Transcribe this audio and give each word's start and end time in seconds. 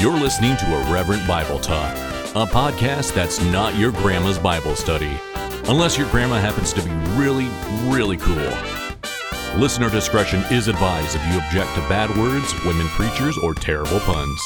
You're 0.00 0.16
listening 0.16 0.56
to 0.58 0.76
Irreverent 0.76 1.26
Bible 1.26 1.58
Talk, 1.58 1.92
a 2.36 2.46
podcast 2.46 3.14
that's 3.14 3.42
not 3.42 3.74
your 3.74 3.90
grandma's 3.90 4.38
Bible 4.38 4.76
study, 4.76 5.18
unless 5.64 5.98
your 5.98 6.08
grandma 6.10 6.38
happens 6.38 6.72
to 6.74 6.82
be 6.82 6.90
really, 7.16 7.48
really 7.82 8.16
cool. 8.16 8.52
Listener 9.56 9.90
discretion 9.90 10.44
is 10.52 10.68
advised 10.68 11.16
if 11.16 11.26
you 11.26 11.40
object 11.40 11.74
to 11.74 11.80
bad 11.88 12.16
words, 12.16 12.54
women 12.64 12.86
preachers, 12.90 13.36
or 13.38 13.54
terrible 13.54 13.98
puns. 13.98 14.40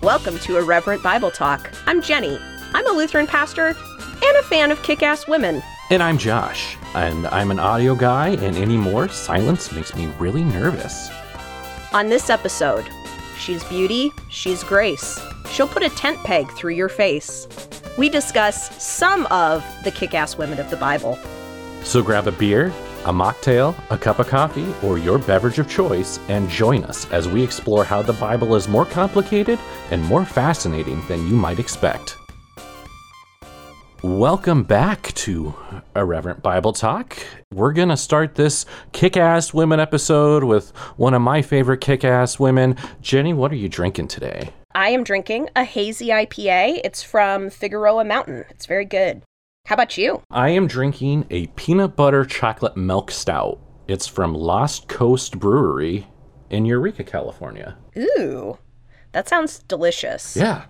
Welcome 0.00 0.38
to 0.38 0.56
Irreverent 0.56 1.02
Bible 1.02 1.30
Talk. 1.30 1.70
I'm 1.86 2.00
Jennie. 2.00 2.38
I'm 2.72 2.88
a 2.88 2.96
Lutheran 2.96 3.26
pastor 3.26 3.76
and 3.76 4.36
a 4.38 4.42
fan 4.44 4.70
of 4.70 4.82
kick 4.82 5.02
ass 5.02 5.28
women. 5.28 5.62
And 5.90 6.02
I'm 6.02 6.16
Josh, 6.16 6.78
and 6.94 7.26
I'm 7.26 7.50
an 7.50 7.58
audio 7.58 7.94
guy, 7.94 8.28
and 8.28 8.56
anymore, 8.56 9.08
silence 9.08 9.70
makes 9.70 9.94
me 9.94 10.06
really 10.18 10.44
nervous. 10.44 11.10
On 11.94 12.10
this 12.10 12.28
episode, 12.28 12.86
she's 13.38 13.64
beauty, 13.64 14.12
she's 14.28 14.62
grace. 14.62 15.18
She'll 15.50 15.66
put 15.66 15.82
a 15.82 15.88
tent 15.88 16.22
peg 16.22 16.50
through 16.50 16.74
your 16.74 16.90
face. 16.90 17.48
We 17.96 18.10
discuss 18.10 18.76
some 18.82 19.24
of 19.26 19.64
the 19.84 19.90
kick 19.90 20.12
ass 20.12 20.36
women 20.36 20.60
of 20.60 20.68
the 20.68 20.76
Bible. 20.76 21.18
So 21.84 22.02
grab 22.02 22.26
a 22.26 22.32
beer, 22.32 22.66
a 23.06 23.12
mocktail, 23.12 23.74
a 23.88 23.96
cup 23.96 24.18
of 24.18 24.28
coffee, 24.28 24.66
or 24.82 24.98
your 24.98 25.18
beverage 25.18 25.58
of 25.58 25.70
choice, 25.70 26.20
and 26.28 26.50
join 26.50 26.84
us 26.84 27.10
as 27.10 27.26
we 27.26 27.42
explore 27.42 27.84
how 27.84 28.02
the 28.02 28.12
Bible 28.12 28.54
is 28.54 28.68
more 28.68 28.84
complicated 28.84 29.58
and 29.90 30.04
more 30.04 30.26
fascinating 30.26 31.02
than 31.08 31.26
you 31.26 31.36
might 31.36 31.58
expect. 31.58 32.18
Welcome 34.02 34.62
back 34.62 35.12
to 35.14 35.56
Irreverent 35.96 36.40
Bible 36.40 36.72
Talk. 36.72 37.18
We're 37.52 37.72
going 37.72 37.88
to 37.88 37.96
start 37.96 38.36
this 38.36 38.64
kick 38.92 39.16
ass 39.16 39.52
women 39.52 39.80
episode 39.80 40.44
with 40.44 40.70
one 40.96 41.14
of 41.14 41.22
my 41.22 41.42
favorite 41.42 41.80
kick 41.80 42.04
ass 42.04 42.38
women. 42.38 42.76
Jennie, 43.00 43.32
what 43.32 43.50
are 43.50 43.56
you 43.56 43.68
drinking 43.68 44.06
today? 44.06 44.50
I 44.72 44.90
am 44.90 45.02
drinking 45.02 45.50
a 45.56 45.64
hazy 45.64 46.10
IPA. 46.10 46.82
It's 46.84 47.02
from 47.02 47.50
Figueroa 47.50 48.04
Mountain. 48.04 48.44
It's 48.50 48.66
very 48.66 48.84
good. 48.84 49.22
How 49.66 49.74
about 49.74 49.98
you? 49.98 50.22
I 50.30 50.50
am 50.50 50.68
drinking 50.68 51.26
a 51.30 51.48
peanut 51.48 51.96
butter 51.96 52.24
chocolate 52.24 52.76
milk 52.76 53.10
stout. 53.10 53.58
It's 53.88 54.06
from 54.06 54.32
Lost 54.32 54.86
Coast 54.86 55.40
Brewery 55.40 56.06
in 56.50 56.64
Eureka, 56.66 57.02
California. 57.02 57.76
Ooh, 57.98 58.58
that 59.10 59.28
sounds 59.28 59.58
delicious. 59.64 60.36
Yeah. 60.36 60.66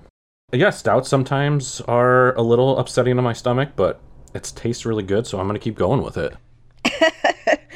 Yeah, 0.50 0.70
stouts 0.70 1.10
sometimes 1.10 1.82
are 1.82 2.34
a 2.34 2.40
little 2.40 2.78
upsetting 2.78 3.16
to 3.16 3.22
my 3.22 3.34
stomach, 3.34 3.72
but 3.76 4.00
it 4.32 4.50
tastes 4.56 4.86
really 4.86 5.02
good, 5.02 5.26
so 5.26 5.38
I'm 5.38 5.46
going 5.46 5.60
to 5.60 5.62
keep 5.62 5.74
going 5.74 6.02
with 6.02 6.16
it. 6.16 6.34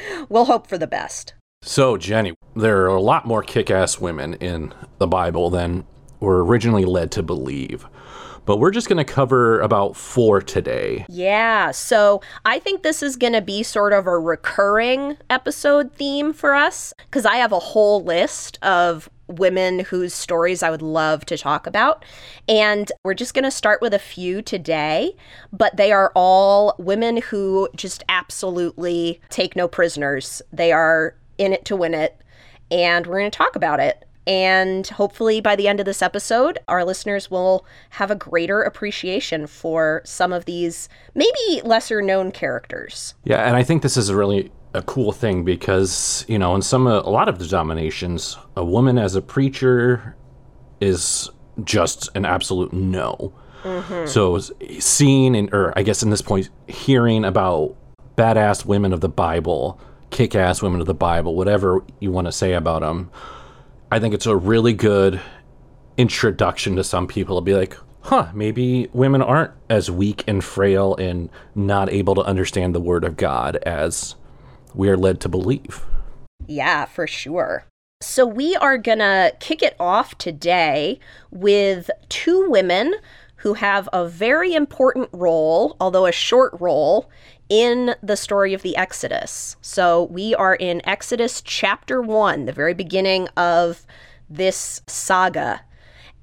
we'll 0.29 0.45
hope 0.45 0.65
for 0.65 0.79
the 0.79 0.87
best. 0.87 1.35
So, 1.61 1.97
Jennie, 1.97 2.33
there 2.55 2.81
are 2.85 2.87
a 2.87 2.99
lot 2.99 3.27
more 3.27 3.43
kick 3.43 3.69
ass 3.69 3.99
women 3.99 4.33
in 4.35 4.73
the 4.97 5.05
Bible 5.05 5.51
than 5.51 5.85
were 6.19 6.43
originally 6.43 6.83
led 6.83 7.11
to 7.11 7.21
believe. 7.21 7.85
But 8.45 8.57
we're 8.57 8.71
just 8.71 8.89
going 8.89 8.97
to 8.97 9.13
cover 9.13 9.61
about 9.61 9.95
four 9.95 10.41
today. 10.41 11.05
Yeah. 11.07 11.69
So 11.71 12.21
I 12.43 12.57
think 12.57 12.81
this 12.81 13.03
is 13.03 13.15
going 13.15 13.33
to 13.33 13.41
be 13.41 13.61
sort 13.61 13.93
of 13.93 14.07
a 14.07 14.17
recurring 14.17 15.17
episode 15.29 15.93
theme 15.93 16.33
for 16.33 16.55
us 16.55 16.93
because 16.97 17.25
I 17.25 17.35
have 17.35 17.51
a 17.51 17.59
whole 17.59 18.03
list 18.03 18.57
of 18.63 19.09
women 19.27 19.79
whose 19.79 20.13
stories 20.13 20.63
I 20.63 20.69
would 20.69 20.81
love 20.81 21.25
to 21.25 21.37
talk 21.37 21.67
about. 21.67 22.05
And 22.47 22.91
we're 23.03 23.13
just 23.13 23.33
going 23.33 23.43
to 23.43 23.51
start 23.51 23.81
with 23.81 23.93
a 23.93 23.99
few 23.99 24.41
today, 24.41 25.15
but 25.51 25.77
they 25.77 25.91
are 25.91 26.11
all 26.15 26.75
women 26.77 27.17
who 27.17 27.69
just 27.75 28.03
absolutely 28.09 29.21
take 29.29 29.55
no 29.55 29.67
prisoners. 29.67 30.41
They 30.51 30.71
are 30.71 31.15
in 31.37 31.53
it 31.53 31.65
to 31.65 31.75
win 31.75 31.93
it. 31.93 32.19
And 32.71 33.05
we're 33.07 33.19
going 33.19 33.31
to 33.31 33.37
talk 33.37 33.55
about 33.55 33.79
it. 33.79 34.05
And 34.25 34.87
hopefully, 34.87 35.41
by 35.41 35.55
the 35.57 35.67
end 35.67 35.81
of 35.81 35.85
this 35.85 36.01
episode, 36.01 36.57
our 36.69 36.85
listeners 36.85 37.29
will 37.29 37.65
have 37.91 38.09
a 38.09 38.15
greater 38.15 38.61
appreciation 38.61 39.47
for 39.47 40.01
some 40.05 40.31
of 40.31 40.45
these 40.45 40.87
maybe 41.13 41.61
lesser 41.63 42.01
known 42.01 42.31
characters. 42.31 43.15
Yeah, 43.25 43.45
and 43.45 43.57
I 43.57 43.63
think 43.63 43.81
this 43.81 43.97
is 43.97 44.07
a 44.07 44.15
really 44.15 44.49
a 44.73 44.81
cool 44.81 45.11
thing 45.11 45.43
because, 45.43 46.25
you 46.27 46.39
know, 46.39 46.55
in 46.55 46.61
some 46.61 46.87
a 46.87 47.01
lot 47.01 47.29
of 47.29 47.39
the 47.39 47.45
denominations, 47.45 48.37
a 48.55 48.65
woman 48.65 48.97
as 48.97 49.15
a 49.15 49.21
preacher 49.21 50.15
is 50.81 51.29
just 51.63 52.09
an 52.15 52.25
absolute 52.25 52.73
no. 52.73 53.33
Mm-hmm. 53.63 54.07
So 54.07 54.39
seeing 54.79 55.35
and 55.35 55.53
or 55.53 55.77
I 55.77 55.83
guess 55.83 56.03
in 56.03 56.09
this 56.09 56.21
point 56.21 56.49
hearing 56.67 57.23
about 57.23 57.75
badass 58.17 58.65
women 58.65 58.93
of 58.93 59.01
the 59.01 59.09
Bible, 59.09 59.79
kick-ass 60.09 60.61
women 60.61 60.81
of 60.81 60.87
the 60.87 60.93
Bible, 60.93 61.35
whatever 61.35 61.83
you 61.99 62.11
want 62.11 62.27
to 62.27 62.31
say 62.31 62.53
about 62.53 62.81
them, 62.81 63.09
I 63.91 63.99
think 63.99 64.13
it's 64.13 64.25
a 64.25 64.35
really 64.35 64.73
good 64.73 65.21
introduction 65.97 66.75
to 66.75 66.83
some 66.83 67.07
people 67.07 67.37
to 67.37 67.41
be 67.41 67.53
like, 67.53 67.77
huh, 68.01 68.29
maybe 68.33 68.89
women 68.93 69.21
aren't 69.21 69.51
as 69.69 69.89
weak 69.89 70.23
and 70.27 70.43
frail 70.43 70.95
and 70.95 71.29
not 71.55 71.91
able 71.91 72.15
to 72.15 72.21
understand 72.21 72.75
the 72.75 72.81
word 72.81 73.03
of 73.03 73.15
God 73.15 73.55
as 73.57 74.15
we 74.73 74.89
are 74.89 74.97
led 74.97 75.19
to 75.21 75.29
believe. 75.29 75.85
Yeah, 76.47 76.85
for 76.85 77.07
sure. 77.07 77.65
So 78.01 78.25
we 78.25 78.55
are 78.57 78.77
going 78.77 78.99
to 78.99 79.33
kick 79.39 79.61
it 79.61 79.75
off 79.79 80.17
today 80.17 80.99
with 81.31 81.89
two 82.09 82.49
women 82.49 82.95
who 83.37 83.55
have 83.55 83.87
a 83.91 84.07
very 84.07 84.53
important 84.53 85.09
role, 85.11 85.75
although 85.79 86.05
a 86.05 86.11
short 86.11 86.53
role, 86.59 87.09
in 87.49 87.95
the 88.01 88.17
story 88.17 88.53
of 88.53 88.61
the 88.61 88.75
Exodus. 88.75 89.57
So 89.61 90.03
we 90.03 90.33
are 90.35 90.55
in 90.55 90.81
Exodus 90.87 91.41
chapter 91.41 92.01
1, 92.01 92.45
the 92.45 92.53
very 92.53 92.73
beginning 92.73 93.27
of 93.37 93.85
this 94.29 94.81
saga. 94.87 95.61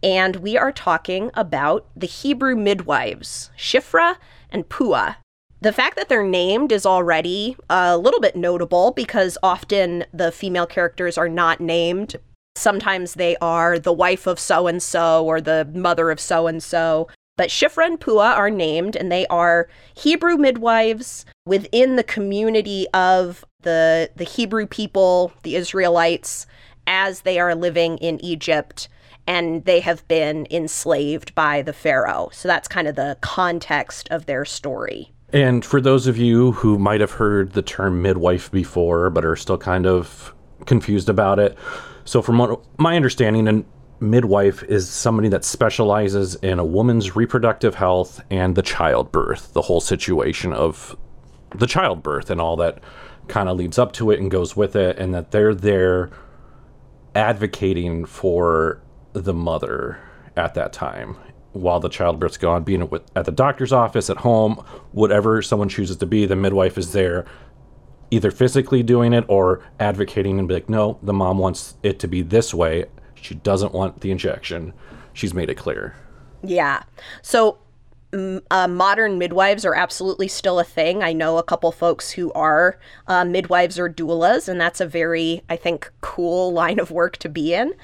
And 0.02 0.36
we 0.36 0.56
are 0.56 0.72
talking 0.72 1.30
about 1.34 1.86
the 1.94 2.06
Hebrew 2.06 2.56
midwives, 2.56 3.50
Shiphrah 3.56 4.16
and 4.50 4.68
Puah. 4.68 5.16
The 5.62 5.72
fact 5.72 5.96
that 5.96 6.08
they're 6.08 6.22
named 6.22 6.72
is 6.72 6.86
already 6.86 7.54
a 7.68 7.98
little 7.98 8.20
bit 8.20 8.34
notable 8.34 8.92
because 8.92 9.36
often 9.42 10.04
the 10.12 10.32
female 10.32 10.66
characters 10.66 11.18
are 11.18 11.28
not 11.28 11.60
named. 11.60 12.16
Sometimes 12.56 13.14
they 13.14 13.36
are 13.42 13.78
the 13.78 13.92
wife 13.92 14.26
of 14.26 14.38
so 14.38 14.66
and 14.66 14.82
so 14.82 15.24
or 15.24 15.40
the 15.40 15.70
mother 15.74 16.10
of 16.10 16.18
so 16.18 16.46
and 16.46 16.62
so. 16.62 17.08
But 17.36 17.50
Shiphrah 17.50 17.86
and 17.86 18.00
Puah 18.00 18.34
are 18.34 18.50
named, 18.50 18.96
and 18.96 19.10
they 19.10 19.26
are 19.28 19.68
Hebrew 19.94 20.36
midwives 20.36 21.24
within 21.46 21.96
the 21.96 22.04
community 22.04 22.86
of 22.92 23.44
the, 23.62 24.10
the 24.16 24.24
Hebrew 24.24 24.66
people, 24.66 25.32
the 25.42 25.56
Israelites, 25.56 26.46
as 26.86 27.20
they 27.22 27.38
are 27.38 27.54
living 27.54 27.98
in 27.98 28.22
Egypt 28.24 28.88
and 29.26 29.64
they 29.64 29.80
have 29.80 30.06
been 30.08 30.46
enslaved 30.50 31.34
by 31.34 31.62
the 31.62 31.72
Pharaoh. 31.72 32.30
So 32.32 32.48
that's 32.48 32.66
kind 32.66 32.88
of 32.88 32.96
the 32.96 33.16
context 33.20 34.08
of 34.10 34.26
their 34.26 34.44
story. 34.44 35.12
And 35.32 35.64
for 35.64 35.80
those 35.80 36.06
of 36.06 36.16
you 36.16 36.52
who 36.52 36.78
might 36.78 37.00
have 37.00 37.12
heard 37.12 37.52
the 37.52 37.62
term 37.62 38.02
midwife 38.02 38.50
before 38.50 39.10
but 39.10 39.24
are 39.24 39.36
still 39.36 39.58
kind 39.58 39.86
of 39.86 40.34
confused 40.66 41.08
about 41.08 41.38
it, 41.38 41.56
so 42.04 42.20
from 42.20 42.58
my 42.78 42.96
understanding, 42.96 43.46
and 43.46 43.64
midwife 44.00 44.62
is 44.64 44.88
somebody 44.88 45.28
that 45.28 45.44
specializes 45.44 46.34
in 46.36 46.58
a 46.58 46.64
woman's 46.64 47.14
reproductive 47.14 47.76
health 47.76 48.20
and 48.30 48.56
the 48.56 48.62
childbirth, 48.62 49.52
the 49.52 49.62
whole 49.62 49.80
situation 49.80 50.52
of 50.52 50.96
the 51.54 51.66
childbirth 51.66 52.30
and 52.30 52.40
all 52.40 52.56
that 52.56 52.82
kind 53.28 53.48
of 53.48 53.56
leads 53.56 53.78
up 53.78 53.92
to 53.92 54.10
it 54.10 54.18
and 54.18 54.30
goes 54.30 54.56
with 54.56 54.74
it, 54.74 54.98
and 54.98 55.14
that 55.14 55.30
they're 55.30 55.54
there 55.54 56.10
advocating 57.14 58.04
for 58.04 58.80
the 59.12 59.34
mother 59.34 59.98
at 60.36 60.54
that 60.54 60.72
time 60.72 61.16
while 61.52 61.80
the 61.80 61.88
childbirth's 61.88 62.36
gone, 62.36 62.62
being 62.62 62.88
at 63.16 63.24
the 63.24 63.32
doctor's 63.32 63.72
office, 63.72 64.08
at 64.08 64.18
home, 64.18 64.64
whatever 64.92 65.42
someone 65.42 65.68
chooses 65.68 65.96
to 65.96 66.06
be, 66.06 66.26
the 66.26 66.36
midwife 66.36 66.78
is 66.78 66.92
there 66.92 67.24
either 68.12 68.30
physically 68.30 68.82
doing 68.82 69.12
it 69.12 69.24
or 69.28 69.62
advocating 69.78 70.38
and 70.38 70.48
be 70.48 70.54
like, 70.54 70.68
no, 70.68 70.98
the 71.02 71.12
mom 71.12 71.38
wants 71.38 71.74
it 71.82 71.98
to 72.00 72.08
be 72.08 72.22
this 72.22 72.52
way 72.52 72.86
she 73.20 73.34
doesn't 73.34 73.72
want 73.72 74.00
the 74.00 74.10
injection. 74.10 74.72
She's 75.12 75.34
made 75.34 75.50
it 75.50 75.56
clear. 75.56 75.94
Yeah. 76.42 76.82
So 77.22 77.58
uh, 78.12 78.66
modern 78.68 79.18
midwives 79.18 79.64
are 79.64 79.74
absolutely 79.74 80.28
still 80.28 80.58
a 80.58 80.64
thing. 80.64 81.02
I 81.02 81.12
know 81.12 81.38
a 81.38 81.42
couple 81.42 81.70
folks 81.70 82.10
who 82.10 82.32
are 82.32 82.78
uh, 83.06 83.24
midwives 83.24 83.78
or 83.78 83.88
doulas, 83.88 84.48
and 84.48 84.60
that's 84.60 84.80
a 84.80 84.86
very, 84.86 85.42
I 85.48 85.56
think, 85.56 85.90
cool 86.00 86.52
line 86.60 86.78
of 86.78 86.90
work 86.90 87.18
to 87.18 87.28
be 87.28 87.54
in. 87.54 87.74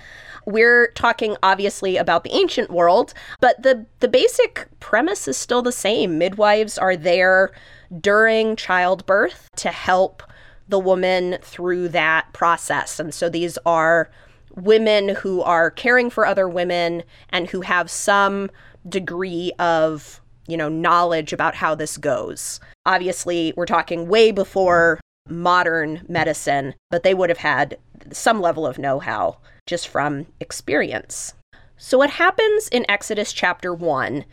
We're 0.46 0.92
talking 0.92 1.36
obviously 1.42 1.96
about 1.96 2.24
the 2.24 2.34
ancient 2.34 2.70
world, 2.70 3.12
but 3.40 3.62
the 3.62 3.86
the 4.00 4.08
basic 4.08 4.68
premise 4.80 5.28
is 5.28 5.36
still 5.36 5.60
the 5.60 5.72
same. 5.72 6.18
Midwives 6.18 6.78
are 6.78 6.96
there 6.96 7.52
during 8.00 8.56
childbirth 8.56 9.48
to 9.56 9.70
help 9.70 10.22
the 10.68 10.78
woman 10.78 11.38
through 11.42 11.88
that 11.88 12.32
process. 12.32 12.98
And 12.98 13.12
so 13.14 13.28
these 13.28 13.58
are 13.66 14.10
women 14.54 15.10
who 15.10 15.42
are 15.42 15.70
caring 15.70 16.10
for 16.10 16.26
other 16.26 16.48
women 16.48 17.02
and 17.30 17.48
who 17.48 17.60
have 17.60 17.90
some 17.90 18.50
degree 18.88 19.52
of, 19.58 20.20
you 20.48 20.56
know, 20.56 20.68
knowledge 20.68 21.32
about 21.32 21.54
how 21.54 21.74
this 21.74 21.96
goes. 21.96 22.58
Obviously, 22.84 23.52
we're 23.56 23.66
talking 23.66 24.08
way 24.08 24.30
before 24.30 25.00
modern 25.28 26.04
medicine, 26.08 26.74
but 26.90 27.02
they 27.02 27.14
would 27.14 27.28
have 27.28 27.38
had 27.38 27.76
some 28.12 28.40
level 28.40 28.66
of 28.66 28.78
know 28.78 28.98
how 28.98 29.38
just 29.66 29.88
from 29.88 30.26
experience. 30.40 31.34
So, 31.76 31.98
what 31.98 32.10
happens 32.10 32.68
in 32.68 32.88
Exodus 32.88 33.32
chapter 33.32 33.74
1 33.74 34.24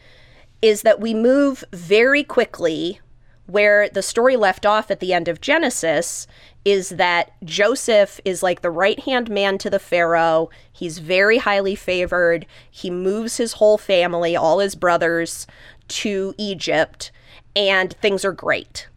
is 0.61 0.83
that 0.83 1.01
we 1.01 1.13
move 1.13 1.63
very 1.73 2.23
quickly 2.23 3.01
where 3.45 3.89
the 3.89 4.01
story 4.01 4.37
left 4.37 4.65
off 4.65 4.89
at 4.89 5.01
the 5.01 5.13
end 5.13 5.27
of 5.27 5.41
Genesis 5.41 6.25
is 6.63 6.89
that 6.89 7.31
Joseph 7.43 8.21
is 8.23 8.41
like 8.41 8.61
the 8.61 8.71
right 8.71 8.99
hand 9.01 9.29
man 9.29 9.57
to 9.57 9.69
the 9.69 9.79
Pharaoh. 9.79 10.49
He's 10.71 10.99
very 10.99 11.39
highly 11.39 11.75
favored. 11.75 12.45
He 12.71 12.89
moves 12.89 13.37
his 13.37 13.53
whole 13.53 13.77
family, 13.77 14.35
all 14.35 14.59
his 14.59 14.75
brothers, 14.75 15.45
to 15.89 16.33
Egypt, 16.37 17.11
and 17.55 17.93
things 18.01 18.23
are 18.23 18.31
great. 18.31 18.87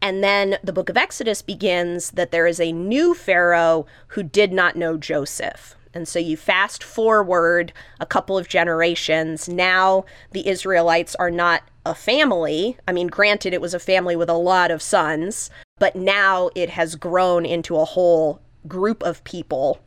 And 0.00 0.22
then 0.22 0.58
the 0.62 0.72
book 0.72 0.88
of 0.88 0.96
Exodus 0.96 1.42
begins 1.42 2.12
that 2.12 2.30
there 2.30 2.46
is 2.46 2.60
a 2.60 2.72
new 2.72 3.14
Pharaoh 3.14 3.86
who 4.08 4.22
did 4.22 4.52
not 4.52 4.76
know 4.76 4.96
Joseph. 4.96 5.74
And 5.94 6.06
so 6.06 6.18
you 6.18 6.36
fast 6.36 6.84
forward 6.84 7.72
a 7.98 8.06
couple 8.06 8.38
of 8.38 8.48
generations. 8.48 9.48
Now 9.48 10.04
the 10.32 10.46
Israelites 10.46 11.16
are 11.16 11.30
not 11.30 11.62
a 11.84 11.94
family. 11.94 12.76
I 12.86 12.92
mean, 12.92 13.08
granted, 13.08 13.52
it 13.52 13.60
was 13.60 13.74
a 13.74 13.80
family 13.80 14.14
with 14.14 14.28
a 14.28 14.34
lot 14.34 14.70
of 14.70 14.82
sons, 14.82 15.50
but 15.78 15.96
now 15.96 16.50
it 16.54 16.70
has 16.70 16.94
grown 16.94 17.44
into 17.44 17.76
a 17.76 17.84
whole 17.84 18.40
group 18.66 19.02
of 19.02 19.24
people. 19.24 19.80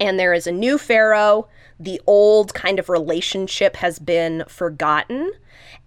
And 0.00 0.18
there 0.18 0.32
is 0.32 0.46
a 0.46 0.52
new 0.52 0.78
Pharaoh. 0.78 1.48
The 1.78 2.00
old 2.06 2.54
kind 2.54 2.78
of 2.78 2.88
relationship 2.88 3.76
has 3.76 3.98
been 3.98 4.44
forgotten. 4.48 5.32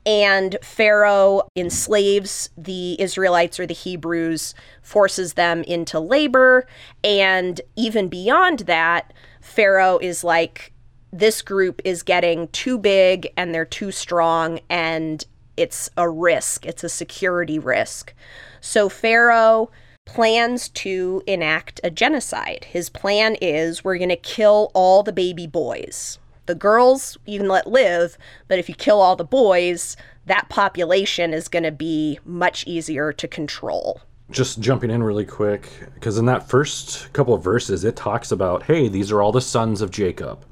And 0.06 0.57
Pharaoh 0.62 1.44
enslaves 1.56 2.50
the 2.57 3.00
Israelites 3.00 3.60
or 3.60 3.68
the 3.68 3.74
Hebrews, 3.74 4.56
forces 4.81 5.34
them 5.34 5.63
into 5.63 6.00
labor. 6.00 6.68
And 7.04 7.62
even 7.75 8.07
beyond 8.07 8.60
that, 8.60 9.13
Pharaoh 9.42 10.00
is 10.00 10.24
like, 10.24 10.74
this 11.12 11.42
group 11.42 11.81
is 11.84 12.04
getting 12.04 12.48
too 12.50 12.78
big 12.78 13.30
and 13.36 13.54
they're 13.54 13.66
too 13.66 13.92
strong, 13.92 14.60
and 14.69 15.25
it's 15.57 15.90
a 15.98 16.07
risk, 16.07 16.66
it's 16.66 16.84
a 16.84 16.90
security 16.90 17.60
risk. 17.60 18.13
So 18.62 18.90
Pharaoh 18.90 19.72
plans 20.06 20.69
to 20.69 21.22
enact 21.28 21.80
a 21.84 21.90
genocide. 21.90 22.66
His 22.69 22.90
plan 22.90 23.36
is 23.42 23.84
we're 23.84 23.98
going 23.98 24.10
to 24.10 24.16
kill 24.16 24.72
all 24.74 25.04
the 25.04 25.12
baby 25.12 25.48
boys. 25.48 26.19
The 26.50 26.56
girls 26.56 27.16
you 27.28 27.38
can 27.38 27.48
let 27.48 27.68
live, 27.68 28.18
but 28.48 28.57
if 28.57 28.68
you 28.68 28.74
kill 28.74 29.01
all 29.01 29.16
the 29.16 29.24
boys, 29.24 29.96
that 30.25 30.50
population 30.50 31.31
is 31.31 31.48
going 31.48 31.62
to 31.62 31.72
be 31.72 32.18
much 32.25 32.66
easier 32.66 33.13
to 33.13 33.28
control. 33.28 34.01
Just 34.31 34.60
jumping 34.60 34.90
in 34.90 35.04
really 35.04 35.28
quick, 35.28 35.69
because 35.94 36.18
in 36.18 36.25
that 36.25 36.50
first 36.50 37.13
couple 37.13 37.36
of 37.36 37.44
verses, 37.44 37.86
it 37.86 37.96
talks 37.96 38.31
about, 38.31 38.63
hey, 38.63 38.88
these 38.88 39.12
are 39.12 39.22
all 39.22 39.31
the 39.31 39.42
sons 39.42 39.80
of 39.84 39.92
Jacob. 39.92 40.44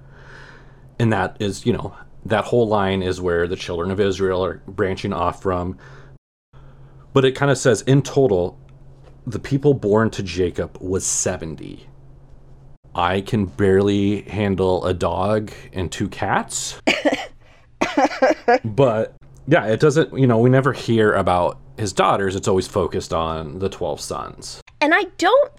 And 1.00 1.12
that 1.12 1.36
is, 1.40 1.66
you 1.66 1.74
know, 1.74 1.96
that 2.26 2.44
whole 2.44 2.68
line 2.68 3.02
is 3.02 3.20
where 3.20 3.48
the 3.48 3.56
children 3.56 3.90
of 3.90 4.00
Israel 4.00 4.46
are 4.46 4.62
branching 4.68 5.14
off 5.14 5.42
from. 5.42 5.80
But 7.12 7.26
it 7.26 7.32
kind 7.32 7.50
of 7.50 7.58
says, 7.58 7.82
in 7.82 8.04
total, 8.04 8.60
the 9.26 9.40
people 9.40 9.74
born 9.74 10.12
to 10.12 10.22
Jacob 10.22 10.78
was 10.80 11.08
70. 11.08 11.87
I 12.98 13.22
can 13.22 13.46
barely 13.46 14.24
handle 14.24 14.84
a 14.84 14.94
dog 14.94 15.52
and 15.72 15.92
two 15.92 16.10
cats. 16.10 16.82
but 18.66 19.16
yeah, 19.48 19.68
it 19.68 19.80
doesn't, 19.80 20.18
you 20.18 20.26
know, 20.26 20.40
we 20.40 20.50
never 20.50 20.74
hear 20.74 21.14
about 21.14 21.60
his 21.78 21.94
daughters. 21.94 22.36
It's 22.36 22.48
always 22.48 22.68
focused 22.68 23.14
on 23.14 23.60
the 23.60 23.70
12 23.70 24.02
sons. 24.02 24.62
And 24.82 24.96
I 24.96 25.04
don't 25.20 25.52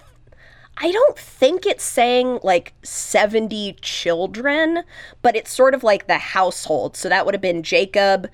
I 0.81 0.93
don't 0.93 1.19
think 1.19 1.67
it's 1.67 1.83
saying 1.83 2.39
like 2.45 2.73
70 2.85 3.79
children, 3.81 4.85
but 5.23 5.35
it's 5.35 5.51
sort 5.51 5.75
of 5.75 5.83
like 5.83 6.07
the 6.07 6.19
household. 6.19 6.97
So 6.97 7.09
that 7.09 7.25
would 7.25 7.35
have 7.35 7.43
been 7.43 7.65
Jacob, 7.65 8.29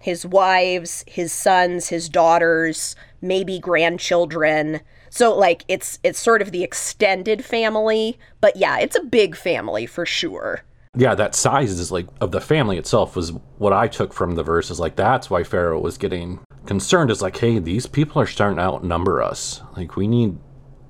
his 0.00 0.24
wives, 0.24 1.04
his 1.08 1.32
sons, 1.32 1.88
his 1.88 2.08
daughters, 2.08 2.94
maybe 3.20 3.58
grandchildren. 3.58 4.82
So 5.10 5.36
like 5.36 5.64
it's 5.68 5.98
it's 6.02 6.18
sort 6.18 6.40
of 6.40 6.52
the 6.52 6.62
extended 6.62 7.44
family, 7.44 8.18
but 8.40 8.56
yeah, 8.56 8.78
it's 8.78 8.96
a 8.96 9.02
big 9.02 9.36
family 9.36 9.86
for 9.86 10.06
sure. 10.06 10.62
Yeah, 10.96 11.14
that 11.14 11.34
size 11.34 11.78
is 11.78 11.92
like 11.92 12.06
of 12.20 12.32
the 12.32 12.40
family 12.40 12.78
itself 12.78 13.14
was 13.14 13.32
what 13.58 13.72
I 13.72 13.86
took 13.86 14.12
from 14.12 14.34
the 14.34 14.42
verse 14.42 14.70
is 14.70 14.80
like 14.80 14.96
that's 14.96 15.28
why 15.30 15.44
Pharaoh 15.44 15.80
was 15.80 15.98
getting 15.98 16.40
concerned 16.66 17.10
is 17.10 17.22
like, 17.22 17.36
hey, 17.36 17.58
these 17.58 17.86
people 17.86 18.20
are 18.20 18.26
starting 18.26 18.56
to 18.56 18.62
outnumber 18.62 19.22
us. 19.22 19.62
Like 19.76 19.96
we 19.96 20.08
need 20.08 20.38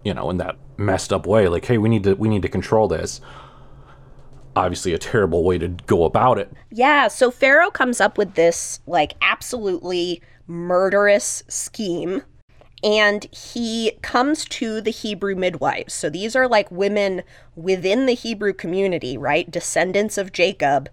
you 0.04 0.14
know, 0.14 0.30
in 0.30 0.38
that 0.38 0.56
messed 0.76 1.12
up 1.12 1.26
way, 1.26 1.48
like, 1.48 1.64
hey, 1.64 1.78
we 1.78 1.88
need 1.88 2.04
to 2.04 2.14
we 2.14 2.28
need 2.28 2.42
to 2.42 2.48
control 2.48 2.88
this. 2.88 3.20
Obviously 4.56 4.92
a 4.92 4.98
terrible 4.98 5.44
way 5.44 5.58
to 5.58 5.68
go 5.68 6.04
about 6.04 6.38
it. 6.38 6.52
Yeah, 6.70 7.08
so 7.08 7.30
Pharaoh 7.30 7.70
comes 7.70 8.00
up 8.00 8.18
with 8.18 8.34
this 8.34 8.80
like 8.86 9.14
absolutely 9.22 10.22
murderous 10.46 11.44
scheme 11.48 12.22
and 12.82 13.26
he 13.32 13.92
comes 14.02 14.44
to 14.46 14.80
the 14.80 14.90
Hebrew 14.90 15.34
midwives. 15.34 15.92
So 15.92 16.08
these 16.08 16.34
are 16.34 16.48
like 16.48 16.70
women 16.70 17.22
within 17.54 18.06
the 18.06 18.14
Hebrew 18.14 18.52
community, 18.52 19.18
right? 19.18 19.50
Descendants 19.50 20.16
of 20.16 20.32
Jacob. 20.32 20.88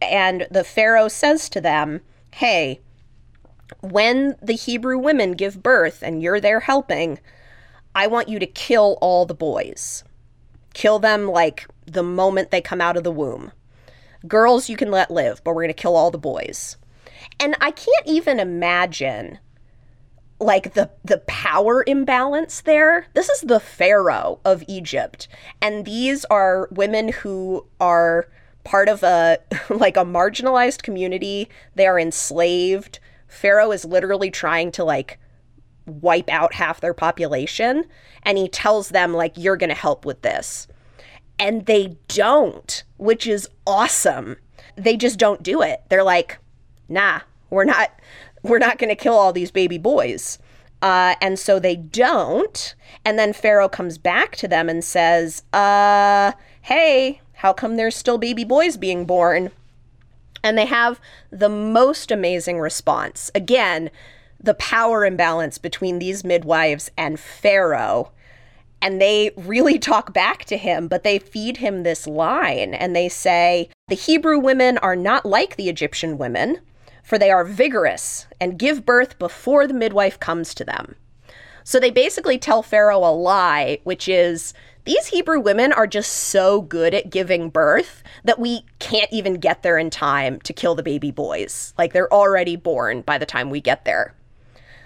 And 0.00 0.46
the 0.50 0.64
Pharaoh 0.64 1.08
says 1.08 1.48
to 1.50 1.60
them, 1.60 2.00
Hey, 2.32 2.80
when 3.80 4.36
the 4.40 4.54
Hebrew 4.54 4.98
women 4.98 5.32
give 5.32 5.62
birth 5.62 6.02
and 6.02 6.22
you're 6.22 6.40
there 6.40 6.60
helping, 6.60 7.18
I 7.94 8.06
want 8.06 8.28
you 8.28 8.38
to 8.38 8.46
kill 8.46 8.98
all 9.00 9.26
the 9.26 9.34
boys. 9.34 10.04
Kill 10.74 10.98
them 10.98 11.26
like 11.26 11.66
the 11.86 12.02
moment 12.02 12.50
they 12.50 12.60
come 12.60 12.80
out 12.80 12.96
of 12.96 13.04
the 13.04 13.10
womb. 13.10 13.52
Girls, 14.26 14.68
you 14.68 14.76
can 14.76 14.90
let 14.90 15.10
live, 15.10 15.42
but 15.44 15.54
we're 15.54 15.62
going 15.62 15.74
to 15.74 15.82
kill 15.82 15.96
all 15.96 16.10
the 16.10 16.18
boys. 16.18 16.76
And 17.38 17.56
I 17.60 17.70
can't 17.70 18.06
even 18.06 18.40
imagine 18.40 19.38
like 20.38 20.74
the 20.74 20.90
the 21.04 21.18
power 21.26 21.82
imbalance 21.86 22.60
there. 22.60 23.06
This 23.14 23.28
is 23.28 23.40
the 23.42 23.60
pharaoh 23.60 24.40
of 24.44 24.62
Egypt 24.68 25.28
and 25.62 25.84
these 25.84 26.24
are 26.26 26.68
women 26.70 27.08
who 27.08 27.66
are 27.80 28.28
part 28.64 28.88
of 28.88 29.02
a 29.02 29.38
like 29.70 29.96
a 29.96 30.04
marginalized 30.04 30.82
community. 30.82 31.48
They 31.74 31.86
are 31.86 31.98
enslaved. 31.98 32.98
Pharaoh 33.28 33.72
is 33.72 33.84
literally 33.84 34.30
trying 34.30 34.72
to 34.72 34.84
like 34.84 35.18
wipe 35.86 36.28
out 36.28 36.54
half 36.54 36.80
their 36.80 36.94
population 36.94 37.84
and 38.22 38.36
he 38.36 38.48
tells 38.48 38.90
them 38.90 39.14
like 39.14 39.34
you're 39.36 39.56
going 39.56 39.70
to 39.70 39.74
help 39.74 40.04
with 40.04 40.22
this. 40.22 40.66
And 41.38 41.66
they 41.66 41.96
don't, 42.08 42.82
which 42.96 43.26
is 43.26 43.48
awesome. 43.66 44.36
They 44.74 44.96
just 44.96 45.18
don't 45.18 45.42
do 45.42 45.60
it. 45.62 45.82
They're 45.90 46.02
like, 46.02 46.38
"Nah, 46.88 47.20
we're 47.50 47.64
not 47.64 47.90
we're 48.48 48.58
not 48.58 48.78
going 48.78 48.88
to 48.88 48.96
kill 48.96 49.14
all 49.14 49.32
these 49.32 49.50
baby 49.50 49.78
boys. 49.78 50.38
Uh, 50.82 51.14
and 51.20 51.38
so 51.38 51.58
they 51.58 51.76
don't. 51.76 52.74
And 53.04 53.18
then 53.18 53.32
Pharaoh 53.32 53.68
comes 53.68 53.98
back 53.98 54.36
to 54.36 54.48
them 54.48 54.68
and 54.68 54.84
says, 54.84 55.42
uh, 55.52 56.32
hey, 56.62 57.20
how 57.34 57.52
come 57.52 57.76
there's 57.76 57.96
still 57.96 58.18
baby 58.18 58.44
boys 58.44 58.76
being 58.76 59.04
born? 59.04 59.50
And 60.42 60.56
they 60.56 60.66
have 60.66 61.00
the 61.30 61.48
most 61.48 62.10
amazing 62.10 62.60
response. 62.60 63.30
Again, 63.34 63.90
the 64.40 64.54
power 64.54 65.04
imbalance 65.04 65.58
between 65.58 65.98
these 65.98 66.24
midwives 66.24 66.90
and 66.96 67.18
Pharaoh. 67.18 68.12
And 68.80 69.00
they 69.00 69.32
really 69.36 69.78
talk 69.80 70.12
back 70.12 70.44
to 70.46 70.56
him, 70.56 70.88
but 70.88 71.02
they 71.02 71.18
feed 71.18 71.56
him 71.56 71.82
this 71.82 72.06
line 72.06 72.74
and 72.74 72.94
they 72.94 73.08
say, 73.08 73.70
The 73.88 73.94
Hebrew 73.94 74.38
women 74.38 74.78
are 74.78 74.96
not 74.96 75.24
like 75.26 75.56
the 75.56 75.68
Egyptian 75.68 76.18
women 76.18 76.60
for 77.06 77.18
they 77.18 77.30
are 77.30 77.44
vigorous 77.44 78.26
and 78.40 78.58
give 78.58 78.84
birth 78.84 79.16
before 79.16 79.68
the 79.68 79.72
midwife 79.72 80.18
comes 80.18 80.52
to 80.52 80.64
them. 80.64 80.96
So 81.62 81.78
they 81.78 81.92
basically 81.92 82.36
tell 82.36 82.64
Pharaoh 82.64 82.98
a 82.98 83.14
lie, 83.14 83.78
which 83.84 84.08
is 84.08 84.52
these 84.86 85.06
Hebrew 85.06 85.38
women 85.38 85.72
are 85.72 85.86
just 85.86 86.12
so 86.12 86.62
good 86.62 86.94
at 86.94 87.10
giving 87.10 87.48
birth 87.48 88.02
that 88.24 88.40
we 88.40 88.64
can't 88.80 89.12
even 89.12 89.34
get 89.34 89.62
there 89.62 89.78
in 89.78 89.88
time 89.88 90.40
to 90.40 90.52
kill 90.52 90.74
the 90.74 90.82
baby 90.82 91.12
boys. 91.12 91.74
Like 91.78 91.92
they're 91.92 92.12
already 92.12 92.56
born 92.56 93.02
by 93.02 93.18
the 93.18 93.26
time 93.26 93.50
we 93.50 93.60
get 93.60 93.84
there. 93.84 94.12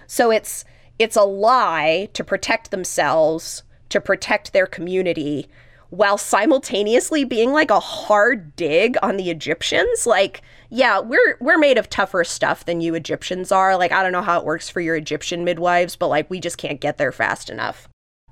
So 0.06 0.30
it's 0.30 0.66
it's 0.98 1.16
a 1.16 1.22
lie 1.22 2.10
to 2.12 2.22
protect 2.22 2.70
themselves, 2.70 3.62
to 3.88 3.98
protect 3.98 4.52
their 4.52 4.66
community, 4.66 5.48
while 5.88 6.18
simultaneously 6.18 7.24
being 7.24 7.52
like 7.52 7.70
a 7.70 7.80
hard 7.80 8.54
dig 8.56 8.96
on 9.02 9.16
the 9.16 9.30
Egyptians. 9.30 10.06
Like, 10.06 10.42
yeah, 10.70 11.00
we're 11.00 11.36
we're 11.40 11.58
made 11.58 11.78
of 11.78 11.90
tougher 11.90 12.24
stuff 12.24 12.64
than 12.64 12.80
you 12.80 12.94
Egyptians 12.94 13.52
are. 13.52 13.76
Like, 13.76 13.92
I 13.92 14.02
don't 14.02 14.12
know 14.12 14.22
how 14.22 14.38
it 14.38 14.46
works 14.46 14.68
for 14.68 14.80
your 14.80 14.96
Egyptian 14.96 15.44
midwives, 15.44 15.96
but 15.96 16.08
like 16.08 16.30
we 16.30 16.40
just 16.40 16.58
can't 16.58 16.80
get 16.80 16.96
there 16.96 17.12
fast 17.12 17.50
enough. 17.50 17.88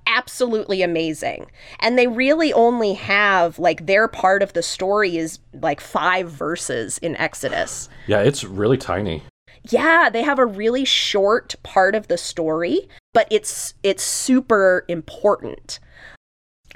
Absolutely 0.07 0.80
amazing. 0.80 1.50
And 1.80 1.99
they 1.99 2.07
really 2.07 2.52
only 2.52 2.95
have 2.95 3.59
like 3.59 3.87
their 3.87 4.09
part 4.09 4.42
of 4.42 4.54
the 4.54 4.62
story 4.62 5.18
is 5.18 5.38
like 5.52 5.80
5 5.80 6.30
verses 6.30 6.97
in 6.99 7.14
Exodus. 7.16 7.90
Yeah, 8.07 8.21
it's 8.21 8.42
really 8.42 8.78
tiny. 8.78 9.23
Yeah, 9.68 10.09
they 10.09 10.23
have 10.23 10.38
a 10.38 10.47
really 10.47 10.85
short 10.85 11.57
part 11.62 11.95
of 11.95 12.09
the 12.09 12.16
story, 12.16 12.88
but 13.12 13.26
it's 13.30 13.75
it's 13.83 14.02
super 14.02 14.85
important 14.88 15.80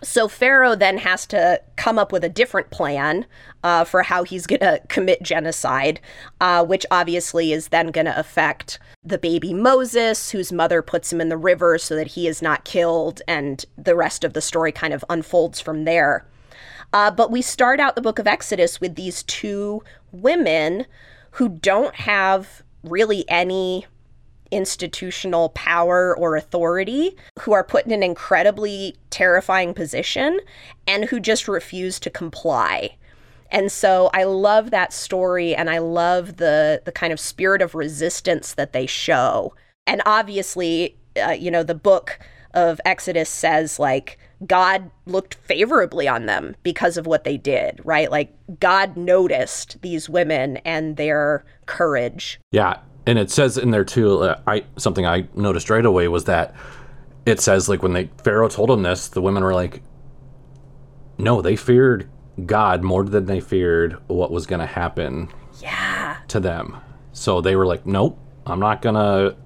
So 0.02 0.26
Pharaoh 0.26 0.74
then 0.74 0.98
has 0.98 1.26
to 1.26 1.60
come 1.76 1.98
up 1.98 2.10
with 2.10 2.24
a 2.24 2.28
different 2.28 2.70
plan 2.70 3.26
uh, 3.62 3.84
for 3.84 4.02
how 4.02 4.24
he's 4.24 4.46
going 4.46 4.60
to 4.60 4.80
commit 4.88 5.22
genocide, 5.22 6.00
uh, 6.40 6.64
which 6.64 6.84
obviously 6.90 7.52
is 7.52 7.68
then 7.68 7.88
going 7.88 8.06
to 8.06 8.18
affect 8.18 8.78
the 9.04 9.18
baby 9.18 9.54
Moses, 9.54 10.30
whose 10.30 10.52
mother 10.52 10.82
puts 10.82 11.12
him 11.12 11.20
in 11.20 11.28
the 11.28 11.36
river 11.36 11.78
so 11.78 11.94
that 11.94 12.08
he 12.08 12.26
is 12.26 12.42
not 12.42 12.64
killed, 12.64 13.22
and 13.28 13.64
the 13.76 13.96
rest 13.96 14.24
of 14.24 14.32
the 14.32 14.40
story 14.40 14.72
kind 14.72 14.92
of 14.92 15.04
unfolds 15.08 15.60
from 15.60 15.84
there. 15.84 16.26
Uh, 16.92 17.10
but 17.10 17.30
we 17.30 17.40
start 17.40 17.80
out 17.80 17.94
the 17.94 18.02
book 18.02 18.18
of 18.18 18.26
Exodus 18.26 18.80
with 18.80 18.96
these 18.96 19.22
two 19.22 19.82
women 20.10 20.86
who 21.32 21.48
don't 21.48 21.94
have 21.94 22.62
really 22.82 23.24
any 23.28 23.86
institutional 24.52 25.48
power 25.50 26.16
or 26.16 26.36
authority 26.36 27.16
who 27.40 27.52
are 27.52 27.64
put 27.64 27.86
in 27.86 27.92
an 27.92 28.02
incredibly 28.02 28.94
terrifying 29.10 29.74
position 29.74 30.38
and 30.86 31.06
who 31.06 31.18
just 31.18 31.48
refuse 31.48 31.98
to 31.98 32.10
comply. 32.10 32.96
And 33.50 33.72
so 33.72 34.10
I 34.14 34.24
love 34.24 34.70
that 34.70 34.92
story 34.92 35.54
and 35.54 35.68
I 35.68 35.78
love 35.78 36.36
the 36.36 36.82
the 36.84 36.92
kind 36.92 37.12
of 37.12 37.20
spirit 37.20 37.60
of 37.60 37.74
resistance 37.74 38.54
that 38.54 38.72
they 38.72 38.86
show. 38.86 39.54
And 39.86 40.00
obviously, 40.06 40.96
uh, 41.22 41.32
you 41.32 41.50
know, 41.50 41.62
the 41.62 41.74
book 41.74 42.18
of 42.54 42.80
Exodus 42.84 43.28
says 43.28 43.78
like 43.78 44.18
God 44.46 44.90
looked 45.06 45.34
favorably 45.34 46.08
on 46.08 46.26
them 46.26 46.56
because 46.62 46.96
of 46.96 47.06
what 47.06 47.24
they 47.24 47.36
did, 47.36 47.80
right? 47.84 48.10
Like 48.10 48.34
God 48.58 48.96
noticed 48.96 49.80
these 49.82 50.08
women 50.08 50.58
and 50.58 50.96
their 50.96 51.44
courage. 51.66 52.40
Yeah, 52.50 52.78
and 53.06 53.18
it 53.18 53.30
says 53.30 53.58
in 53.58 53.70
there 53.70 53.84
too. 53.84 54.22
Uh, 54.22 54.40
I 54.46 54.64
something 54.76 55.06
I 55.06 55.28
noticed 55.34 55.70
right 55.70 55.84
away 55.84 56.08
was 56.08 56.24
that 56.24 56.54
it 57.26 57.40
says 57.40 57.68
like 57.68 57.82
when 57.82 57.92
they 57.92 58.10
Pharaoh 58.22 58.48
told 58.48 58.70
them 58.70 58.82
this, 58.82 59.08
the 59.08 59.22
women 59.22 59.42
were 59.42 59.54
like, 59.54 59.82
"No, 61.18 61.42
they 61.42 61.56
feared 61.56 62.08
God 62.46 62.82
more 62.82 63.04
than 63.04 63.26
they 63.26 63.40
feared 63.40 63.96
what 64.06 64.30
was 64.30 64.46
going 64.46 64.60
to 64.60 64.66
happen." 64.66 65.28
Yeah. 65.60 66.16
To 66.28 66.40
them, 66.40 66.76
so 67.12 67.40
they 67.40 67.56
were 67.56 67.66
like, 67.66 67.86
"Nope, 67.86 68.18
I'm 68.46 68.60
not 68.60 68.82
gonna. 68.82 69.36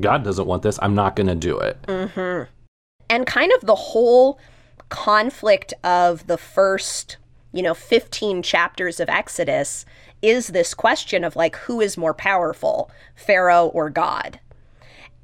God 0.00 0.22
doesn't 0.22 0.46
want 0.46 0.62
this. 0.62 0.78
I'm 0.82 0.94
not 0.94 1.16
gonna 1.16 1.34
do 1.34 1.58
it." 1.58 1.80
Mm-hmm. 1.82 2.50
And 3.10 3.26
kind 3.26 3.52
of 3.52 3.66
the 3.66 3.74
whole 3.74 4.38
conflict 4.88 5.74
of 5.82 6.26
the 6.26 6.38
first, 6.38 7.16
you 7.52 7.62
know, 7.62 7.74
15 7.74 8.42
chapters 8.42 9.00
of 9.00 9.08
Exodus 9.08 9.84
is 10.22 10.48
this 10.48 10.74
question 10.74 11.24
of 11.24 11.36
like 11.36 11.56
who 11.56 11.80
is 11.80 11.96
more 11.96 12.14
powerful, 12.14 12.90
Pharaoh 13.14 13.66
or 13.68 13.90
God? 13.90 14.40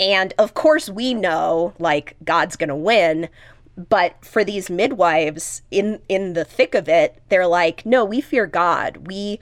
And 0.00 0.34
of 0.38 0.54
course 0.54 0.88
we 0.88 1.14
know 1.14 1.74
like 1.78 2.16
God's 2.24 2.56
going 2.56 2.68
to 2.68 2.74
win, 2.74 3.28
but 3.76 4.24
for 4.24 4.44
these 4.44 4.70
midwives 4.70 5.62
in 5.70 6.00
in 6.08 6.34
the 6.34 6.44
thick 6.44 6.74
of 6.74 6.88
it, 6.88 7.20
they're 7.28 7.46
like, 7.46 7.84
"No, 7.84 8.04
we 8.04 8.20
fear 8.20 8.46
God. 8.46 9.08
We 9.08 9.40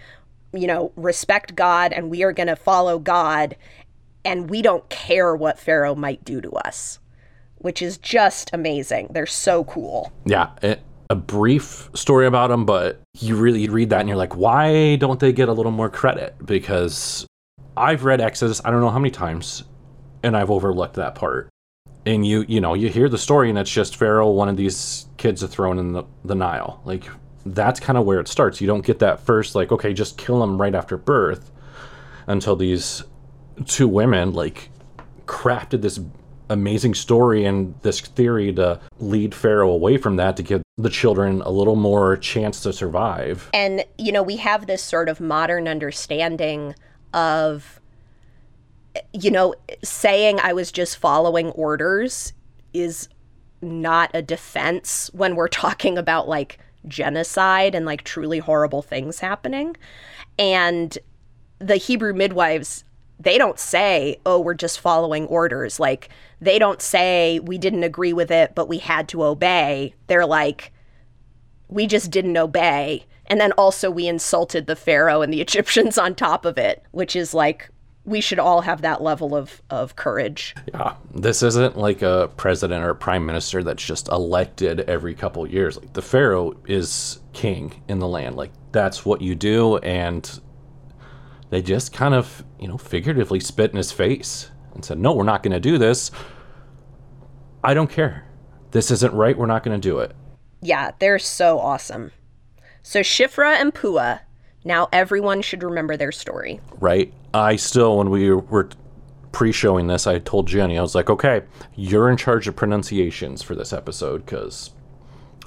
you 0.55 0.67
know, 0.67 0.93
respect 0.97 1.55
God 1.55 1.95
and 1.95 2.11
we 2.11 2.23
are 2.23 2.33
going 2.33 2.49
to 2.49 2.57
follow 2.57 2.99
God 2.99 3.57
and 4.23 4.51
we 4.51 4.61
don't 4.61 4.87
care 4.91 5.35
what 5.35 5.59
Pharaoh 5.59 5.95
might 5.95 6.25
do 6.25 6.41
to 6.41 6.51
us." 6.53 6.99
Which 7.59 7.81
is 7.81 7.97
just 7.97 8.51
amazing. 8.53 9.09
They're 9.13 9.25
so 9.25 9.65
cool. 9.65 10.13
Yeah, 10.25 10.51
it, 10.63 10.83
a 11.11 11.15
brief 11.15 11.91
story 11.95 12.27
about 12.27 12.49
them, 12.49 12.65
but 12.65 13.01
you 13.19 13.37
really 13.37 13.69
read 13.69 13.91
that 13.91 14.01
and 14.01 14.09
you're 14.09 14.17
like, 14.17 14.37
why 14.37 14.97
don't 14.97 15.21
they 15.21 15.33
get 15.33 15.49
a 15.49 15.53
little 15.53 15.73
more 15.73 15.91
credit? 15.91 16.35
Because 16.45 17.27
I've 17.77 18.05
read 18.05 18.21
Exodus, 18.21 18.61
I 18.65 18.71
don't 18.71 18.81
know 18.81 18.91
how 18.91 18.99
many 18.99 19.11
times, 19.11 19.65
and 20.23 20.37
I've 20.37 20.51
overlooked 20.51 20.95
that 20.95 21.15
part. 21.15 21.49
And 22.05 22.27
you, 22.27 22.45
you 22.49 22.61
know, 22.61 22.75
you 22.75 22.89
hear 22.89 23.09
the 23.09 23.19
story 23.19 23.49
and 23.49 23.59
it's 23.59 23.71
just 23.71 23.97
Pharaoh, 23.97 24.31
one 24.31 24.49
of 24.49 24.57
these 24.57 25.07
kids 25.19 25.45
are 25.45 25.49
thrown 25.49 25.79
in 25.79 25.93
the, 25.93 26.05
the 26.25 26.35
Nile. 26.35 26.81
Like, 26.85 27.05
that's 27.47 27.79
kind 27.79 27.99
of 27.99 28.05
where 28.05 28.21
it 28.21 28.29
starts. 28.29 28.61
You 28.61 28.67
don't 28.67 28.85
get 28.85 28.99
that 29.01 29.21
first, 29.21 29.55
like, 29.55 29.71
okay, 29.73 29.93
just 29.93 30.19
kill 30.19 30.41
them 30.41 30.61
right 30.61 30.75
after 30.75 30.97
birth 30.97 31.51
until 32.27 32.57
these 32.57 33.05
two 33.67 33.89
women, 33.89 34.33
like, 34.33 34.71
crafted 35.27 35.83
this 35.83 36.01
amazing 36.51 36.95
story 36.95 37.45
and 37.45 37.75
this 37.83 38.01
theory 38.01 38.53
to 38.53 38.81
lead 38.99 39.35
Pharaoh 39.35 39.71
away 39.71 39.97
from 39.97 40.17
that 40.17 40.37
to 40.37 40.43
give 40.43 40.62
the 40.79 40.89
children 40.89 41.43
a 41.43 41.51
little 41.51 41.77
more 41.77 42.17
chance 42.17 42.61
to 42.63 42.73
survive. 42.73 43.51
And, 43.53 43.85
you 43.99 44.11
know, 44.11 44.23
we 44.23 44.37
have 44.37 44.67
this 44.67 44.83
sort 44.83 45.09
of 45.09 45.21
modern 45.21 45.69
understanding 45.69 46.75
of, 47.13 47.81
you 49.13 49.31
know, 49.31 49.55
saying 49.85 50.41
I 50.41 50.53
was 50.53 50.73
just 50.73 50.97
following 50.97 51.51
orders 51.51 52.33
is 52.73 53.09
not 53.61 54.11
a 54.15 54.23
defense 54.23 55.11
when 55.13 55.37
we're 55.37 55.49
talking 55.49 55.99
about 55.99 56.27
like 56.27 56.59
genocide 56.89 57.75
and 57.75 57.85
like 57.85 58.03
truly 58.03 58.39
horrible 58.39 58.83
things 58.83 59.21
happening. 59.21 59.77
And 60.39 60.97
the 61.59 61.77
Hebrew 61.77 62.15
midwives 62.15 62.85
they 63.23 63.39
don't 63.39 63.59
say, 63.59 64.19
oh, 64.27 64.41
we're 64.41 64.55
just 64.55 64.81
following 64.81 65.27
orders. 65.27 65.79
Like, 65.79 66.09
they 66.43 66.59
don't 66.59 66.83
say, 66.83 67.39
we 67.39 67.57
didn't 67.57 67.85
agree 67.85 68.13
with 68.13 68.33
it, 68.33 68.57
but 68.57 68.69
we 68.69 68.79
had 68.79 69.09
to 69.11 69.23
obey. 69.23 69.95
They're 70.09 70.27
like, 70.27 70.73
we 71.69 71.87
just 71.87 72.11
didn't 72.11 72.37
obey. 72.37 73.07
And 73.27 73.41
then 73.41 73.53
also, 73.53 73.93
we 73.93 74.09
insulted 74.09 74.67
the 74.67 74.75
Pharaoh 74.75 75.23
and 75.23 75.33
the 75.33 75.41
Egyptians 75.41 75.97
on 75.97 76.17
top 76.17 76.45
of 76.45 76.59
it, 76.59 76.85
which 76.91 77.15
is 77.15 77.33
like, 77.33 77.71
we 78.05 78.21
should 78.21 78.41
all 78.41 78.63
have 78.63 78.83
that 78.83 79.01
level 79.01 79.37
of, 79.37 79.63
of 79.71 79.95
courage. 79.95 80.57
Yeah. 80.75 80.97
This 81.15 81.45
isn't 81.45 81.79
like 81.79 82.03
a 82.03 82.29
president 82.37 82.85
or 82.85 82.91
a 82.91 82.97
prime 82.97 83.25
minister 83.25 83.63
that's 83.63 83.85
just 83.85 84.09
elected 84.09 84.81
every 84.81 85.15
couple 85.15 85.47
years. 85.47 85.77
Like, 85.77 85.93
the 85.93 86.03
Pharaoh 86.03 86.57
is 86.67 87.21
king 87.33 87.85
in 87.87 88.01
the 88.01 88.09
land. 88.09 88.35
Like, 88.35 88.51
that's 88.73 89.07
what 89.07 89.21
you 89.21 89.37
do. 89.37 89.77
And 89.77 90.41
they 91.51 91.63
just 91.63 91.93
kind 91.93 92.15
of, 92.15 92.45
you 92.59 92.67
know, 92.67 92.79
figuratively 92.79 93.39
spit 93.39 93.71
in 93.71 93.77
his 93.77 93.93
face 93.93 94.51
and 94.75 94.85
said, 94.85 94.99
No, 94.99 95.13
we're 95.13 95.25
not 95.25 95.43
going 95.43 95.53
to 95.53 95.61
do 95.61 95.79
this. 95.79 96.11
I 97.65 97.75
don't 97.75 97.91
care. 97.91 98.27
This 98.73 98.91
isn't 98.91 99.13
right. 99.15 99.37
We're 99.37 99.47
not 99.47 99.63
going 99.63 99.81
to 99.81 99.89
do 99.89 99.99
it. 99.99 100.15
Yeah, 100.61 100.93
they're 100.99 101.19
so 101.19 101.59
awesome. 101.59 102.13
So 102.83 103.01
Shiphrah 103.01 103.61
and 103.61 103.75
Puah, 103.75 104.21
now 104.65 104.89
everyone 104.93 105.43
should 105.43 105.63
remember 105.63 105.97
their 105.97 106.13
story. 106.13 106.61
Right. 106.81 107.13
I 107.35 107.57
still, 107.57 107.99
when 107.99 108.11
we 108.11 108.33
were 108.33 108.69
pre 109.33 109.53
showing 109.53 109.87
this, 109.87 110.07
I 110.07 110.19
told 110.19 110.49
Jennie, 110.49 110.79
I 110.79 110.83
was 110.83 110.95
like, 110.95 111.11
okay, 111.11 111.43
you're 111.75 112.11
in 112.11 112.17
charge 112.17 112.49
of 112.49 112.57
pronunciations 112.57 113.43
for 113.43 113.55
this 113.55 113.73
episode 113.73 114.25
because 114.25 114.71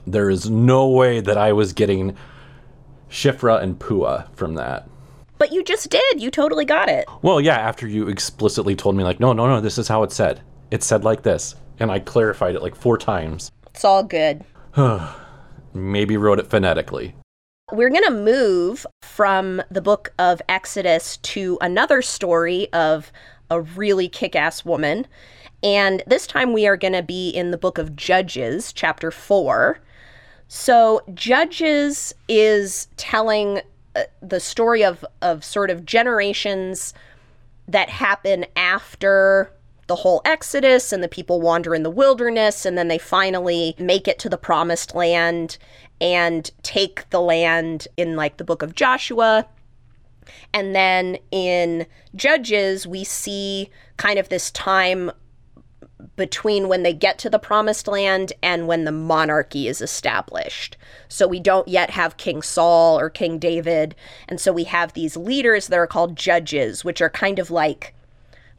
there 0.05 0.29
is 0.29 0.50
no 0.50 0.88
way 0.88 1.20
that 1.22 1.38
I 1.38 1.53
was 1.53 1.74
getting 1.74 2.15
Shiphrah 3.10 3.62
and 3.62 3.79
Puah 3.79 4.27
from 4.34 4.55
that. 4.55 4.88
But 5.37 5.51
you 5.51 5.63
just 5.63 5.89
did. 5.89 6.21
You 6.21 6.31
totally 6.31 6.65
got 6.65 6.89
it. 6.89 7.07
Well, 7.21 7.41
yeah, 7.41 7.57
after 7.57 7.87
you 7.87 8.07
explicitly 8.07 8.75
told 8.75 8.95
me, 8.95 9.03
like, 9.03 9.19
no, 9.19 9.33
no, 9.33 9.47
no, 9.47 9.61
this 9.61 9.77
is 9.77 9.87
how 9.87 10.03
it's 10.03 10.15
said. 10.15 10.41
It's 10.71 10.85
said 10.85 11.03
like 11.03 11.23
this. 11.23 11.55
And 11.79 11.91
I 11.91 11.99
clarified 11.99 12.55
it 12.55 12.61
like 12.61 12.75
four 12.75 12.97
times. 12.97 13.51
It's 13.73 13.83
all 13.83 14.03
good. 14.03 14.43
Maybe 15.73 16.15
wrote 16.15 16.39
it 16.39 16.47
phonetically. 16.47 17.15
We're 17.71 17.89
going 17.89 18.03
to 18.03 18.11
move 18.11 18.85
from 19.01 19.61
the 19.69 19.81
book 19.81 20.13
of 20.19 20.41
Exodus 20.47 21.17
to 21.17 21.57
another 21.61 22.01
story 22.01 22.71
of 22.71 23.11
a 23.49 23.61
really 23.61 24.07
kick 24.07 24.35
ass 24.35 24.63
woman. 24.63 25.07
And 25.63 26.03
this 26.05 26.27
time 26.27 26.53
we 26.53 26.67
are 26.67 26.77
going 26.77 26.93
to 26.93 27.03
be 27.03 27.29
in 27.29 27.51
the 27.51 27.57
book 27.57 27.77
of 27.77 27.95
Judges, 27.95 28.71
chapter 28.71 29.11
4. 29.11 29.79
So, 30.47 31.01
Judges 31.13 32.13
is 32.27 32.87
telling 32.97 33.61
uh, 33.95 34.03
the 34.21 34.39
story 34.39 34.83
of 34.83 35.05
of 35.21 35.43
sort 35.43 35.69
of 35.69 35.85
generations 35.85 36.93
that 37.67 37.89
happen 37.89 38.45
after 38.55 39.51
the 39.87 39.95
whole 39.95 40.21
exodus 40.25 40.91
and 40.91 41.03
the 41.03 41.07
people 41.07 41.41
wander 41.41 41.75
in 41.75 41.83
the 41.83 41.89
wilderness 41.89 42.65
and 42.65 42.77
then 42.77 42.87
they 42.87 42.97
finally 42.97 43.75
make 43.77 44.07
it 44.07 44.17
to 44.19 44.29
the 44.29 44.37
promised 44.37 44.95
land 44.95 45.57
and 46.01 46.51
take 46.63 47.09
the 47.11 47.21
land 47.21 47.87
in 47.95 48.15
like 48.15 48.37
the 48.37 48.43
book 48.43 48.61
of 48.61 48.75
Joshua. 48.75 49.47
And 50.53 50.75
then 50.75 51.17
in 51.31 51.85
Judges, 52.15 52.87
we 52.87 53.03
see 53.03 53.69
kind 53.97 54.17
of 54.17 54.29
this 54.29 54.51
time 54.51 55.11
between 56.15 56.67
when 56.67 56.83
they 56.83 56.93
get 56.93 57.17
to 57.19 57.29
the 57.29 57.39
promised 57.39 57.87
land 57.87 58.33
and 58.43 58.67
when 58.67 58.85
the 58.85 58.91
monarchy 58.91 59.67
is 59.67 59.81
established. 59.81 60.77
So 61.07 61.27
we 61.27 61.39
don't 61.39 61.67
yet 61.67 61.91
have 61.91 62.17
King 62.17 62.41
Saul 62.41 62.99
or 62.99 63.09
King 63.09 63.39
David, 63.39 63.95
and 64.27 64.39
so 64.39 64.51
we 64.51 64.65
have 64.65 64.93
these 64.93 65.17
leaders 65.17 65.67
that 65.67 65.79
are 65.79 65.87
called 65.87 66.15
judges, 66.15 66.83
which 66.83 67.01
are 67.01 67.09
kind 67.09 67.39
of 67.39 67.51
like 67.51 67.93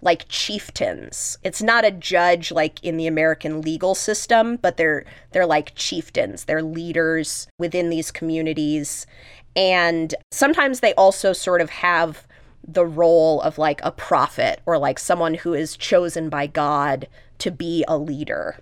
like 0.03 0.29
chieftains. 0.29 1.39
It's 1.43 1.63
not 1.63 1.85
a 1.85 1.91
judge 1.91 2.53
like 2.53 2.83
in 2.85 2.97
the 2.97 3.07
American 3.07 3.63
legal 3.63 3.95
system, 3.95 4.57
but 4.57 4.77
they're 4.77 5.05
they're 5.33 5.47
like 5.47 5.75
chieftains. 5.75 6.45
They're 6.45 6.63
leaders 6.63 7.49
within 7.59 7.91
these 7.91 8.11
communities. 8.11 9.07
And 9.55 10.15
sometimes 10.31 10.81
they 10.81 10.93
also 10.95 11.33
sort 11.33 11.63
of 11.63 11.71
have 11.71 12.27
the 12.67 12.85
role 12.85 13.41
of 13.43 13.59
like 13.59 13.81
a 13.83 13.93
prophet 13.93 14.61
or 14.67 14.77
like 14.77 14.99
someone 14.99 15.35
who 15.35 15.55
is 15.55 15.77
chosen 15.77 16.29
by 16.29 16.47
God 16.47 17.09
to 17.39 17.51
be 17.51 17.85
a 17.89 17.99
leader. 17.99 18.59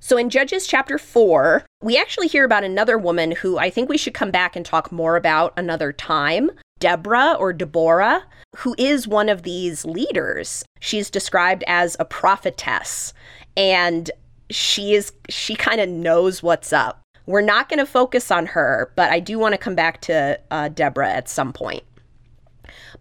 So 0.00 0.16
in 0.16 0.30
Judges 0.30 0.66
chapter 0.66 0.96
4, 0.96 1.64
we 1.82 1.98
actually 1.98 2.28
hear 2.28 2.44
about 2.44 2.64
another 2.64 2.96
woman 2.96 3.32
who 3.32 3.58
I 3.58 3.68
think 3.68 3.88
we 3.88 3.98
should 3.98 4.14
come 4.14 4.30
back 4.30 4.54
and 4.54 4.64
talk 4.64 4.92
more 4.92 5.16
about 5.16 5.52
another 5.56 5.92
time. 5.92 6.50
Deborah 6.78 7.36
or 7.38 7.52
Deborah, 7.52 8.24
who 8.58 8.74
is 8.78 9.08
one 9.08 9.28
of 9.28 9.42
these 9.42 9.84
leaders. 9.84 10.64
She's 10.80 11.10
described 11.10 11.64
as 11.66 11.96
a 11.98 12.04
prophetess 12.04 13.12
and 13.56 14.10
she 14.50 14.94
is 14.94 15.12
she 15.28 15.54
kind 15.56 15.80
of 15.80 15.88
knows 15.88 16.42
what's 16.42 16.72
up. 16.72 17.02
We're 17.26 17.40
not 17.42 17.68
going 17.68 17.80
to 17.80 17.86
focus 17.86 18.30
on 18.30 18.46
her, 18.46 18.92
but 18.96 19.10
I 19.10 19.20
do 19.20 19.38
want 19.38 19.52
to 19.52 19.58
come 19.58 19.74
back 19.74 20.00
to 20.02 20.40
uh, 20.50 20.68
Deborah 20.68 21.12
at 21.12 21.28
some 21.28 21.52
point. 21.52 21.82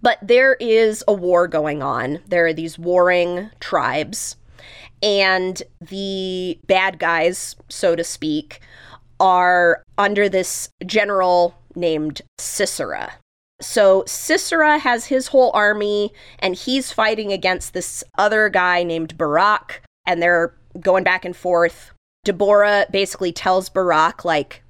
But 0.02 0.20
there 0.22 0.56
is 0.56 1.04
a 1.08 1.14
war 1.14 1.48
going 1.48 1.82
on. 1.82 2.20
There 2.28 2.46
are 2.46 2.54
these 2.54 2.78
warring 2.78 3.50
tribes, 3.60 4.36
and 5.02 5.62
the 5.82 6.60
bad 6.68 7.00
guys, 7.00 7.56
so 7.70 7.96
to 7.96 8.04
speak, 8.04 8.60
are 9.20 9.84
under 9.98 10.30
this 10.30 10.70
general 10.86 11.56
named 11.76 12.22
Sisera. 12.38 13.14
So 13.60 14.04
Sisera 14.06 14.78
has 14.78 15.06
his 15.06 15.28
whole 15.28 15.52
army, 15.54 16.14
and 16.40 16.56
he's 16.56 16.92
fighting 16.92 17.32
against 17.34 17.74
this 17.74 18.04
other 18.18 18.50
guy 18.50 18.84
named 18.84 19.18
Barak, 19.18 19.82
and 20.06 20.22
they're 20.22 20.54
going 20.80 21.04
back 21.04 21.26
and 21.26 21.36
forth. 21.36 21.92
Deborah 22.24 22.86
basically 22.92 23.32
tells 23.32 23.70
Barak, 23.70 24.24
like, 24.24 24.62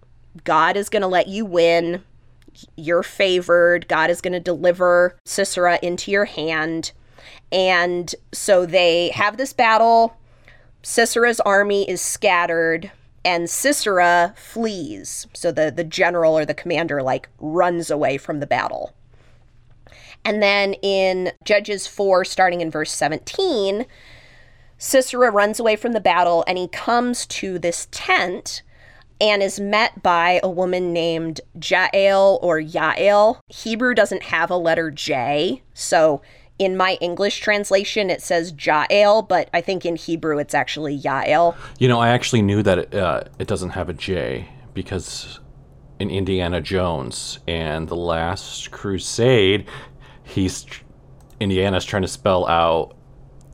God 0.43 0.77
is 0.77 0.89
going 0.89 1.01
to 1.01 1.07
let 1.07 1.27
you 1.27 1.46
win. 1.46 2.03
You're 2.75 3.03
favored. 3.03 3.88
God 3.88 4.10
is 4.10 4.22
going 4.22 4.34
to 4.34 4.39
deliver 4.39 5.17
Sisera 5.25 5.79
into 5.81 6.12
your 6.12 6.25
hand. 6.25 6.91
And 7.51 8.13
so 8.32 8.66
they 8.66 9.10
have 9.10 9.38
this 9.38 9.54
battle. 9.54 10.18
Sisera's 10.84 11.39
army 11.42 11.89
is 11.89 12.01
scattered 12.01 12.92
and 13.24 13.50
Sisera 13.50 14.34
flees. 14.38 15.27
So 15.34 15.51
the, 15.51 15.72
the 15.72 15.84
general 15.84 16.38
or 16.38 16.46
the 16.46 16.54
commander 16.54 17.04
like 17.04 17.30
runs 17.39 17.92
away 17.92 18.18
from 18.18 18.39
the 18.39 18.48
battle. 18.48 18.94
And 20.24 20.42
then 20.42 20.74
in 20.75 21.32
Judges 21.44 21.88
4, 21.88 22.25
starting 22.25 22.62
in 22.62 22.72
verse 22.72 22.92
17, 22.92 23.86
Sisera 24.77 25.32
runs 25.32 25.60
away 25.60 25.75
from 25.75 25.94
the 25.94 26.00
battle 26.00 26.44
and 26.48 26.58
he 26.58 26.68
comes 26.68 27.25
to 27.27 27.58
this 27.58 27.88
tent 27.92 28.62
and 29.20 29.42
is 29.42 29.60
met 29.60 30.04
by 30.04 30.39
a 30.44 30.50
woman 30.50 30.94
named 30.94 31.42
Jael 31.62 32.39
or 32.42 32.62
Yael. 32.62 33.39
Hebrew 33.50 33.96
doesn't 33.96 34.24
have 34.24 34.51
a 34.51 34.58
letter 34.58 34.92
J, 34.92 35.63
so 35.74 36.22
in 36.60 36.76
my 36.76 36.98
English 37.02 37.40
translation 37.40 38.10
it 38.10 38.22
says 38.22 38.54
Jael, 38.60 39.22
but 39.22 39.50
I 39.54 39.62
think 39.62 39.86
in 39.86 39.96
Hebrew 39.96 40.38
it's 40.40 40.54
actually 40.54 41.00
Yael. 41.00 41.56
You 41.80 41.88
know, 41.88 42.00
I 42.00 42.10
actually 42.10 42.42
knew 42.42 42.64
that 42.64 42.80
it, 42.80 42.96
uh, 42.96 43.24
it 43.40 43.48
doesn't 43.48 43.72
have 43.72 43.90
a 43.90 43.94
J 43.94 44.50
because 44.74 45.40
in 46.00 46.10
Indiana 46.10 46.62
Jones 46.62 47.40
and 47.48 47.88
the 47.88 47.96
Last 47.96 48.72
Crusade, 48.72 49.68
he's 50.24 50.66
Indiana's 51.40 51.86
trying 51.86 52.04
to 52.04 52.08
spell 52.08 52.48
out 52.48 52.96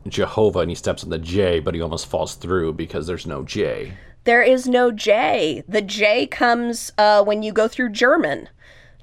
Jehovah 0.08 0.60
and 0.60 0.70
he 0.70 0.76
steps 0.76 1.04
on 1.04 1.10
the 1.10 1.18
J, 1.18 1.60
but 1.60 1.74
he 1.74 1.82
almost 1.82 2.08
falls 2.08 2.36
through 2.36 2.74
because 2.74 3.08
there's 3.08 3.26
no 3.26 3.44
J. 3.44 3.94
There 4.26 4.42
is 4.42 4.68
no 4.68 4.92
J. 4.92 5.64
The 5.68 5.82
J 5.82 6.28
comes 6.28 6.92
uh, 6.98 7.24
when 7.24 7.44
you 7.44 7.52
go 7.52 7.68
through 7.68 7.90
German. 7.90 8.50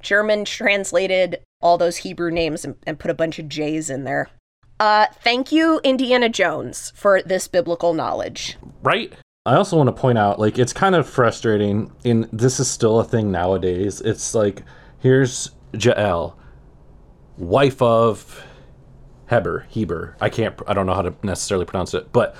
German 0.00 0.45
translated 0.47 1.40
all 1.61 1.79
those 1.79 1.99
Hebrew 1.99 2.31
names 2.31 2.64
and, 2.64 2.76
and 2.87 2.99
put 2.99 3.11
a 3.11 3.14
bunch 3.14 3.38
of 3.38 3.49
J's 3.49 3.90
in 3.90 4.05
there. 4.05 4.31
Uh, 4.79 5.07
thank 5.23 5.52
you, 5.52 5.81
Indiana 5.85 6.29
Jones, 6.29 6.93
for 6.97 7.21
this 7.23 7.49
biblical 7.49 7.92
knowledge. 7.92 8.57
Right? 8.83 9.12
I 9.44 9.55
also 9.55 9.77
want 9.77 9.88
to 9.88 9.92
point 9.92 10.18
out, 10.18 10.38
like, 10.38 10.59
it's 10.59 10.73
kind 10.73 10.94
of 10.94 11.09
frustrating, 11.09 11.92
and 12.05 12.29
this 12.33 12.61
is 12.61 12.70
still 12.70 13.01
a 13.01 13.05
thing 13.05 13.31
nowadays. 13.31 14.01
It's 14.01 14.35
like, 14.35 14.62
here's 14.99 15.51
Jael, 15.73 16.38
wife 17.37 17.81
of 17.83 18.44
Heber, 19.29 19.66
Heber. 19.68 20.16
I 20.20 20.29
can't, 20.29 20.59
I 20.66 20.73
don't 20.73 20.87
know 20.87 20.94
how 20.94 21.03
to 21.03 21.14
necessarily 21.23 21.66
pronounce 21.66 21.94
it, 21.94 22.12
but 22.12 22.35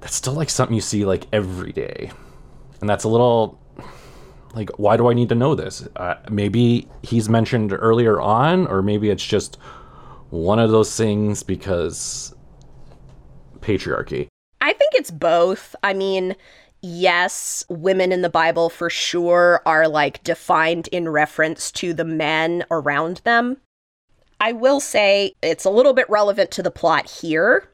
that's 0.00 0.14
still 0.14 0.34
like 0.34 0.50
something 0.50 0.74
you 0.74 0.80
see 0.80 1.04
like 1.04 1.26
every 1.32 1.72
day. 1.72 2.12
And 2.80 2.88
that's 2.88 3.04
a 3.04 3.08
little 3.08 3.58
like, 4.56 4.70
why 4.78 4.96
do 4.96 5.08
I 5.08 5.12
need 5.12 5.28
to 5.28 5.34
know 5.34 5.54
this? 5.54 5.86
Uh, 5.96 6.14
maybe 6.30 6.88
he's 7.02 7.28
mentioned 7.28 7.72
earlier 7.72 8.20
on, 8.20 8.66
or 8.66 8.82
maybe 8.82 9.10
it's 9.10 9.24
just 9.24 9.56
one 10.30 10.58
of 10.58 10.70
those 10.70 10.96
things 10.96 11.42
because 11.42 12.34
patriarchy. 13.60 14.28
I 14.60 14.72
think 14.72 14.92
it's 14.94 15.10
both. 15.10 15.76
I 15.82 15.92
mean, 15.92 16.34
yes, 16.80 17.64
women 17.68 18.12
in 18.12 18.22
the 18.22 18.30
Bible 18.30 18.70
for 18.70 18.88
sure 18.88 19.60
are 19.66 19.86
like 19.86 20.24
defined 20.24 20.88
in 20.88 21.08
reference 21.08 21.70
to 21.72 21.92
the 21.92 22.04
men 22.04 22.64
around 22.70 23.20
them. 23.24 23.58
I 24.40 24.52
will 24.52 24.80
say 24.80 25.34
it's 25.42 25.64
a 25.64 25.70
little 25.70 25.92
bit 25.92 26.08
relevant 26.08 26.50
to 26.52 26.62
the 26.62 26.70
plot 26.70 27.08
here 27.08 27.68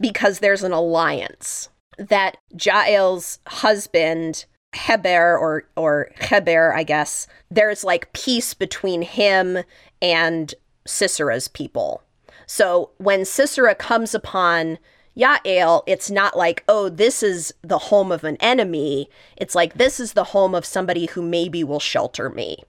because 0.00 0.40
there's 0.40 0.62
an 0.62 0.72
alliance 0.72 1.68
that 1.96 2.36
Jael's 2.56 3.38
husband 3.46 4.46
Heber 4.74 5.36
or 5.36 5.64
or 5.76 6.10
Heber, 6.20 6.74
I 6.74 6.82
guess, 6.82 7.26
there's 7.50 7.84
like 7.84 8.12
peace 8.12 8.54
between 8.54 9.02
him 9.02 9.58
and 10.02 10.54
Sisera's 10.86 11.48
people. 11.48 12.02
So 12.46 12.90
when 12.98 13.24
Sisera 13.24 13.74
comes 13.74 14.14
upon 14.14 14.78
Yael, 15.16 15.82
it's 15.86 16.10
not 16.10 16.36
like, 16.36 16.64
oh, 16.68 16.88
this 16.88 17.22
is 17.22 17.52
the 17.62 17.78
home 17.78 18.12
of 18.12 18.24
an 18.24 18.36
enemy. 18.40 19.10
It's 19.36 19.54
like, 19.54 19.74
this 19.74 19.98
is 19.98 20.12
the 20.12 20.24
home 20.24 20.54
of 20.54 20.64
somebody 20.64 21.06
who 21.06 21.22
maybe 21.22 21.64
will 21.64 21.80
shelter 21.80 22.30
me. 22.30 22.62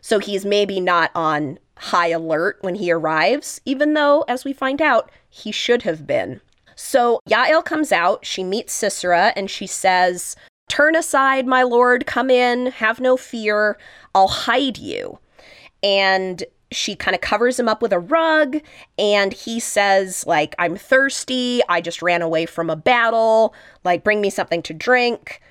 So 0.00 0.18
he's 0.18 0.44
maybe 0.44 0.80
not 0.80 1.10
on 1.14 1.58
high 1.76 2.08
alert 2.08 2.58
when 2.60 2.74
he 2.74 2.90
arrives, 2.90 3.60
even 3.64 3.94
though, 3.94 4.24
as 4.28 4.44
we 4.44 4.52
find 4.52 4.82
out, 4.82 5.10
he 5.30 5.52
should 5.52 5.82
have 5.82 6.06
been. 6.06 6.40
So 6.74 7.20
Yael 7.28 7.64
comes 7.64 7.92
out, 7.92 8.26
she 8.26 8.42
meets 8.42 8.72
Sisera, 8.72 9.32
and 9.36 9.50
she 9.50 9.66
says, 9.66 10.36
Turn 10.68 10.96
aside, 10.96 11.46
my 11.46 11.62
lord, 11.62 12.06
come 12.06 12.30
in, 12.30 12.66
have 12.66 13.00
no 13.00 13.16
fear, 13.16 13.76
I'll 14.14 14.28
hide 14.28 14.78
you. 14.78 15.18
And 15.82 16.44
she 16.70 16.96
kind 16.96 17.14
of 17.14 17.20
covers 17.20 17.60
him 17.60 17.68
up 17.68 17.82
with 17.82 17.92
a 17.92 17.98
rug 17.98 18.56
and 18.98 19.34
he 19.34 19.60
says 19.60 20.26
like 20.26 20.54
i'm 20.58 20.74
thirsty 20.74 21.60
i 21.68 21.82
just 21.82 22.00
ran 22.00 22.22
away 22.22 22.46
from 22.46 22.70
a 22.70 22.76
battle 22.76 23.52
like 23.84 24.02
bring 24.02 24.22
me 24.22 24.30
something 24.30 24.62
to 24.62 24.72
drink 24.72 25.42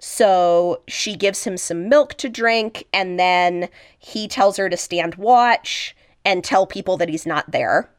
so 0.00 0.80
she 0.88 1.14
gives 1.14 1.44
him 1.44 1.58
some 1.58 1.88
milk 1.90 2.14
to 2.14 2.30
drink, 2.30 2.86
and 2.90 3.20
then 3.20 3.68
he 3.98 4.26
tells 4.26 4.56
her 4.56 4.70
to 4.70 4.76
stand 4.76 5.16
watch 5.16 5.94
and 6.24 6.42
tell 6.42 6.66
people 6.66 6.96
that 6.96 7.10
he's 7.10 7.26
not 7.26 7.50
there. 7.50 7.90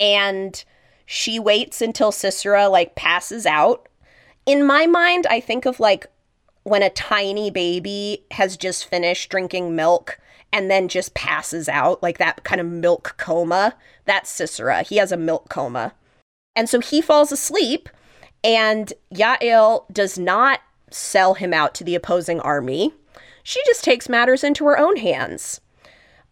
And 0.00 0.62
she 1.06 1.38
waits 1.38 1.80
until 1.80 2.10
Sisera 2.10 2.68
like 2.68 2.96
passes 2.96 3.46
out. 3.46 3.88
In 4.48 4.64
my 4.64 4.86
mind, 4.86 5.26
I 5.28 5.40
think 5.40 5.66
of 5.66 5.78
like 5.78 6.06
when 6.62 6.82
a 6.82 6.88
tiny 6.88 7.50
baby 7.50 8.24
has 8.30 8.56
just 8.56 8.86
finished 8.86 9.28
drinking 9.28 9.76
milk 9.76 10.18
and 10.50 10.70
then 10.70 10.88
just 10.88 11.12
passes 11.12 11.68
out, 11.68 12.02
like 12.02 12.16
that 12.16 12.44
kind 12.44 12.58
of 12.58 12.66
milk 12.66 13.14
coma. 13.18 13.74
That's 14.06 14.30
Sisera. 14.30 14.84
He 14.84 14.96
has 14.96 15.12
a 15.12 15.18
milk 15.18 15.50
coma. 15.50 15.92
And 16.56 16.66
so 16.66 16.80
he 16.80 17.02
falls 17.02 17.30
asleep 17.30 17.90
and 18.42 18.90
Yael 19.14 19.84
does 19.92 20.18
not 20.18 20.60
sell 20.90 21.34
him 21.34 21.52
out 21.52 21.74
to 21.74 21.84
the 21.84 21.94
opposing 21.94 22.40
army. 22.40 22.94
She 23.42 23.60
just 23.66 23.84
takes 23.84 24.08
matters 24.08 24.42
into 24.42 24.64
her 24.64 24.78
own 24.78 24.96
hands. 24.96 25.60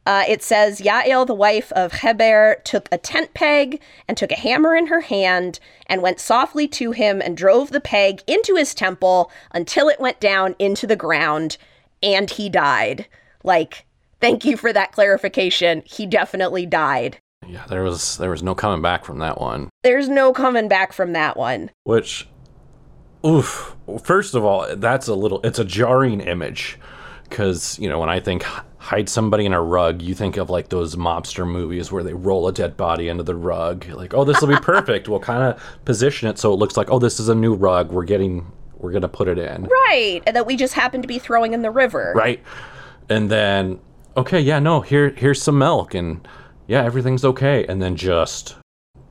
Uh, 0.06 0.22
it 0.28 0.40
says 0.40 0.80
Yael, 0.80 1.26
the 1.26 1.34
wife 1.34 1.72
of 1.72 1.92
Heber, 1.94 2.62
took 2.64 2.88
a 2.92 2.96
tent 2.96 3.34
peg 3.34 3.82
and 4.06 4.16
took 4.16 4.30
a 4.30 4.38
hammer 4.38 4.76
in 4.76 4.86
her 4.86 5.00
hand 5.00 5.58
and 5.86 6.00
went 6.00 6.20
softly 6.20 6.68
to 6.68 6.92
him 6.92 7.20
and 7.20 7.36
drove 7.36 7.72
the 7.72 7.80
peg 7.80 8.22
into 8.28 8.54
his 8.54 8.72
temple 8.72 9.32
until 9.52 9.88
it 9.88 9.98
went 9.98 10.20
down 10.20 10.54
into 10.60 10.86
the 10.86 10.94
ground 10.94 11.58
and 12.02 12.30
he 12.30 12.48
died. 12.48 13.08
Like, 13.42 13.84
thank 14.20 14.44
you 14.44 14.56
for 14.56 14.72
that 14.72 14.92
clarification. 14.92 15.82
He 15.84 16.06
definitely 16.06 16.66
died. 16.66 17.18
Yeah, 17.46 17.66
there 17.66 17.82
was 17.82 18.16
there 18.18 18.30
was 18.30 18.42
no 18.42 18.54
coming 18.54 18.82
back 18.82 19.04
from 19.04 19.18
that 19.18 19.40
one. 19.40 19.70
There's 19.82 20.08
no 20.08 20.32
coming 20.32 20.68
back 20.68 20.92
from 20.92 21.12
that 21.14 21.36
one. 21.36 21.70
Which, 21.84 22.28
oof. 23.24 23.76
First 24.02 24.34
of 24.34 24.44
all, 24.44 24.66
that's 24.76 25.08
a 25.08 25.14
little. 25.14 25.40
It's 25.42 25.58
a 25.58 25.64
jarring 25.64 26.20
image, 26.20 26.78
because 27.24 27.78
you 27.78 27.88
know 27.88 28.00
when 28.00 28.08
I 28.08 28.18
think 28.18 28.44
hide 28.86 29.08
somebody 29.08 29.44
in 29.44 29.52
a 29.52 29.60
rug, 29.60 30.00
you 30.00 30.14
think 30.14 30.36
of 30.36 30.48
like 30.48 30.68
those 30.68 30.94
mobster 30.94 31.44
movies 31.44 31.90
where 31.90 32.04
they 32.04 32.14
roll 32.14 32.46
a 32.46 32.52
dead 32.52 32.76
body 32.76 33.08
into 33.08 33.24
the 33.24 33.34
rug. 33.34 33.84
Like, 33.88 34.14
oh, 34.14 34.22
this 34.22 34.40
will 34.40 34.48
be 34.48 34.56
perfect. 34.62 35.08
we'll 35.08 35.18
kind 35.18 35.42
of 35.42 35.60
position 35.84 36.28
it 36.28 36.38
so 36.38 36.52
it 36.52 36.56
looks 36.56 36.76
like, 36.76 36.88
oh, 36.90 37.00
this 37.00 37.18
is 37.18 37.28
a 37.28 37.34
new 37.34 37.54
rug. 37.54 37.90
We're 37.90 38.04
getting. 38.04 38.50
We're 38.78 38.92
gonna 38.92 39.08
put 39.08 39.26
it 39.26 39.38
in. 39.38 39.64
Right, 39.64 40.22
and 40.26 40.36
that 40.36 40.46
we 40.46 40.54
just 40.54 40.74
happen 40.74 41.00
to 41.02 41.08
be 41.08 41.18
throwing 41.18 41.54
in 41.54 41.62
the 41.62 41.70
river. 41.70 42.12
Right, 42.14 42.42
and 43.08 43.30
then 43.30 43.80
okay, 44.16 44.38
yeah, 44.38 44.58
no, 44.58 44.82
here 44.82 45.10
here's 45.10 45.40
some 45.42 45.58
milk 45.58 45.94
and 45.94 46.26
yeah, 46.66 46.84
everything's 46.84 47.24
okay. 47.24 47.64
And 47.66 47.80
then 47.80 47.96
just 47.96 48.56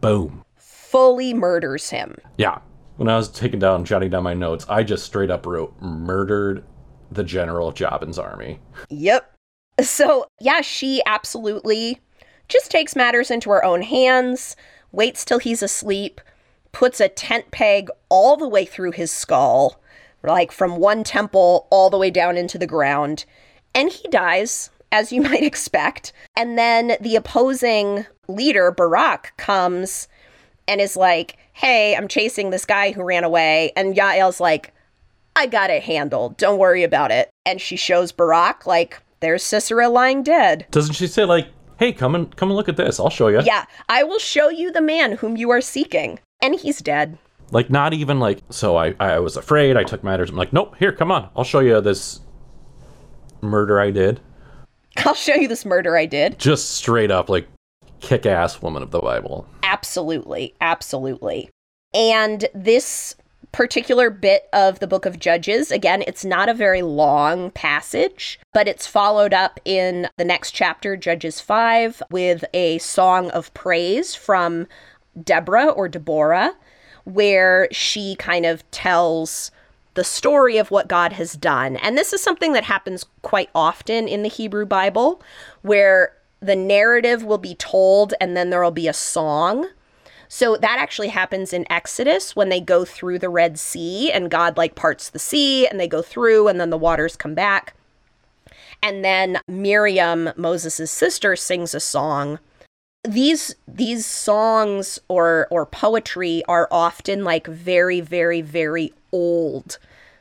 boom. 0.02 0.46
Fully 0.58 1.34
murders 1.34 1.90
him. 1.90 2.16
Yeah. 2.38 2.60
when 2.98 3.10
I 3.10 3.18
was 3.18 3.28
taking 3.28 3.60
down, 3.60 3.84
jotting 3.86 4.12
down 4.12 4.24
my 4.24 4.36
notes, 4.36 4.66
I 4.70 4.84
just 4.84 5.04
straight 5.04 5.32
up 5.32 5.46
wrote 5.46 5.74
murdered 5.82 6.64
the 7.12 7.24
general 7.24 7.68
of 7.68 7.76
Jabin's 7.76 8.20
army. 8.20 8.60
Yep. 8.90 9.35
So, 9.82 10.28
yeah, 10.40 10.62
she 10.62 11.02
absolutely 11.06 12.00
just 12.48 12.72
takes 12.72 12.96
matters 12.96 13.32
into 13.32 13.50
her 13.50 13.64
own 13.64 13.82
hands, 13.82 14.56
waits 14.92 15.26
till 15.26 15.40
he's 15.40 15.62
asleep, 15.62 16.22
puts 16.72 17.00
a 17.00 17.10
tent 17.10 17.52
peg 17.52 17.90
all 18.10 18.38
the 18.38 18.48
way 18.48 18.66
through 18.66 18.92
his 18.92 19.12
skull, 19.12 19.82
like 20.24 20.52
from 20.52 20.78
one 20.78 21.04
temple 21.04 21.68
all 21.70 21.90
the 21.90 21.98
way 21.98 22.10
down 22.10 22.38
into 22.38 22.58
the 22.58 22.68
ground, 22.68 23.26
and 23.74 23.90
he 23.92 24.08
dies, 24.08 24.70
as 24.92 25.12
you 25.12 25.22
might 25.30 25.44
expect. 25.44 26.14
And 26.36 26.58
then 26.58 26.98
the 27.02 27.16
opposing 27.16 28.06
leader, 28.28 28.72
Barak, 28.72 29.34
comes 29.38 30.08
and 30.68 30.82
is 30.82 30.96
like, 30.96 31.38
Hey, 31.54 31.96
I'm 31.96 32.08
chasing 32.08 32.50
this 32.50 32.66
guy 32.66 32.92
who 32.92 33.04
ran 33.04 33.24
away. 33.24 33.72
And 33.78 33.96
Yael's 33.96 34.40
like, 34.40 34.74
I 35.36 35.48
got 35.48 35.70
it 35.70 35.84
handled. 35.84 36.38
Don't 36.38 36.60
worry 36.60 36.84
about 36.84 37.12
it. 37.12 37.30
And 37.46 37.62
she 37.62 37.76
shows 37.76 38.12
Barak, 38.12 38.66
like, 38.66 39.02
there's 39.19 39.43
Sisera 39.43 39.89
lying 39.89 40.23
dead. 40.23 40.65
Doesn't 40.71 40.93
she 40.93 41.08
say 41.08 41.25
like, 41.25 41.47
"Hey, 41.78 41.91
come 41.91 42.15
and 42.15 42.36
come 42.36 42.49
and 42.49 42.56
look 42.56 42.69
at 42.69 42.78
this. 42.78 42.99
I'll 42.99 43.10
show 43.10 43.28
you." 43.28 43.41
Yeah, 43.43 43.65
I 43.89 44.04
will 44.04 44.19
show 44.19 44.49
you 44.49 44.71
the 44.71 44.82
man 44.82 45.13
whom 45.13 45.38
you 45.38 45.49
are 45.51 45.62
seeking. 45.62 46.19
And 46.41 46.56
he's 46.56 46.80
dead. 46.80 47.17
Like 47.51 47.69
not 47.69 47.93
even 47.93 48.19
like 48.19 48.39
so 48.49 48.75
I 48.75 48.95
I 48.99 49.19
was 49.19 49.38
afraid, 49.38 49.78
I 49.78 49.84
took 49.84 50.04
matters. 50.04 50.30
I'm 50.30 50.36
like, 50.36 50.54
"Nope, 50.54 50.75
here, 50.78 50.91
come 50.91 51.12
on. 51.12 51.30
I'll 51.36 51.43
show 51.43 51.60
you 51.60 51.80
this 51.82 52.19
murder 53.41 53.80
I 53.80 53.91
did." 53.91 54.19
I'll 54.97 55.13
show 55.13 55.36
you 55.36 55.47
this 55.47 55.65
murder 55.65 55.97
I 55.97 56.06
did. 56.06 56.39
Just 56.39 56.71
straight 56.71 57.12
up 57.12 57.30
like 57.30 57.47
kick-ass 57.99 58.62
woman 58.62 58.84
of 58.84 58.91
the 58.91 58.99
Bible. 58.99 59.47
Absolutely. 59.63 60.54
Absolutely. 60.62 61.49
And 61.93 62.45
this 62.54 63.15
particular 63.56 64.10
bit 64.10 64.50
of 64.52 64.80
the 64.80 64.88
book 64.88 65.06
of 65.06 65.18
Judges, 65.18 65.72
again, 65.72 66.04
it's 66.06 66.26
not 66.26 66.50
a 66.50 66.54
very 66.54 66.82
long 66.82 67.52
passage, 67.52 68.38
but 68.54 68.68
it's 68.68 68.86
followed 68.86 69.34
up 69.34 69.62
in 69.63 70.10
the 70.18 70.26
next 70.26 70.52
chapter, 70.52 70.98
Judges 70.98 71.39
5, 71.39 72.04
with 72.12 72.44
a 72.54 72.80
song 72.80 73.30
of 73.32 73.54
praise 73.54 74.13
from 74.13 74.68
Deborah 75.24 75.70
or 75.70 75.88
Deborah, 75.88 76.52
where 77.06 77.70
she 77.72 78.18
kind 78.18 78.46
of 78.46 78.70
tells 78.72 79.52
the 79.94 80.04
story 80.04 80.58
of 80.58 80.70
what 80.70 80.89
God 80.89 81.13
has 81.13 81.32
done. 81.32 81.78
And 81.78 81.98
this 81.98 82.12
is 82.12 82.22
something 82.22 82.52
that 82.52 82.65
happens 82.65 83.06
quite 83.22 83.50
often 83.56 84.10
in 84.10 84.22
the 84.22 84.28
Hebrew 84.28 84.65
Bible, 84.65 85.22
where 85.62 86.12
the 86.41 86.58
narrative 86.58 87.24
will 87.24 87.38
be 87.38 87.56
told 87.56 88.13
and 88.20 88.36
then 88.36 88.50
there 88.50 88.62
will 88.62 88.72
be 88.72 88.89
a 88.89 88.94
song 88.94 89.70
so 90.36 90.58
that 90.58 90.80
actually 90.80 91.08
happens 91.08 91.54
in 91.54 91.65
Exodus 91.71 92.36
when 92.36 92.50
they 92.50 92.60
go 92.60 92.84
through 92.84 93.19
the 93.19 93.30
Red 93.30 93.58
Sea 93.58 94.12
and 94.12 94.30
God 94.30 94.58
like 94.58 94.76
parts 94.76 95.10
the 95.10 95.17
sea 95.17 95.65
and 95.65 95.80
they 95.80 95.88
go 95.88 96.02
through 96.02 96.50
and 96.50 96.60
then 96.60 96.71
the 96.71 96.78
waters 96.78 97.15
come 97.15 97.34
back. 97.34 97.74
And 98.84 99.02
then 99.02 99.39
Miriam, 99.48 100.32
Moses' 100.36 100.91
sister, 100.91 101.38
sings 101.38 101.74
a 101.74 101.80
song. 101.80 102.39
These 103.06 103.56
these 103.65 104.06
songs 104.06 105.00
or 105.08 105.48
or 105.52 105.65
poetry 105.65 106.43
are 106.50 106.67
often 106.69 107.24
like 107.24 107.48
very, 107.48 108.02
very, 108.02 108.41
very 108.41 108.91
old. 109.13 109.78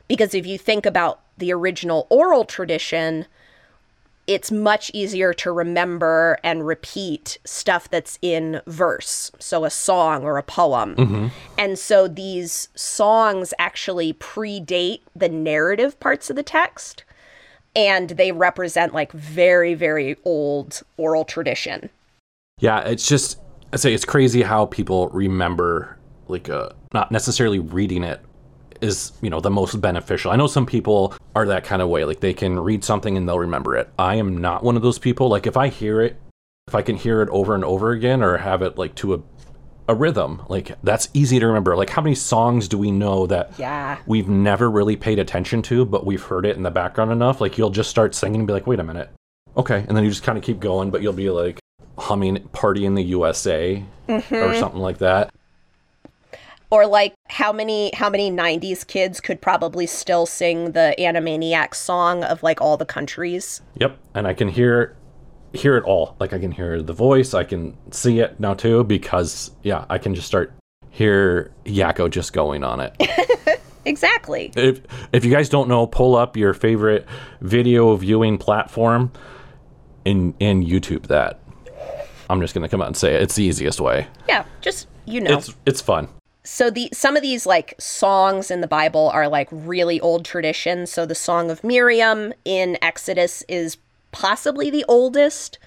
Because 0.07 0.33
if 0.33 0.47
you 0.47 0.57
think 0.57 0.85
about 0.85 1.19
the 1.37 1.51
original 1.51 2.07
oral 2.09 2.45
tradition, 2.45 3.25
it's 4.27 4.51
much 4.51 4.89
easier 4.93 5.33
to 5.33 5.51
remember 5.51 6.37
and 6.43 6.65
repeat 6.65 7.37
stuff 7.45 7.89
that's 7.89 8.17
in 8.21 8.61
verse, 8.65 9.31
so 9.39 9.65
a 9.65 9.69
song 9.69 10.23
or 10.23 10.37
a 10.37 10.43
poem. 10.43 10.95
Mm-hmm. 10.95 11.27
And 11.57 11.77
so 11.77 12.07
these 12.07 12.69
songs 12.75 13.53
actually 13.59 14.13
predate 14.13 15.01
the 15.15 15.29
narrative 15.29 15.99
parts 15.99 16.29
of 16.29 16.35
the 16.35 16.43
text, 16.43 17.03
and 17.75 18.11
they 18.11 18.31
represent 18.31 18.93
like 18.93 19.11
very, 19.11 19.73
very 19.73 20.15
old 20.25 20.81
oral 20.97 21.25
tradition. 21.25 21.89
Yeah, 22.59 22.79
it's 22.81 23.07
just 23.07 23.39
I 23.73 23.77
say 23.77 23.93
it's 23.93 24.05
crazy 24.05 24.41
how 24.41 24.67
people 24.67 25.09
remember 25.09 25.97
like 26.27 26.49
uh, 26.49 26.69
not 26.93 27.11
necessarily 27.11 27.59
reading 27.59 28.03
it 28.03 28.21
is 28.85 29.11
you 29.21 29.29
know 29.29 29.39
the 29.39 29.49
most 29.49 29.81
beneficial. 29.81 30.31
I 30.31 30.35
know 30.35 30.47
some 30.47 30.65
people 30.65 31.13
are 31.35 31.45
that 31.47 31.63
kind 31.63 31.81
of 31.81 31.89
way 31.89 32.05
like 32.05 32.21
they 32.21 32.33
can 32.33 32.59
read 32.59 32.83
something 32.83 33.17
and 33.17 33.27
they'll 33.27 33.39
remember 33.39 33.75
it. 33.75 33.89
I 33.99 34.15
am 34.15 34.37
not 34.37 34.63
one 34.63 34.75
of 34.75 34.81
those 34.81 34.99
people. 34.99 35.27
Like 35.27 35.47
if 35.47 35.57
i 35.57 35.67
hear 35.67 36.01
it 36.01 36.17
if 36.67 36.73
i 36.73 36.81
can 36.81 36.95
hear 36.95 37.21
it 37.21 37.29
over 37.29 37.53
and 37.53 37.63
over 37.63 37.91
again 37.91 38.23
or 38.23 38.37
have 38.37 38.61
it 38.63 38.77
like 38.77 38.95
to 38.95 39.13
a 39.15 39.21
a 39.87 39.93
rhythm 39.93 40.41
like 40.49 40.71
that's 40.83 41.09
easy 41.13 41.39
to 41.39 41.45
remember. 41.45 41.75
Like 41.75 41.89
how 41.89 42.01
many 42.01 42.15
songs 42.15 42.67
do 42.67 42.77
we 42.77 42.91
know 42.91 43.27
that 43.27 43.51
yeah. 43.59 43.99
we've 44.07 44.27
never 44.27 44.69
really 44.69 44.95
paid 44.95 45.19
attention 45.19 45.61
to 45.63 45.85
but 45.85 46.05
we've 46.05 46.23
heard 46.23 46.45
it 46.45 46.55
in 46.57 46.63
the 46.63 46.71
background 46.71 47.11
enough? 47.11 47.41
Like 47.41 47.57
you'll 47.57 47.69
just 47.69 47.89
start 47.89 48.15
singing 48.15 48.41
and 48.41 48.47
be 48.47 48.53
like 48.53 48.67
wait 48.67 48.79
a 48.79 48.83
minute. 48.83 49.11
Okay 49.57 49.85
and 49.87 49.95
then 49.95 50.03
you 50.03 50.09
just 50.09 50.23
kind 50.23 50.37
of 50.37 50.43
keep 50.43 50.59
going 50.59 50.89
but 50.89 51.01
you'll 51.01 51.13
be 51.13 51.29
like 51.29 51.59
humming 51.97 52.41
party 52.49 52.85
in 52.85 52.95
the 52.95 53.03
usa 53.03 53.83
mm-hmm. 54.07 54.35
or 54.35 54.55
something 54.55 54.81
like 54.81 54.99
that. 54.99 55.33
Or 56.71 56.87
like 56.87 57.13
how 57.27 57.51
many 57.51 57.91
how 57.95 58.09
many 58.09 58.29
90s 58.29 58.85
kids 58.85 59.19
could 59.19 59.41
probably 59.41 59.85
still 59.85 60.25
sing 60.25 60.71
the 60.71 60.95
animaniacs 60.99 61.75
song 61.75 62.23
of 62.23 62.43
like 62.43 62.61
all 62.61 62.77
the 62.77 62.85
countries? 62.85 63.61
Yep 63.75 63.97
and 64.13 64.27
i 64.27 64.33
can 64.33 64.47
hear 64.47 64.95
hear 65.53 65.77
it 65.77 65.83
all. 65.85 66.15
Like 66.19 66.33
i 66.33 66.39
can 66.39 66.51
hear 66.51 66.81
the 66.81 66.93
voice 66.93 67.33
i 67.33 67.43
can 67.43 67.77
see 67.91 68.19
it 68.19 68.39
now 68.39 68.53
too 68.53 68.83
because 68.83 69.51
yeah 69.63 69.85
i 69.89 69.97
can 69.97 70.13
just 70.13 70.27
start 70.27 70.53
hear 70.89 71.51
yakko 71.65 72.09
just 72.09 72.33
going 72.33 72.63
on 72.63 72.79
it. 72.79 72.95
Exactly. 73.87 74.51
If 74.55 74.81
if 75.13 75.23
you 75.23 75.29
guys 75.31 75.47
don't 75.47 75.69
know 75.69 75.85
pull 75.85 76.15
up 76.15 76.35
your 76.35 76.55
favorite 76.55 77.05
video 77.39 77.95
viewing 77.95 78.39
platform 78.39 79.11
and 80.07 80.33
and 80.41 80.65
youtube 80.65 81.05
that. 81.05 81.39
I'm 82.27 82.41
just 82.41 82.55
gonna 82.55 82.67
come 82.67 82.81
out 82.81 82.87
and 82.87 82.97
say 82.97 83.13
it. 83.13 83.21
It's 83.21 83.35
the 83.35 83.43
easiest 83.43 83.79
way. 83.79 84.07
Yeah 84.27 84.45
just 84.61 84.87
you 85.05 85.21
know. 85.21 85.37
It's 85.37 85.55
it's 85.67 85.81
fun 85.81 86.09
so 86.45 86.69
the 86.69 86.89
some 86.93 87.17
of 87.17 87.21
these 87.21 87.45
like 87.45 87.73
songs 87.79 88.49
in 88.49 88.61
the 88.61 88.67
bible 88.67 89.09
are 89.13 89.27
like 89.27 89.49
really 89.51 89.99
old 89.99 90.23
traditions 90.23 90.91
so 90.91 91.05
the 91.05 91.15
song 91.15 91.51
of 91.51 91.63
miriam 91.63 92.33
in 92.45 92.77
exodus 92.81 93.43
is 93.49 93.77
possibly 94.11 94.69
the 94.69 94.85
oldest 94.87 95.59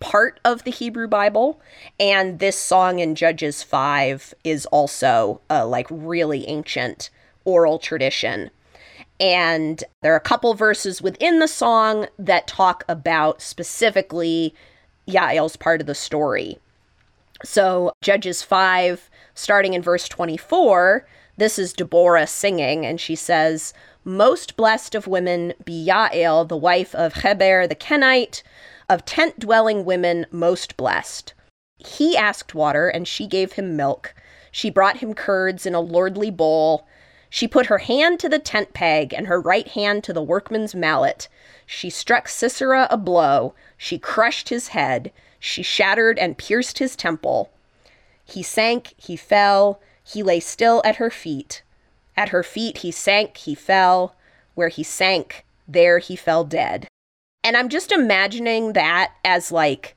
part 0.00 0.40
of 0.44 0.64
the 0.64 0.70
hebrew 0.70 1.06
bible. 1.06 1.60
And 2.00 2.38
this 2.38 2.58
song 2.58 2.98
in 2.98 3.14
judges 3.14 3.62
5 3.62 4.34
is 4.42 4.66
also 4.66 5.40
a 5.48 5.66
like 5.66 5.86
really 5.90 6.48
ancient 6.48 7.10
oral 7.44 7.78
tradition. 7.78 8.50
And 9.20 9.84
there 10.00 10.12
are 10.14 10.16
a 10.16 10.20
couple 10.20 10.54
verses 10.54 11.02
within 11.02 11.38
the 11.38 11.48
song 11.48 12.06
that 12.18 12.46
talk 12.46 12.84
about 12.88 13.42
specifically 13.42 14.54
Yael's 15.06 15.56
part 15.56 15.82
of 15.82 15.86
the 15.86 15.94
story. 15.94 16.58
So 17.44 17.92
judges 18.00 18.42
5 18.42 19.10
starting 19.40 19.74
in 19.74 19.82
verse 19.82 20.08
24, 20.08 21.06
this 21.36 21.58
is 21.58 21.72
Deborah 21.72 22.26
singing, 22.26 22.84
and 22.84 23.00
she 23.00 23.16
says, 23.16 23.72
Most 24.04 24.56
blessed 24.56 24.94
of 24.94 25.06
women 25.06 25.54
be 25.64 25.86
Yael, 25.86 26.46
the 26.46 26.56
wife 26.56 26.94
of 26.94 27.14
Heber 27.14 27.66
the 27.66 27.74
Kenite, 27.74 28.42
of 28.90 29.06
tent 29.06 29.38
dwelling 29.38 29.86
women 29.86 30.26
most 30.30 30.76
blessed. 30.76 31.32
He 31.78 32.16
asked 32.16 32.54
water, 32.54 32.88
and 32.88 33.08
she 33.08 33.26
gave 33.26 33.52
him 33.52 33.74
milk. 33.74 34.14
She 34.52 34.68
brought 34.68 34.98
him 34.98 35.14
curds 35.14 35.64
in 35.64 35.74
a 35.74 35.80
lordly 35.80 36.30
bowl. 36.30 36.86
She 37.30 37.48
put 37.48 37.66
her 37.66 37.78
hand 37.78 38.20
to 38.20 38.28
the 38.28 38.38
tent 38.38 38.74
peg 38.74 39.14
and 39.14 39.26
her 39.26 39.40
right 39.40 39.68
hand 39.68 40.04
to 40.04 40.12
the 40.12 40.22
workman's 40.22 40.74
mallet. 40.74 41.28
She 41.64 41.88
struck 41.88 42.28
Sisera 42.28 42.86
a 42.90 42.98
blow. 42.98 43.54
She 43.78 43.98
crushed 43.98 44.50
his 44.50 44.68
head. 44.68 45.12
She 45.38 45.62
shattered 45.62 46.18
and 46.18 46.36
pierced 46.36 46.80
his 46.80 46.96
temple. 46.96 47.50
He 48.30 48.42
sank, 48.42 48.94
he 48.96 49.16
fell, 49.16 49.80
he 50.04 50.22
lay 50.22 50.40
still 50.40 50.82
at 50.84 50.96
her 50.96 51.10
feet. 51.10 51.62
At 52.16 52.30
her 52.30 52.42
feet 52.42 52.78
he 52.78 52.90
sank, 52.90 53.36
he 53.36 53.54
fell. 53.54 54.14
Where 54.54 54.68
he 54.68 54.82
sank, 54.82 55.44
there 55.66 55.98
he 55.98 56.16
fell 56.16 56.44
dead. 56.44 56.88
And 57.42 57.56
I'm 57.56 57.68
just 57.68 57.92
imagining 57.92 58.74
that 58.74 59.12
as 59.24 59.50
like 59.50 59.96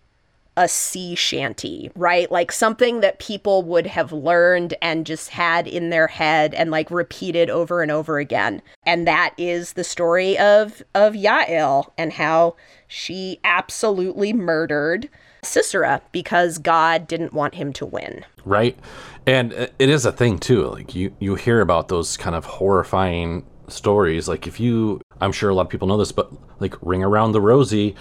a 0.56 0.68
sea 0.68 1.16
shanty, 1.16 1.92
right? 1.96 2.32
Like 2.32 2.52
something 2.52 3.00
that 3.02 3.20
people 3.20 3.64
would 3.64 3.88
have 3.88 4.12
learned 4.12 4.76
and 4.82 5.06
just 5.06 5.30
had 5.30 5.68
in 5.68 5.90
their 5.90 6.08
head 6.08 6.54
and 6.54 6.70
like 6.70 6.92
repeated 6.92 7.50
over 7.50 7.82
and 7.82 7.92
over 7.92 8.20
again. 8.20 8.62
And 8.86 9.08
that 9.08 9.34
is 9.38 9.74
the 9.74 9.84
story 9.84 10.38
of 10.38 10.84
of 10.94 11.14
Yael 11.14 11.92
and 11.98 12.14
how 12.14 12.56
she 12.88 13.40
absolutely 13.44 14.32
murdered 14.32 15.10
Sisera 15.44 16.02
because 16.12 16.58
God 16.58 17.08
didn't 17.08 17.34
want 17.34 17.56
him 17.56 17.74
to 17.74 17.86
win. 17.86 18.26
Right. 18.46 18.78
And 19.26 19.54
it 19.54 19.90
is 19.90 20.06
a 20.06 20.12
thing 20.12 20.40
too. 20.40 20.68
Like 20.68 20.94
you 20.96 21.16
you 21.20 21.36
hear 21.36 21.62
about 21.62 21.88
those 21.88 22.18
kind 22.18 22.36
of 22.36 22.46
horrifying 22.46 23.46
stories. 23.68 24.28
Like 24.28 24.48
if 24.48 24.60
you 24.60 25.02
I'm 25.22 25.32
sure 25.32 25.50
a 25.50 25.54
lot 25.56 25.64
of 25.64 25.70
people 25.70 25.88
know 25.88 25.98
this, 25.98 26.12
but 26.12 26.32
like 26.60 26.76
Ring 26.82 27.04
Around 27.04 27.32
the 27.32 27.42
Rosie, 27.42 27.96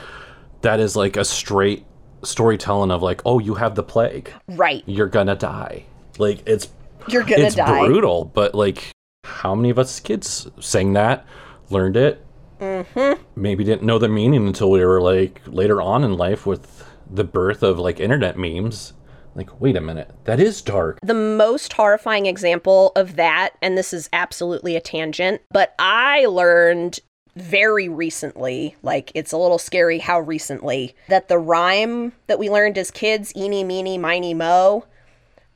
that 0.62 0.80
is 0.80 0.96
like 0.96 1.16
a 1.16 1.24
straight 1.24 1.84
storytelling 2.22 2.90
of 2.90 3.02
like, 3.02 3.20
oh, 3.24 3.38
you 3.38 3.54
have 3.54 3.74
the 3.74 3.82
plague. 3.82 4.32
Right. 4.48 4.82
You're 4.86 5.08
gonna 5.08 5.36
die. 5.36 5.84
Like 6.18 6.42
it's 6.46 6.68
You're 7.08 7.22
gonna 7.24 7.44
it's 7.44 7.54
die. 7.54 7.86
brutal, 7.86 8.24
but 8.24 8.54
like, 8.54 8.90
how 9.24 9.54
many 9.54 9.70
of 9.70 9.78
us 9.78 10.00
kids 10.00 10.48
sang 10.60 10.92
that, 10.94 11.24
learned 11.70 11.96
it, 11.96 12.24
Mm-hmm. 12.60 13.20
maybe 13.34 13.64
didn't 13.64 13.82
know 13.82 13.98
the 13.98 14.06
meaning 14.08 14.46
until 14.46 14.70
we 14.70 14.84
were 14.84 15.00
like 15.00 15.40
later 15.48 15.82
on 15.82 16.04
in 16.04 16.16
life 16.16 16.46
with 16.46 16.81
the 17.10 17.24
birth 17.24 17.62
of 17.62 17.78
like 17.78 18.00
internet 18.00 18.38
memes. 18.38 18.94
Like, 19.34 19.60
wait 19.62 19.76
a 19.76 19.80
minute, 19.80 20.10
that 20.24 20.40
is 20.40 20.60
dark. 20.60 20.98
The 21.02 21.14
most 21.14 21.72
horrifying 21.72 22.26
example 22.26 22.92
of 22.94 23.16
that, 23.16 23.54
and 23.62 23.78
this 23.78 23.94
is 23.94 24.10
absolutely 24.12 24.76
a 24.76 24.80
tangent, 24.80 25.40
but 25.50 25.74
I 25.78 26.26
learned 26.26 27.00
very 27.34 27.88
recently, 27.88 28.76
like 28.82 29.10
it's 29.14 29.32
a 29.32 29.38
little 29.38 29.58
scary 29.58 29.98
how 29.98 30.20
recently, 30.20 30.94
that 31.08 31.28
the 31.28 31.38
rhyme 31.38 32.12
that 32.26 32.38
we 32.38 32.50
learned 32.50 32.76
as 32.76 32.90
kids, 32.90 33.34
eeny, 33.34 33.64
meeny, 33.64 33.96
miny, 33.96 34.34
mo, 34.34 34.84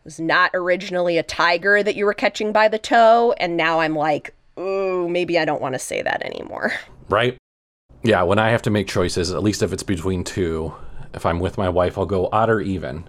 was 0.04 0.18
not 0.18 0.52
originally 0.54 1.18
a 1.18 1.22
tiger 1.22 1.82
that 1.82 1.96
you 1.96 2.06
were 2.06 2.14
catching 2.14 2.52
by 2.52 2.68
the 2.68 2.78
toe. 2.78 3.34
And 3.38 3.56
now 3.56 3.80
I'm 3.80 3.94
like, 3.94 4.34
ooh, 4.58 5.08
maybe 5.08 5.38
I 5.38 5.44
don't 5.44 5.60
want 5.60 5.74
to 5.74 5.78
say 5.78 6.00
that 6.00 6.22
anymore. 6.22 6.72
right? 7.10 7.36
Yeah, 8.02 8.22
when 8.22 8.38
I 8.38 8.50
have 8.50 8.62
to 8.62 8.70
make 8.70 8.86
choices, 8.86 9.32
at 9.32 9.42
least 9.42 9.62
if 9.62 9.72
it's 9.72 9.82
between 9.82 10.22
two, 10.24 10.72
if 11.16 11.26
I'm 11.26 11.40
with 11.40 11.58
my 11.58 11.68
wife, 11.68 11.98
I'll 11.98 12.06
go 12.06 12.28
odd 12.30 12.48
or 12.50 12.60
even. 12.60 13.08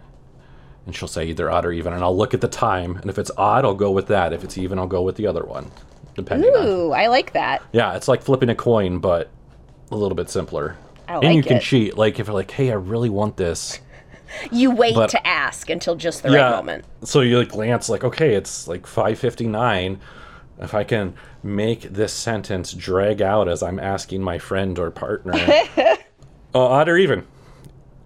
And 0.85 0.95
she'll 0.95 1.07
say 1.09 1.25
either 1.25 1.51
odd 1.51 1.65
or 1.65 1.71
even, 1.73 1.91
and 1.93 2.01
I'll 2.01 2.15
look 2.17 2.33
at 2.33 2.39
the 2.41 2.47
time, 2.47 2.95
and 2.97 3.09
if 3.09 3.19
it's 3.19 3.29
odd, 3.37 3.65
I'll 3.65 3.75
go 3.75 3.91
with 3.91 4.07
that. 4.07 4.31
If 4.31 4.43
it's 4.45 4.57
even, 4.57 4.79
I'll 4.79 4.87
go 4.87 5.01
with 5.01 5.17
the 5.17 5.27
other 5.27 5.43
one, 5.43 5.69
depending 6.15 6.55
on. 6.55 6.65
Ooh, 6.65 6.91
I 6.91 7.07
like 7.07 7.33
that. 7.33 7.61
Yeah, 7.73 7.93
it's 7.95 8.07
like 8.07 8.23
flipping 8.23 8.47
a 8.49 8.55
coin, 8.55 8.99
but 8.99 9.29
a 9.91 9.95
little 9.97 10.15
bit 10.15 10.29
simpler. 10.29 10.77
I 11.09 11.15
and 11.15 11.33
you 11.35 11.41
like 11.41 11.47
can 11.47 11.57
it. 11.57 11.63
cheat. 11.63 11.97
Like 11.97 12.19
if 12.19 12.27
you're 12.27 12.33
like, 12.33 12.51
hey, 12.51 12.71
I 12.71 12.75
really 12.75 13.09
want 13.09 13.35
this. 13.35 13.79
You 14.51 14.71
wait 14.71 14.95
But- 14.95 15.09
to 15.11 15.27
ask 15.27 15.69
until 15.69 15.95
just 15.95 16.23
the 16.23 16.29
right 16.31 16.51
moment. 16.51 16.85
So 17.03 17.21
you 17.21 17.37
like 17.39 17.49
glance 17.49 17.87
like, 17.89 18.03
okay, 18.03 18.33
it's 18.35 18.67
like 18.67 18.85
five 18.87 19.17
fifty 19.19 19.47
nine. 19.47 19.99
If 20.59 20.73
I 20.73 20.83
can 20.83 21.13
make 21.43 21.81
this 21.81 22.11
sentence 22.13 22.73
drag 22.73 23.21
out 23.21 23.47
as 23.47 23.61
I'm 23.61 23.79
asking 23.79 24.21
my 24.23 24.37
friend 24.39 24.77
or 24.79 24.89
partner, 24.89 25.33
oh, 25.77 25.97
odd 26.61 26.89
or 26.89 26.97
even, 26.97 27.25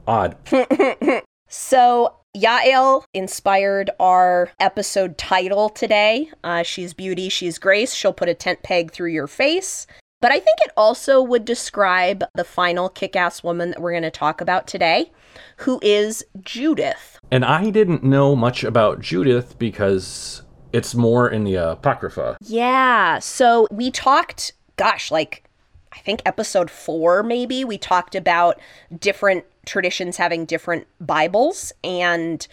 odd. 0.08 0.36
So, 1.54 2.16
Yael 2.34 3.04
inspired 3.14 3.90
our 4.00 4.50
episode 4.58 5.18
title 5.18 5.68
today. 5.68 6.32
Uh, 6.46 6.64
she's 6.64 6.94
beauty, 6.94 7.28
she's 7.28 7.60
grace. 7.60 7.94
She'll 7.94 8.14
put 8.14 8.30
a 8.30 8.34
tent 8.34 8.64
peg 8.64 8.94
through 8.94 9.10
your 9.10 9.28
face. 9.28 9.86
But 10.22 10.32
I 10.32 10.40
think 10.40 10.60
it 10.62 10.72
also 10.78 11.22
would 11.22 11.44
describe 11.44 12.24
the 12.36 12.46
final 12.46 12.88
kick 12.88 13.18
ass 13.18 13.44
woman 13.44 13.72
that 13.72 13.82
we're 13.82 13.92
going 13.92 14.04
to 14.04 14.10
talk 14.12 14.40
about 14.40 14.66
today, 14.66 15.12
who 15.58 15.78
is 15.84 16.24
Judith. 16.40 17.20
And 17.32 17.44
I 17.44 17.70
didn't 17.70 18.02
know 18.02 18.34
much 18.34 18.64
about 18.64 19.02
Judith 19.02 19.60
because 19.60 20.44
it's 20.72 20.96
more 20.96 21.30
in 21.30 21.44
the 21.44 21.56
Apocrypha. 21.56 22.38
Yeah. 22.40 23.20
So, 23.20 23.68
we 23.72 23.92
talked, 23.92 24.54
gosh, 24.78 25.12
like 25.12 25.44
I 25.92 26.00
think 26.00 26.22
episode 26.26 26.72
four, 26.72 27.24
maybe, 27.24 27.66
we 27.66 27.78
talked 27.78 28.16
about 28.16 28.58
different 28.98 29.44
traditions 29.66 30.18
having 30.18 30.46
different 30.46 30.88
Bibles. 31.00 31.74
And 31.84 32.48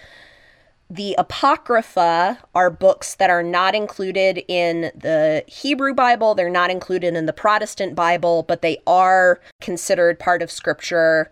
the 0.91 1.15
Apocrypha 1.19 2.39
are 2.55 2.71
books 2.71 3.15
that 3.17 3.29
are 3.29 3.43
not 3.43 3.75
included 3.75 4.43
in 4.49 4.91
the 4.95 5.45
Hebrew 5.47 5.95
Bible. 5.95 6.35
They're 6.35 6.49
not 6.49 6.71
included 6.71 7.15
in 7.15 7.27
the 7.27 7.33
Protestant 7.33 7.95
Bible, 7.95 8.43
but 8.43 8.63
they 8.63 8.79
are 8.87 9.41
considered 9.61 10.19
part 10.19 10.41
of 10.41 10.51
Scripture 10.51 11.31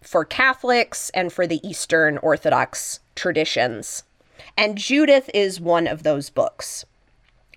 for 0.00 0.24
Catholics 0.24 1.10
and 1.10 1.32
for 1.32 1.46
the 1.46 1.66
Eastern 1.66 2.18
Orthodox 2.18 3.00
traditions. 3.14 4.04
And 4.56 4.78
Judith 4.78 5.30
is 5.34 5.60
one 5.60 5.86
of 5.86 6.02
those 6.02 6.30
books. 6.30 6.84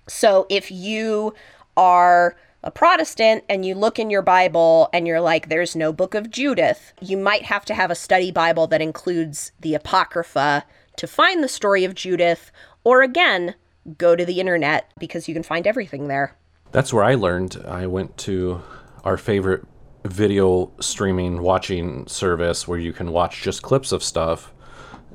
So 0.06 0.46
if 0.48 0.70
you 0.70 1.34
are 1.76 2.36
a 2.62 2.70
Protestant 2.70 3.44
and 3.48 3.64
you 3.64 3.74
look 3.74 3.98
in 3.98 4.10
your 4.10 4.22
Bible 4.22 4.88
and 4.92 5.06
you're 5.06 5.20
like, 5.20 5.48
there's 5.48 5.76
no 5.76 5.92
book 5.92 6.14
of 6.14 6.30
Judith, 6.30 6.92
you 7.00 7.16
might 7.16 7.42
have 7.44 7.64
to 7.66 7.74
have 7.74 7.90
a 7.90 7.94
study 7.94 8.30
Bible 8.30 8.66
that 8.66 8.82
includes 8.82 9.52
the 9.60 9.74
Apocrypha 9.74 10.64
to 10.96 11.06
find 11.06 11.42
the 11.42 11.48
story 11.48 11.84
of 11.84 11.94
Judith, 11.94 12.50
or 12.82 13.02
again, 13.02 13.54
go 13.96 14.16
to 14.16 14.24
the 14.24 14.40
internet 14.40 14.92
because 14.98 15.28
you 15.28 15.34
can 15.34 15.44
find 15.44 15.66
everything 15.66 16.08
there. 16.08 16.36
That's 16.72 16.92
where 16.92 17.04
I 17.04 17.14
learned. 17.14 17.62
I 17.66 17.86
went 17.86 18.16
to 18.18 18.60
our 19.04 19.16
favorite 19.16 19.64
video 20.04 20.72
streaming 20.80 21.40
watching 21.40 22.06
service 22.06 22.66
where 22.66 22.78
you 22.78 22.92
can 22.92 23.12
watch 23.12 23.42
just 23.42 23.62
clips 23.62 23.92
of 23.92 24.02
stuff. 24.02 24.52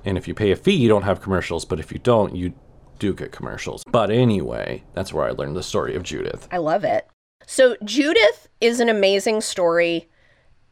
And 0.05 0.17
if 0.17 0.27
you 0.27 0.33
pay 0.33 0.51
a 0.51 0.55
fee, 0.55 0.73
you 0.73 0.89
don't 0.89 1.03
have 1.03 1.21
commercials. 1.21 1.65
But 1.65 1.79
if 1.79 1.91
you 1.91 1.99
don't, 1.99 2.35
you 2.35 2.53
do 2.99 3.13
get 3.13 3.31
commercials. 3.31 3.83
But 3.91 4.09
anyway, 4.09 4.83
that's 4.93 5.13
where 5.13 5.25
I 5.25 5.31
learned 5.31 5.55
the 5.55 5.63
story 5.63 5.95
of 5.95 6.03
Judith. 6.03 6.47
I 6.51 6.57
love 6.57 6.83
it. 6.83 7.07
So, 7.45 7.75
Judith 7.83 8.47
is 8.61 8.79
an 8.79 8.89
amazing 8.89 9.41
story. 9.41 10.07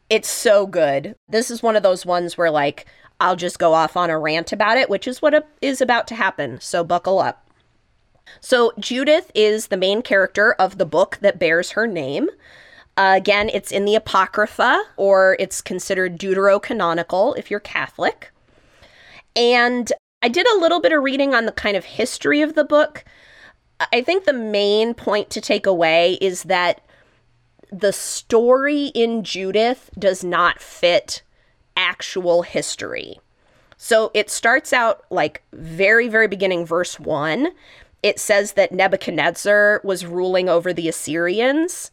It's 0.09 0.29
so 0.29 0.65
good. 0.65 1.15
This 1.27 1.51
is 1.51 1.63
one 1.63 1.75
of 1.75 1.83
those 1.83 2.05
ones 2.05 2.37
where, 2.37 2.51
like, 2.51 2.85
I'll 3.19 3.35
just 3.35 3.59
go 3.59 3.73
off 3.73 3.95
on 3.95 4.09
a 4.09 4.17
rant 4.17 4.51
about 4.51 4.77
it, 4.77 4.89
which 4.89 5.07
is 5.07 5.21
what 5.21 5.47
is 5.61 5.81
about 5.81 6.07
to 6.07 6.15
happen. 6.15 6.59
So, 6.59 6.83
buckle 6.83 7.19
up. 7.19 7.49
So, 8.39 8.71
Judith 8.79 9.31
is 9.35 9.67
the 9.67 9.77
main 9.77 10.01
character 10.01 10.53
of 10.53 10.77
the 10.77 10.85
book 10.85 11.17
that 11.21 11.39
bears 11.39 11.71
her 11.71 11.87
name. 11.87 12.29
Uh, 12.97 13.13
again, 13.15 13.49
it's 13.53 13.71
in 13.71 13.85
the 13.85 13.95
Apocrypha, 13.95 14.81
or 14.97 15.37
it's 15.39 15.61
considered 15.61 16.19
deuterocanonical 16.19 17.37
if 17.37 17.49
you're 17.49 17.59
Catholic. 17.59 18.31
And 19.35 19.91
I 20.21 20.27
did 20.27 20.45
a 20.47 20.59
little 20.59 20.81
bit 20.81 20.91
of 20.91 21.03
reading 21.03 21.33
on 21.33 21.45
the 21.45 21.51
kind 21.51 21.77
of 21.77 21.85
history 21.85 22.41
of 22.41 22.53
the 22.53 22.63
book. 22.63 23.03
I 23.91 24.01
think 24.01 24.25
the 24.25 24.33
main 24.33 24.93
point 24.93 25.29
to 25.31 25.41
take 25.41 25.65
away 25.65 26.17
is 26.21 26.43
that 26.43 26.81
the 27.71 27.93
story 27.93 28.87
in 28.87 29.23
Judith 29.23 29.89
does 29.97 30.23
not 30.23 30.61
fit 30.61 31.23
actual 31.77 32.41
history. 32.41 33.19
So 33.77 34.11
it 34.13 34.29
starts 34.29 34.73
out 34.73 35.05
like 35.09 35.41
very, 35.53 36.07
very 36.07 36.27
beginning, 36.27 36.65
verse 36.65 36.99
one. 36.99 37.51
It 38.03 38.19
says 38.19 38.53
that 38.53 38.71
Nebuchadnezzar 38.71 39.81
was 39.83 40.05
ruling 40.05 40.49
over 40.49 40.73
the 40.73 40.89
Assyrians. 40.89 41.91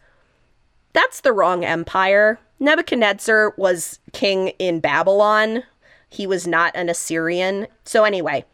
That's 0.92 1.20
the 1.20 1.32
wrong 1.32 1.64
empire. 1.64 2.40
Nebuchadnezzar 2.60 3.54
was 3.56 4.00
king 4.12 4.48
in 4.58 4.80
Babylon. 4.80 5.62
He 6.08 6.26
was 6.26 6.46
not 6.46 6.74
an 6.74 6.88
Assyrian. 6.88 7.68
So, 7.84 8.04
anyway, 8.04 8.44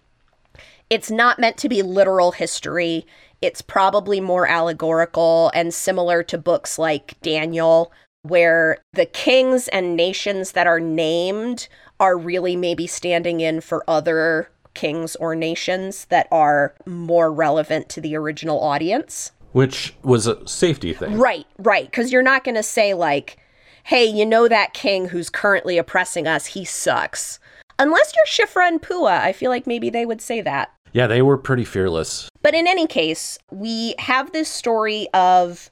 it's 0.90 1.10
not 1.10 1.38
meant 1.38 1.56
to 1.58 1.68
be 1.68 1.82
literal 1.82 2.32
history. 2.32 3.06
It's 3.40 3.62
probably 3.62 4.20
more 4.20 4.46
allegorical 4.46 5.50
and 5.54 5.72
similar 5.72 6.22
to 6.24 6.38
books 6.38 6.78
like 6.78 7.20
Daniel, 7.20 7.92
where 8.22 8.78
the 8.92 9.06
kings 9.06 9.68
and 9.68 9.96
nations 9.96 10.52
that 10.52 10.66
are 10.66 10.80
named 10.80 11.68
are 12.00 12.16
really 12.16 12.56
maybe 12.56 12.86
standing 12.86 13.40
in 13.40 13.60
for 13.60 13.84
other 13.88 14.50
kings 14.74 15.14
or 15.16 15.34
nations 15.34 16.06
that 16.06 16.26
are 16.32 16.74
more 16.86 17.32
relevant 17.32 17.88
to 17.88 18.00
the 18.00 18.16
original 18.16 18.60
audience. 18.60 19.30
Which 19.52 19.94
was 20.02 20.26
a 20.26 20.46
safety 20.48 20.92
thing. 20.92 21.16
Right, 21.16 21.46
right. 21.58 21.84
Because 21.84 22.10
you're 22.12 22.22
not 22.22 22.44
going 22.44 22.56
to 22.56 22.62
say, 22.62 22.92
like, 22.92 23.38
hey, 23.84 24.04
you 24.04 24.26
know 24.26 24.48
that 24.48 24.74
king 24.74 25.08
who's 25.08 25.30
currently 25.30 25.78
oppressing 25.78 26.26
us, 26.26 26.46
he 26.46 26.64
sucks. 26.64 27.38
Unless 27.78 28.12
you're 28.14 28.46
Shiphrah 28.46 28.68
and 28.68 28.82
Puah, 28.82 29.20
I 29.22 29.32
feel 29.32 29.50
like 29.50 29.66
maybe 29.66 29.90
they 29.90 30.06
would 30.06 30.20
say 30.20 30.40
that. 30.40 30.72
Yeah, 30.92 31.06
they 31.08 31.22
were 31.22 31.36
pretty 31.36 31.64
fearless. 31.64 32.28
But 32.42 32.54
in 32.54 32.66
any 32.66 32.86
case, 32.86 33.38
we 33.50 33.94
have 33.98 34.32
this 34.32 34.48
story 34.48 35.08
of 35.12 35.70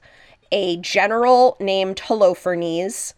a 0.51 0.77
general 0.77 1.55
named 1.59 1.97
Holofernes. 1.97 3.13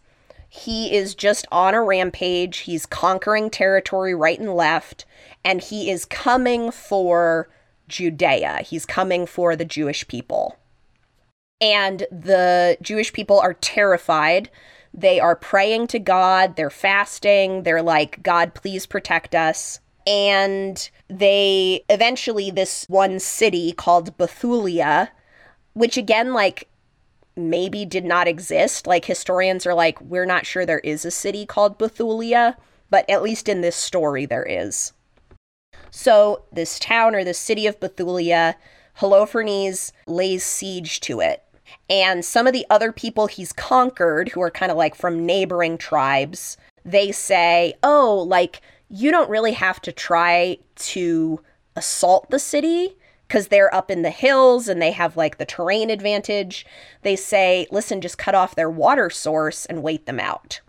He 0.48 0.94
is 0.94 1.14
just 1.14 1.46
on 1.50 1.74
a 1.74 1.82
rampage. 1.82 2.58
He's 2.58 2.86
conquering 2.86 3.50
territory 3.50 4.14
right 4.14 4.38
and 4.38 4.54
left, 4.54 5.04
and 5.44 5.60
he 5.60 5.90
is 5.90 6.04
coming 6.04 6.70
for 6.70 7.48
Judea. 7.88 8.62
He's 8.64 8.86
coming 8.86 9.26
for 9.26 9.56
the 9.56 9.64
Jewish 9.64 10.06
people. 10.06 10.56
And 11.60 12.06
the 12.10 12.78
Jewish 12.80 13.12
people 13.12 13.40
are 13.40 13.54
terrified. 13.54 14.48
They 14.96 15.20
are 15.20 15.36
praying 15.36 15.88
to 15.88 15.98
God, 15.98 16.56
they're 16.56 16.70
fasting, 16.70 17.62
they're 17.64 17.82
like, 17.82 18.22
God, 18.22 18.54
please 18.54 18.86
protect 18.86 19.34
us. 19.34 19.80
And 20.06 20.88
they 21.08 21.84
eventually, 21.90 22.50
this 22.50 22.86
one 22.88 23.18
city 23.18 23.72
called 23.72 24.16
Bethulia, 24.16 25.08
which 25.74 25.98
again, 25.98 26.32
like, 26.32 26.68
maybe 27.36 27.84
did 27.84 28.04
not 28.04 28.26
exist. 28.26 28.86
Like, 28.86 29.04
historians 29.04 29.66
are 29.66 29.74
like, 29.74 30.00
we're 30.00 30.24
not 30.24 30.46
sure 30.46 30.64
there 30.64 30.78
is 30.78 31.04
a 31.04 31.10
city 31.10 31.44
called 31.44 31.78
Bethulia, 31.78 32.56
but 32.88 33.08
at 33.10 33.22
least 33.22 33.48
in 33.48 33.60
this 33.60 33.76
story, 33.76 34.24
there 34.24 34.44
is. 34.44 34.92
So, 35.90 36.44
this 36.52 36.78
town 36.78 37.14
or 37.14 37.24
the 37.24 37.34
city 37.34 37.66
of 37.66 37.80
Bethulia, 37.80 38.54
Holofernes 39.00 39.92
lays 40.06 40.44
siege 40.44 41.00
to 41.00 41.20
it. 41.20 41.42
And 41.88 42.24
some 42.24 42.46
of 42.46 42.52
the 42.52 42.66
other 42.70 42.92
people 42.92 43.26
he's 43.26 43.52
conquered, 43.52 44.30
who 44.30 44.40
are 44.42 44.50
kind 44.50 44.70
of 44.72 44.78
like 44.78 44.94
from 44.94 45.24
neighboring 45.24 45.78
tribes, 45.78 46.56
they 46.84 47.12
say, 47.12 47.74
oh, 47.82 48.24
like, 48.28 48.60
you 48.88 49.10
don't 49.10 49.30
really 49.30 49.52
have 49.52 49.80
to 49.82 49.92
try 49.92 50.58
to 50.76 51.40
assault 51.74 52.30
the 52.30 52.38
city 52.38 52.96
because 53.26 53.48
they're 53.48 53.74
up 53.74 53.90
in 53.90 54.02
the 54.02 54.10
hills 54.10 54.68
and 54.68 54.80
they 54.80 54.92
have 54.92 55.16
like 55.16 55.38
the 55.38 55.44
terrain 55.44 55.90
advantage. 55.90 56.64
They 57.02 57.16
say, 57.16 57.66
listen, 57.70 58.00
just 58.00 58.18
cut 58.18 58.34
off 58.34 58.54
their 58.54 58.70
water 58.70 59.10
source 59.10 59.66
and 59.66 59.82
wait 59.82 60.06
them 60.06 60.20
out. 60.20 60.60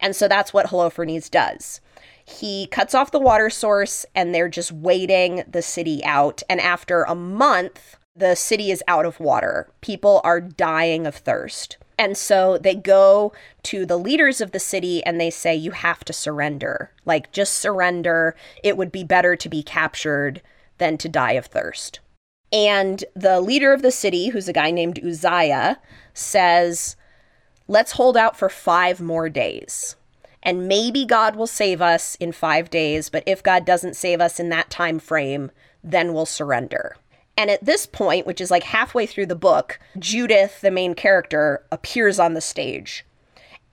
And 0.00 0.14
so 0.14 0.28
that's 0.28 0.52
what 0.52 0.66
Holofernes 0.66 1.30
does. 1.30 1.80
He 2.24 2.66
cuts 2.66 2.94
off 2.94 3.12
the 3.12 3.20
water 3.20 3.48
source 3.48 4.04
and 4.14 4.34
they're 4.34 4.48
just 4.48 4.72
waiting 4.72 5.44
the 5.48 5.62
city 5.62 6.04
out. 6.04 6.42
And 6.50 6.60
after 6.60 7.04
a 7.04 7.14
month, 7.14 7.96
the 8.16 8.34
city 8.34 8.70
is 8.70 8.82
out 8.88 9.04
of 9.04 9.20
water. 9.20 9.68
People 9.80 10.20
are 10.24 10.40
dying 10.40 11.06
of 11.06 11.16
thirst. 11.16 11.76
And 11.98 12.16
so 12.16 12.58
they 12.58 12.74
go 12.74 13.32
to 13.64 13.86
the 13.86 13.98
leaders 13.98 14.40
of 14.40 14.52
the 14.52 14.58
city 14.58 15.04
and 15.04 15.20
they 15.20 15.30
say, 15.30 15.54
You 15.54 15.70
have 15.70 16.04
to 16.06 16.12
surrender. 16.12 16.90
Like, 17.04 17.32
just 17.32 17.54
surrender. 17.54 18.36
It 18.62 18.76
would 18.76 18.92
be 18.92 19.04
better 19.04 19.36
to 19.36 19.48
be 19.48 19.62
captured 19.62 20.42
than 20.78 20.98
to 20.98 21.08
die 21.08 21.32
of 21.32 21.46
thirst. 21.46 22.00
And 22.52 23.04
the 23.14 23.40
leader 23.40 23.72
of 23.72 23.82
the 23.82 23.90
city, 23.90 24.28
who's 24.28 24.48
a 24.48 24.52
guy 24.52 24.70
named 24.70 25.02
Uzziah, 25.04 25.78
says, 26.14 26.96
Let's 27.68 27.92
hold 27.92 28.16
out 28.16 28.36
for 28.36 28.48
five 28.48 29.00
more 29.00 29.28
days. 29.28 29.96
And 30.42 30.68
maybe 30.68 31.04
God 31.04 31.34
will 31.34 31.48
save 31.48 31.82
us 31.82 32.14
in 32.16 32.30
five 32.30 32.70
days, 32.70 33.08
but 33.08 33.24
if 33.26 33.42
God 33.42 33.64
doesn't 33.64 33.96
save 33.96 34.20
us 34.20 34.38
in 34.38 34.48
that 34.50 34.70
time 34.70 35.00
frame, 35.00 35.50
then 35.82 36.12
we'll 36.12 36.26
surrender. 36.26 36.96
And 37.36 37.50
at 37.50 37.64
this 37.64 37.86
point, 37.86 38.26
which 38.26 38.40
is 38.40 38.50
like 38.50 38.62
halfway 38.62 39.06
through 39.06 39.26
the 39.26 39.34
book, 39.34 39.78
Judith, 39.98 40.60
the 40.60 40.70
main 40.70 40.94
character, 40.94 41.64
appears 41.70 42.18
on 42.18 42.34
the 42.34 42.40
stage 42.40 43.04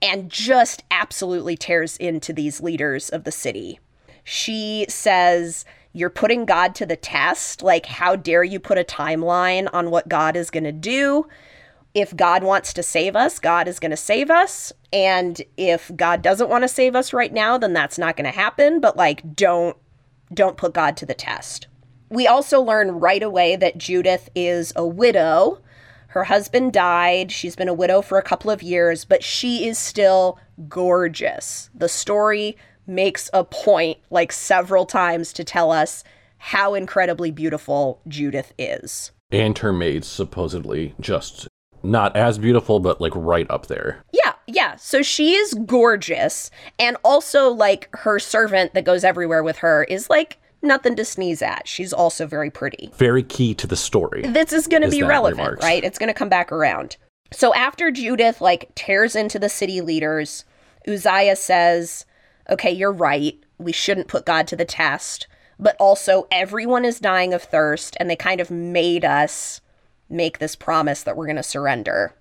and 0.02 0.30
just 0.30 0.82
absolutely 0.90 1.56
tears 1.56 1.96
into 1.96 2.32
these 2.32 2.60
leaders 2.60 3.08
of 3.08 3.24
the 3.24 3.32
city. 3.32 3.80
She 4.22 4.84
says, 4.88 5.64
You're 5.92 6.10
putting 6.10 6.44
God 6.44 6.74
to 6.76 6.86
the 6.86 6.96
test. 6.96 7.62
Like, 7.62 7.86
how 7.86 8.16
dare 8.16 8.44
you 8.44 8.60
put 8.60 8.78
a 8.78 8.84
timeline 8.84 9.68
on 9.72 9.90
what 9.90 10.08
God 10.08 10.36
is 10.36 10.50
going 10.50 10.64
to 10.64 10.72
do? 10.72 11.26
If 11.94 12.14
God 12.16 12.42
wants 12.42 12.72
to 12.74 12.82
save 12.82 13.14
us, 13.14 13.38
God 13.38 13.68
is 13.68 13.78
going 13.78 13.92
to 13.92 13.96
save 13.96 14.28
us. 14.28 14.72
And 14.92 15.40
if 15.56 15.90
God 15.94 16.22
doesn't 16.22 16.50
want 16.50 16.64
to 16.64 16.68
save 16.68 16.96
us 16.96 17.12
right 17.12 17.32
now, 17.32 17.56
then 17.56 17.72
that's 17.72 17.98
not 17.98 18.16
going 18.16 18.24
to 18.24 18.36
happen. 18.36 18.80
But 18.80 18.96
like, 18.96 19.36
don't 19.36 19.76
don't 20.32 20.56
put 20.56 20.74
God 20.74 20.96
to 20.98 21.06
the 21.06 21.14
test. 21.14 21.68
We 22.08 22.26
also 22.26 22.60
learn 22.60 22.92
right 22.92 23.22
away 23.22 23.56
that 23.56 23.78
Judith 23.78 24.28
is 24.34 24.72
a 24.76 24.86
widow. 24.86 25.60
Her 26.08 26.24
husband 26.24 26.72
died. 26.72 27.32
She's 27.32 27.56
been 27.56 27.68
a 27.68 27.74
widow 27.74 28.02
for 28.02 28.18
a 28.18 28.22
couple 28.22 28.50
of 28.50 28.62
years, 28.62 29.04
but 29.04 29.24
she 29.24 29.66
is 29.66 29.78
still 29.78 30.38
gorgeous. 30.68 31.70
The 31.74 31.88
story 31.88 32.56
makes 32.86 33.30
a 33.32 33.42
point, 33.42 33.98
like 34.10 34.30
several 34.30 34.86
times, 34.86 35.32
to 35.32 35.44
tell 35.44 35.72
us 35.72 36.04
how 36.38 36.74
incredibly 36.74 37.30
beautiful 37.30 38.00
Judith 38.06 38.52
is. 38.58 39.10
And 39.32 39.58
her 39.58 39.72
maid's 39.72 40.06
supposedly 40.06 40.94
just 41.00 41.48
not 41.82 42.16
as 42.16 42.38
beautiful, 42.38 42.80
but 42.80 43.00
like 43.00 43.12
right 43.16 43.50
up 43.50 43.66
there. 43.66 44.04
Yeah, 44.12 44.34
yeah. 44.46 44.76
So 44.76 45.02
she 45.02 45.34
is 45.34 45.54
gorgeous. 45.66 46.50
And 46.78 46.96
also, 47.02 47.48
like, 47.48 47.88
her 47.92 48.18
servant 48.18 48.74
that 48.74 48.84
goes 48.84 49.04
everywhere 49.04 49.42
with 49.42 49.58
her 49.58 49.84
is 49.84 50.08
like 50.08 50.38
nothing 50.64 50.96
to 50.96 51.04
sneeze 51.04 51.42
at. 51.42 51.68
She's 51.68 51.92
also 51.92 52.26
very 52.26 52.50
pretty. 52.50 52.90
Very 52.96 53.22
key 53.22 53.54
to 53.54 53.66
the 53.66 53.76
story. 53.76 54.22
This 54.22 54.52
is 54.52 54.66
going 54.66 54.82
to 54.82 54.90
be 54.90 55.02
relevant, 55.02 55.38
remarks. 55.38 55.64
right? 55.64 55.84
It's 55.84 55.98
going 55.98 56.08
to 56.08 56.14
come 56.14 56.28
back 56.28 56.50
around. 56.50 56.96
So 57.32 57.54
after 57.54 57.90
Judith 57.90 58.40
like 58.40 58.74
tears 58.74 59.16
into 59.16 59.38
the 59.38 59.48
city 59.48 59.80
leaders, 59.80 60.44
Uzziah 60.86 61.36
says, 61.36 62.06
"Okay, 62.48 62.70
you're 62.70 62.92
right. 62.92 63.38
We 63.58 63.72
shouldn't 63.72 64.08
put 64.08 64.26
God 64.26 64.46
to 64.48 64.56
the 64.56 64.64
test, 64.64 65.26
but 65.58 65.76
also 65.78 66.26
everyone 66.30 66.84
is 66.84 67.00
dying 67.00 67.34
of 67.34 67.42
thirst 67.42 67.96
and 67.98 68.08
they 68.08 68.16
kind 68.16 68.40
of 68.40 68.50
made 68.50 69.04
us 69.04 69.60
make 70.08 70.38
this 70.38 70.54
promise 70.54 71.02
that 71.02 71.16
we're 71.16 71.26
going 71.26 71.36
to 71.36 71.42
surrender." 71.42 72.14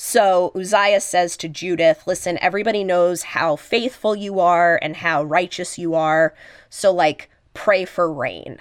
So 0.00 0.52
Uzziah 0.54 1.00
says 1.00 1.36
to 1.38 1.48
Judith, 1.48 2.04
Listen, 2.06 2.38
everybody 2.40 2.84
knows 2.84 3.24
how 3.24 3.56
faithful 3.56 4.14
you 4.14 4.38
are 4.38 4.78
and 4.80 4.96
how 4.96 5.24
righteous 5.24 5.76
you 5.76 5.96
are. 5.96 6.34
So, 6.70 6.92
like, 6.92 7.30
pray 7.54 7.84
for 7.84 8.12
rain. 8.12 8.58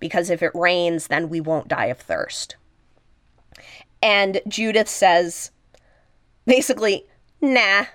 Because 0.00 0.30
if 0.30 0.42
it 0.42 0.54
rains, 0.54 1.08
then 1.08 1.28
we 1.28 1.40
won't 1.40 1.68
die 1.68 1.86
of 1.86 1.98
thirst. 1.98 2.56
And 4.02 4.40
Judith 4.46 4.88
says, 4.88 5.50
basically, 6.46 7.06
nah, 7.40 7.86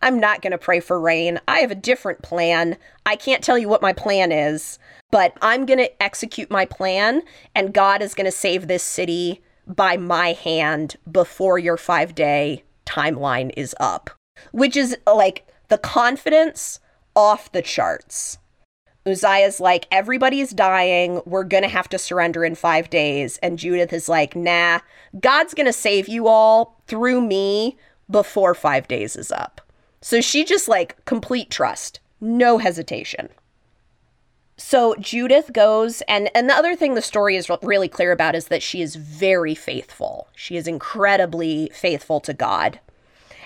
I'm 0.00 0.18
not 0.18 0.42
going 0.42 0.50
to 0.50 0.58
pray 0.58 0.80
for 0.80 1.00
rain. 1.00 1.40
I 1.46 1.60
have 1.60 1.70
a 1.70 1.76
different 1.76 2.22
plan. 2.22 2.76
I 3.06 3.14
can't 3.14 3.44
tell 3.44 3.56
you 3.56 3.68
what 3.68 3.82
my 3.82 3.92
plan 3.92 4.32
is, 4.32 4.78
but 5.12 5.36
I'm 5.40 5.64
going 5.64 5.78
to 5.78 6.02
execute 6.02 6.50
my 6.50 6.64
plan, 6.64 7.22
and 7.54 7.72
God 7.72 8.02
is 8.02 8.14
going 8.14 8.24
to 8.24 8.32
save 8.32 8.66
this 8.66 8.82
city 8.82 9.42
by 9.66 9.96
my 9.96 10.32
hand 10.32 10.96
before 11.10 11.58
your 11.58 11.76
five 11.76 12.14
day 12.14 12.64
timeline 12.84 13.52
is 13.56 13.76
up. 13.78 14.10
Which 14.50 14.76
is 14.76 14.96
like 15.06 15.46
the 15.68 15.78
confidence 15.78 16.80
off 17.14 17.52
the 17.52 17.62
charts. 17.62 18.38
Uzziah's 19.06 19.58
like, 19.60 19.86
everybody's 19.90 20.50
dying. 20.50 21.20
We're 21.26 21.44
going 21.44 21.64
to 21.64 21.68
have 21.68 21.88
to 21.88 21.98
surrender 21.98 22.44
in 22.44 22.54
five 22.54 22.88
days. 22.88 23.38
And 23.38 23.58
Judith 23.58 23.92
is 23.92 24.08
like, 24.08 24.36
nah, 24.36 24.80
God's 25.18 25.54
going 25.54 25.66
to 25.66 25.72
save 25.72 26.08
you 26.08 26.28
all 26.28 26.80
through 26.86 27.20
me 27.20 27.76
before 28.10 28.54
five 28.54 28.86
days 28.86 29.16
is 29.16 29.32
up. 29.32 29.60
So 30.00 30.20
she 30.20 30.44
just 30.44 30.68
like 30.68 31.02
complete 31.04 31.50
trust, 31.50 32.00
no 32.20 32.58
hesitation. 32.58 33.28
So 34.56 34.94
Judith 34.96 35.52
goes, 35.52 36.02
and, 36.02 36.30
and 36.34 36.48
the 36.48 36.54
other 36.54 36.76
thing 36.76 36.94
the 36.94 37.02
story 37.02 37.36
is 37.36 37.50
really 37.62 37.88
clear 37.88 38.12
about 38.12 38.36
is 38.36 38.46
that 38.46 38.62
she 38.62 38.82
is 38.82 38.94
very 38.94 39.54
faithful. 39.54 40.28
She 40.36 40.56
is 40.56 40.68
incredibly 40.68 41.70
faithful 41.74 42.20
to 42.20 42.32
God. 42.32 42.78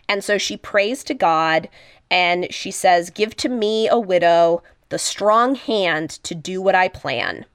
And 0.08 0.22
so 0.22 0.36
she 0.36 0.56
prays 0.56 1.02
to 1.04 1.14
God 1.14 1.68
and 2.10 2.52
she 2.52 2.70
says, 2.70 3.10
Give 3.10 3.34
to 3.36 3.48
me, 3.48 3.88
a 3.88 3.98
widow, 3.98 4.62
the 4.88 4.98
strong 4.98 5.54
hand 5.54 6.10
to 6.10 6.34
do 6.34 6.62
what 6.62 6.74
I 6.74 6.88
plan. 6.88 7.46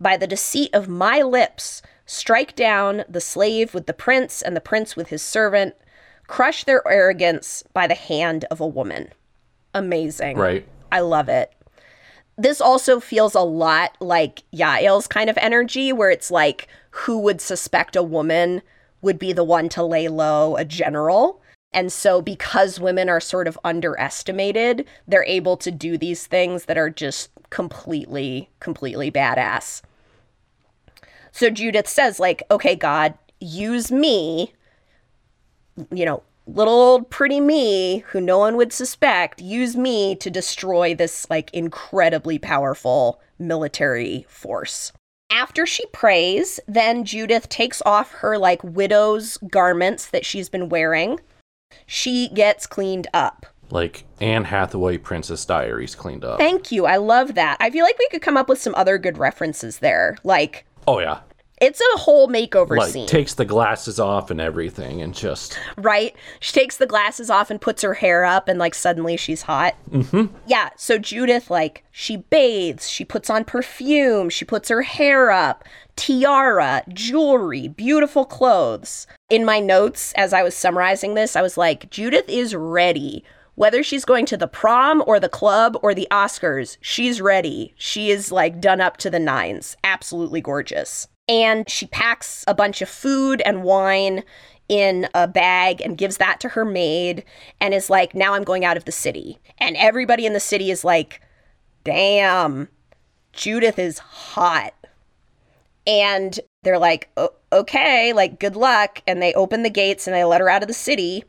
By 0.00 0.16
the 0.16 0.26
deceit 0.26 0.70
of 0.72 0.88
my 0.88 1.22
lips, 1.22 1.82
strike 2.06 2.56
down 2.56 3.04
the 3.08 3.20
slave 3.20 3.74
with 3.74 3.86
the 3.86 3.92
prince 3.92 4.42
and 4.42 4.56
the 4.56 4.60
prince 4.60 4.96
with 4.96 5.08
his 5.08 5.22
servant, 5.22 5.74
crush 6.26 6.64
their 6.64 6.86
arrogance 6.88 7.62
by 7.72 7.86
the 7.86 7.94
hand 7.94 8.44
of 8.50 8.60
a 8.60 8.66
woman. 8.66 9.12
Amazing. 9.74 10.38
Right. 10.38 10.66
I 10.90 11.00
love 11.00 11.28
it. 11.28 11.52
This 12.36 12.60
also 12.60 13.00
feels 13.00 13.34
a 13.34 13.40
lot 13.40 13.96
like 14.00 14.42
Yael's 14.52 15.06
kind 15.06 15.28
of 15.28 15.36
energy, 15.38 15.92
where 15.92 16.10
it's 16.10 16.30
like, 16.30 16.68
who 16.90 17.18
would 17.18 17.40
suspect 17.40 17.94
a 17.94 18.02
woman 18.02 18.62
would 19.02 19.18
be 19.18 19.32
the 19.32 19.44
one 19.44 19.68
to 19.70 19.82
lay 19.82 20.08
low 20.08 20.56
a 20.56 20.64
general? 20.64 21.41
And 21.74 21.92
so, 21.92 22.20
because 22.20 22.78
women 22.78 23.08
are 23.08 23.20
sort 23.20 23.48
of 23.48 23.58
underestimated, 23.64 24.86
they're 25.08 25.24
able 25.24 25.56
to 25.58 25.70
do 25.70 25.96
these 25.96 26.26
things 26.26 26.66
that 26.66 26.76
are 26.76 26.90
just 26.90 27.30
completely, 27.50 28.50
completely 28.60 29.10
badass. 29.10 29.80
So, 31.30 31.48
Judith 31.48 31.88
says, 31.88 32.20
like, 32.20 32.42
okay, 32.50 32.76
God, 32.76 33.14
use 33.40 33.90
me, 33.90 34.52
you 35.90 36.04
know, 36.04 36.22
little 36.46 36.74
old 36.74 37.08
pretty 37.08 37.40
me 37.40 37.98
who 38.08 38.20
no 38.20 38.38
one 38.38 38.56
would 38.56 38.72
suspect, 38.72 39.40
use 39.40 39.74
me 39.74 40.14
to 40.16 40.28
destroy 40.28 40.94
this, 40.94 41.28
like, 41.30 41.52
incredibly 41.54 42.38
powerful 42.38 43.18
military 43.38 44.26
force. 44.28 44.92
After 45.30 45.64
she 45.64 45.86
prays, 45.86 46.60
then 46.68 47.04
Judith 47.04 47.48
takes 47.48 47.80
off 47.86 48.10
her, 48.12 48.36
like, 48.36 48.62
widow's 48.62 49.38
garments 49.38 50.06
that 50.08 50.26
she's 50.26 50.50
been 50.50 50.68
wearing 50.68 51.18
she 51.86 52.28
gets 52.28 52.66
cleaned 52.66 53.06
up. 53.14 53.46
Like 53.70 54.04
Anne 54.20 54.44
Hathaway 54.44 54.98
Princess 54.98 55.44
Diaries 55.46 55.94
cleaned 55.94 56.24
up. 56.24 56.38
Thank 56.38 56.70
you. 56.70 56.84
I 56.84 56.96
love 56.98 57.34
that. 57.36 57.56
I 57.58 57.70
feel 57.70 57.84
like 57.84 57.98
we 57.98 58.08
could 58.10 58.22
come 58.22 58.36
up 58.36 58.48
with 58.48 58.60
some 58.60 58.74
other 58.74 58.98
good 58.98 59.16
references 59.16 59.78
there. 59.78 60.18
Like, 60.24 60.66
oh 60.86 60.98
yeah. 60.98 61.20
it's 61.62 61.80
a 61.80 61.98
whole 61.98 62.26
makeover 62.26 62.76
Like 62.76 62.92
scene, 62.92 63.06
takes 63.06 63.34
the 63.34 63.44
glasses 63.44 64.00
off 64.00 64.32
and 64.32 64.40
everything 64.40 65.00
and 65.00 65.14
just 65.14 65.58
right? 65.76 66.14
She 66.40 66.52
takes 66.52 66.76
the 66.76 66.88
glasses 66.88 67.30
off 67.30 67.50
and 67.50 67.60
puts 67.60 67.82
her 67.82 67.94
hair 67.94 68.24
up, 68.24 68.48
and 68.48 68.58
like 68.58 68.74
suddenly 68.74 69.16
she's 69.16 69.42
hot. 69.42 69.76
Mm-hmm. 69.90 70.34
Yeah. 70.48 70.70
So 70.76 70.98
Judith, 70.98 71.50
like, 71.50 71.84
she 71.92 72.16
bathes, 72.16 72.90
she 72.90 73.04
puts 73.04 73.30
on 73.30 73.44
perfume, 73.44 74.28
she 74.28 74.44
puts 74.44 74.70
her 74.70 74.82
hair 74.82 75.30
up, 75.30 75.64
tiara, 75.96 76.82
jewelry, 76.88 77.68
beautiful 77.68 78.24
clothes. 78.24 79.06
In 79.28 79.44
my 79.44 79.60
notes, 79.60 80.12
as 80.16 80.32
I 80.32 80.42
was 80.42 80.54
summarizing 80.54 81.14
this, 81.14 81.36
I 81.36 81.42
was 81.42 81.56
like, 81.56 81.90
Judith 81.90 82.28
is 82.28 82.54
ready. 82.54 83.24
Whether 83.54 83.82
she's 83.82 84.04
going 84.04 84.26
to 84.26 84.36
the 84.36 84.48
prom 84.48 85.04
or 85.06 85.20
the 85.20 85.28
club 85.28 85.76
or 85.82 85.94
the 85.94 86.08
Oscars, 86.10 86.78
she's 86.80 87.20
ready. 87.20 87.74
She 87.76 88.10
is 88.10 88.32
like 88.32 88.60
done 88.60 88.80
up 88.80 88.96
to 88.98 89.10
the 89.10 89.18
nines. 89.18 89.76
Absolutely 89.84 90.40
gorgeous. 90.40 91.06
And 91.28 91.68
she 91.68 91.86
packs 91.86 92.44
a 92.48 92.54
bunch 92.54 92.82
of 92.82 92.88
food 92.88 93.42
and 93.44 93.62
wine 93.62 94.24
in 94.68 95.06
a 95.14 95.28
bag 95.28 95.82
and 95.82 95.98
gives 95.98 96.16
that 96.16 96.40
to 96.40 96.48
her 96.50 96.64
maid 96.64 97.24
and 97.60 97.74
is 97.74 97.90
like, 97.90 98.14
now 98.14 98.32
I'm 98.34 98.44
going 98.44 98.64
out 98.64 98.76
of 98.76 98.86
the 98.86 98.92
city. 98.92 99.38
And 99.58 99.76
everybody 99.76 100.24
in 100.24 100.32
the 100.32 100.40
city 100.40 100.70
is 100.70 100.82
like, 100.82 101.20
damn, 101.84 102.68
Judith 103.32 103.78
is 103.78 103.98
hot. 103.98 104.72
And 105.86 106.38
they're 106.62 106.78
like, 106.78 107.10
okay, 107.52 108.12
like, 108.12 108.38
good 108.38 108.56
luck. 108.56 109.02
And 109.06 109.20
they 109.20 109.34
open 109.34 109.62
the 109.62 109.70
gates 109.70 110.06
and 110.06 110.14
they 110.14 110.24
let 110.24 110.40
her 110.40 110.48
out 110.48 110.62
of 110.62 110.68
the 110.68 110.74
city. 110.74 111.24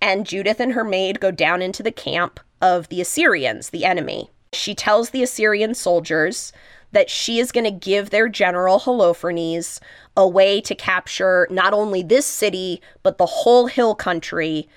And 0.00 0.26
Judith 0.26 0.60
and 0.60 0.72
her 0.72 0.84
maid 0.84 1.20
go 1.20 1.30
down 1.30 1.60
into 1.60 1.82
the 1.82 1.92
camp 1.92 2.40
of 2.60 2.88
the 2.88 3.00
Assyrians, 3.00 3.70
the 3.70 3.84
enemy. 3.84 4.30
She 4.52 4.74
tells 4.74 5.10
the 5.10 5.22
Assyrian 5.22 5.74
soldiers 5.74 6.52
that 6.92 7.10
she 7.10 7.38
is 7.38 7.52
going 7.52 7.64
to 7.64 7.70
give 7.70 8.10
their 8.10 8.28
general 8.28 8.80
Holofernes 8.80 9.78
a 10.16 10.26
way 10.26 10.60
to 10.62 10.74
capture 10.74 11.46
not 11.50 11.74
only 11.74 12.02
this 12.02 12.26
city, 12.26 12.80
but 13.02 13.18
the 13.18 13.26
whole 13.26 13.66
hill 13.66 13.94
country 13.94 14.68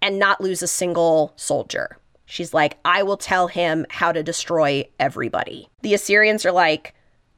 and 0.00 0.18
not 0.18 0.40
lose 0.40 0.62
a 0.62 0.68
single 0.68 1.32
soldier. 1.36 1.98
She's 2.26 2.54
like, 2.54 2.78
I 2.84 3.02
will 3.02 3.16
tell 3.16 3.48
him 3.48 3.86
how 3.88 4.12
to 4.12 4.22
destroy 4.22 4.88
everybody. 4.98 5.68
The 5.82 5.94
Assyrians 5.94 6.44
are 6.44 6.52
like, 6.52 6.94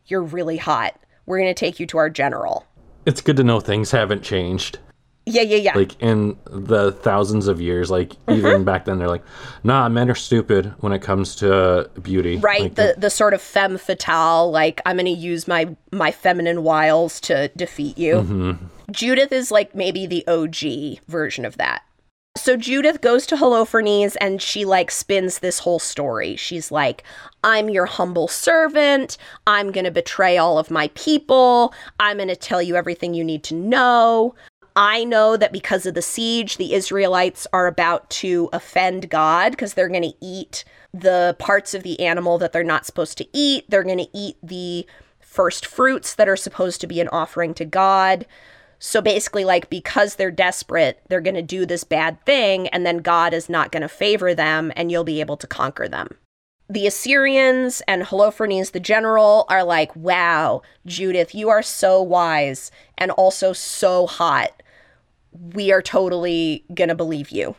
You're 0.06 0.22
really 0.22 0.56
hot. 0.56 0.98
We're 1.28 1.38
going 1.38 1.54
to 1.54 1.58
take 1.58 1.78
you 1.78 1.86
to 1.88 1.98
our 1.98 2.08
general. 2.08 2.66
It's 3.04 3.20
good 3.20 3.36
to 3.36 3.44
know 3.44 3.60
things 3.60 3.90
haven't 3.90 4.22
changed. 4.22 4.78
Yeah, 5.26 5.42
yeah, 5.42 5.56
yeah. 5.56 5.76
Like 5.76 6.00
in 6.00 6.38
the 6.46 6.92
thousands 6.92 7.48
of 7.48 7.60
years, 7.60 7.90
like 7.90 8.10
mm-hmm. 8.10 8.32
even 8.32 8.64
back 8.64 8.86
then, 8.86 8.98
they're 8.98 9.08
like, 9.08 9.24
"Nah, 9.62 9.86
men 9.90 10.10
are 10.10 10.14
stupid 10.14 10.72
when 10.80 10.92
it 10.92 11.02
comes 11.02 11.36
to 11.36 11.90
beauty." 12.00 12.38
Right. 12.38 12.62
Like, 12.62 12.74
the 12.76 12.94
the 12.96 13.10
sort 13.10 13.34
of 13.34 13.42
femme 13.42 13.76
fatale, 13.76 14.50
like 14.50 14.80
I'm 14.86 14.96
going 14.96 15.04
to 15.04 15.10
use 15.10 15.46
my 15.46 15.76
my 15.92 16.12
feminine 16.12 16.62
wiles 16.62 17.20
to 17.22 17.48
defeat 17.48 17.98
you. 17.98 18.14
Mm-hmm. 18.14 18.64
Judith 18.90 19.30
is 19.30 19.50
like 19.50 19.74
maybe 19.74 20.06
the 20.06 20.26
OG 20.26 21.04
version 21.08 21.44
of 21.44 21.58
that. 21.58 21.82
So 22.38 22.56
Judith 22.56 23.00
goes 23.00 23.26
to 23.26 23.36
Holofernes 23.36 24.16
and 24.20 24.40
she 24.40 24.64
like 24.64 24.90
spins 24.90 25.40
this 25.40 25.58
whole 25.58 25.78
story. 25.78 26.36
She's 26.36 26.70
like, 26.70 27.02
I'm 27.44 27.68
your 27.68 27.86
humble 27.86 28.28
servant. 28.28 29.18
I'm 29.46 29.72
going 29.72 29.84
to 29.84 29.90
betray 29.90 30.38
all 30.38 30.58
of 30.58 30.70
my 30.70 30.88
people. 30.94 31.74
I'm 32.00 32.16
going 32.16 32.28
to 32.28 32.36
tell 32.36 32.62
you 32.62 32.76
everything 32.76 33.12
you 33.12 33.24
need 33.24 33.42
to 33.44 33.54
know. 33.54 34.34
I 34.76 35.02
know 35.02 35.36
that 35.36 35.52
because 35.52 35.86
of 35.86 35.94
the 35.94 36.02
siege, 36.02 36.56
the 36.56 36.74
Israelites 36.74 37.46
are 37.52 37.66
about 37.66 38.08
to 38.10 38.48
offend 38.52 39.10
God 39.10 39.50
because 39.50 39.74
they're 39.74 39.88
going 39.88 40.02
to 40.02 40.14
eat 40.20 40.64
the 40.94 41.34
parts 41.40 41.74
of 41.74 41.82
the 41.82 41.98
animal 42.00 42.38
that 42.38 42.52
they're 42.52 42.62
not 42.62 42.86
supposed 42.86 43.18
to 43.18 43.26
eat. 43.32 43.64
They're 43.68 43.82
going 43.82 43.98
to 43.98 44.16
eat 44.16 44.36
the 44.42 44.86
first 45.18 45.66
fruits 45.66 46.14
that 46.14 46.28
are 46.28 46.36
supposed 46.36 46.80
to 46.80 46.86
be 46.86 47.00
an 47.00 47.08
offering 47.08 47.54
to 47.54 47.64
God. 47.64 48.26
So 48.78 49.00
basically, 49.00 49.44
like, 49.44 49.68
because 49.70 50.14
they're 50.16 50.30
desperate, 50.30 51.00
they're 51.08 51.20
going 51.20 51.34
to 51.34 51.42
do 51.42 51.66
this 51.66 51.84
bad 51.84 52.24
thing, 52.24 52.68
and 52.68 52.86
then 52.86 52.98
God 52.98 53.34
is 53.34 53.48
not 53.48 53.72
going 53.72 53.82
to 53.82 53.88
favor 53.88 54.34
them, 54.34 54.72
and 54.76 54.90
you'll 54.90 55.04
be 55.04 55.20
able 55.20 55.36
to 55.38 55.46
conquer 55.46 55.88
them. 55.88 56.16
The 56.70 56.86
Assyrians 56.86 57.80
and 57.88 58.02
Holofernes 58.02 58.72
the 58.72 58.80
general 58.80 59.46
are 59.48 59.64
like, 59.64 59.94
wow, 59.96 60.62
Judith, 60.84 61.34
you 61.34 61.48
are 61.48 61.62
so 61.62 62.02
wise 62.02 62.70
and 62.96 63.10
also 63.12 63.52
so 63.52 64.06
hot. 64.06 64.62
We 65.32 65.72
are 65.72 65.82
totally 65.82 66.64
going 66.74 66.88
to 66.88 66.94
believe 66.94 67.30
you. 67.30 67.56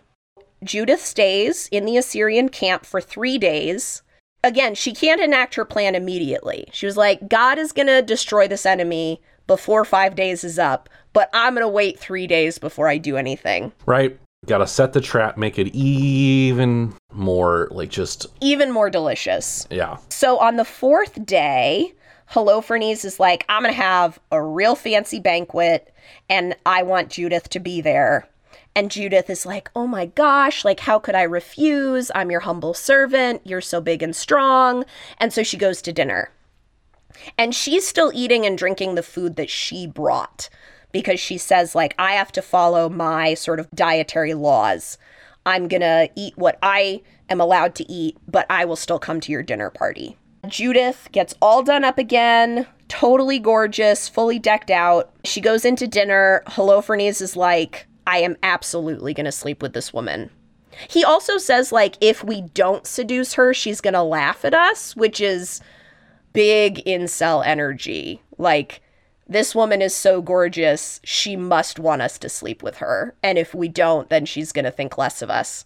Judith 0.64 1.04
stays 1.04 1.68
in 1.72 1.86
the 1.86 1.98
Assyrian 1.98 2.50
camp 2.50 2.86
for 2.86 3.02
three 3.02 3.38
days. 3.38 4.04
Again, 4.44 4.76
she 4.76 4.94
can't 4.94 5.22
enact 5.22 5.56
her 5.56 5.66
plan 5.66 5.96
immediately. 5.96 6.70
She 6.72 6.86
was 6.86 6.96
like, 6.96 7.28
God 7.28 7.58
is 7.58 7.72
going 7.72 7.88
to 7.88 8.02
destroy 8.02 8.48
this 8.48 8.66
enemy 8.66 9.22
before 9.50 9.84
five 9.84 10.16
days 10.16 10.46
is 10.46 10.58
up, 10.58 10.88
but 11.12 11.30
I'm 11.34 11.54
going 11.56 11.66
to 11.66 11.68
wait 11.68 12.00
three 12.00 12.28
days 12.28 12.58
before 12.58 12.88
I 12.88 12.98
do 12.98 13.18
anything. 13.18 13.74
right? 13.86 14.18
Got 14.46 14.60
to 14.60 14.68
set 14.68 14.94
the 14.94 15.02
trap, 15.02 15.36
make 15.38 15.60
it 15.60 15.68
even 15.76 16.94
more 17.12 17.68
like 17.72 17.90
just 17.90 18.28
Even 18.40 18.72
more 18.72 18.90
delicious. 18.90 19.68
yeah. 19.70 19.98
So 20.08 20.38
on 20.38 20.56
the 20.56 20.64
fourth 20.64 21.26
day, 21.26 21.94
Holofernes 22.32 23.04
is 23.04 23.20
like, 23.20 23.44
I'm 23.50 23.64
going 23.64 23.74
to 23.74 23.82
have 23.82 24.18
a 24.32 24.42
real 24.42 24.76
fancy 24.76 25.20
banquet 25.20 25.94
and 26.30 26.56
I 26.66 26.84
want 26.84 27.10
Judith 27.10 27.50
to 27.50 27.60
be 27.60 27.82
there. 27.82 28.30
And 28.76 28.92
Judith 28.92 29.30
is 29.30 29.46
like, 29.46 29.70
oh 29.76 29.88
my 29.88 30.06
gosh, 30.06 30.64
like, 30.64 30.80
how 30.82 31.00
could 31.00 31.16
I 31.16 31.24
refuse? 31.24 32.10
I'm 32.16 32.32
your 32.32 32.40
humble 32.42 32.74
servant. 32.76 33.42
You're 33.44 33.60
so 33.62 33.82
big 33.82 34.02
and 34.04 34.16
strong. 34.16 34.86
And 35.18 35.34
so 35.34 35.44
she 35.44 35.58
goes 35.58 35.82
to 35.82 35.92
dinner. 35.92 36.32
And 37.38 37.54
she's 37.54 37.88
still 37.88 38.12
eating 38.14 38.46
and 38.46 38.58
drinking 38.58 38.96
the 38.96 39.04
food 39.04 39.36
that 39.36 39.50
she 39.50 39.88
brought 39.88 40.50
because 40.92 41.20
she 41.20 41.38
says, 41.38 41.76
like, 41.76 41.96
I 42.00 42.14
have 42.14 42.32
to 42.34 42.42
follow 42.42 42.90
my 42.90 43.34
sort 43.34 43.60
of 43.60 43.70
dietary 43.72 44.34
laws. 44.34 44.98
I'm 45.46 45.68
going 45.68 45.82
to 45.82 46.10
eat 46.16 46.38
what 46.38 46.58
I 46.62 47.02
am 47.30 47.40
allowed 47.40 47.76
to 47.76 47.92
eat, 47.92 48.18
but 48.28 48.46
I 48.50 48.66
will 48.66 48.76
still 48.76 49.00
come 49.00 49.20
to 49.22 49.32
your 49.32 49.44
dinner 49.44 49.70
party. 49.70 50.18
Judith 50.48 51.10
gets 51.12 51.36
all 51.42 51.64
done 51.64 51.84
up 51.84 51.98
again, 51.98 52.66
totally 52.88 53.40
gorgeous, 53.40 54.08
fully 54.08 54.40
decked 54.40 54.72
out. 54.72 55.12
She 55.26 55.42
goes 55.42 55.66
into 55.66 55.88
dinner. 55.88 56.44
Holofernes 56.48 57.22
is 57.22 57.36
like, 57.36 57.88
I 58.08 58.20
am 58.20 58.38
absolutely 58.42 59.14
going 59.14 59.26
to 59.26 59.32
sleep 59.32 59.62
with 59.62 59.74
this 59.74 59.94
woman. 59.94 60.30
He 60.90 61.04
also 61.04 61.38
says, 61.38 61.72
like, 61.72 61.98
if 62.00 62.24
we 62.24 62.42
don't 62.42 62.88
seduce 62.88 63.34
her, 63.34 63.54
she's 63.54 63.82
going 63.82 63.96
to 63.96 64.04
laugh 64.04 64.46
at 64.46 64.54
us, 64.54 64.96
which 64.96 65.20
is 65.20 65.62
big 66.34 66.84
incel 66.86 67.46
energy. 67.46 68.22
Like, 68.38 68.82
this 69.28 69.54
woman 69.54 69.82
is 69.82 69.94
so 69.94 70.22
gorgeous, 70.22 71.00
she 71.04 71.36
must 71.36 71.80
want 71.80 72.02
us 72.02 72.18
to 72.20 72.30
sleep 72.30 72.64
with 72.64 72.78
her. 72.78 73.16
And 73.22 73.38
if 73.38 73.54
we 73.54 73.68
don't, 73.68 74.10
then 74.10 74.26
she's 74.26 74.52
going 74.52 74.66
to 74.66 74.72
think 74.72 74.98
less 74.98 75.22
of 75.22 75.30
us. 75.30 75.66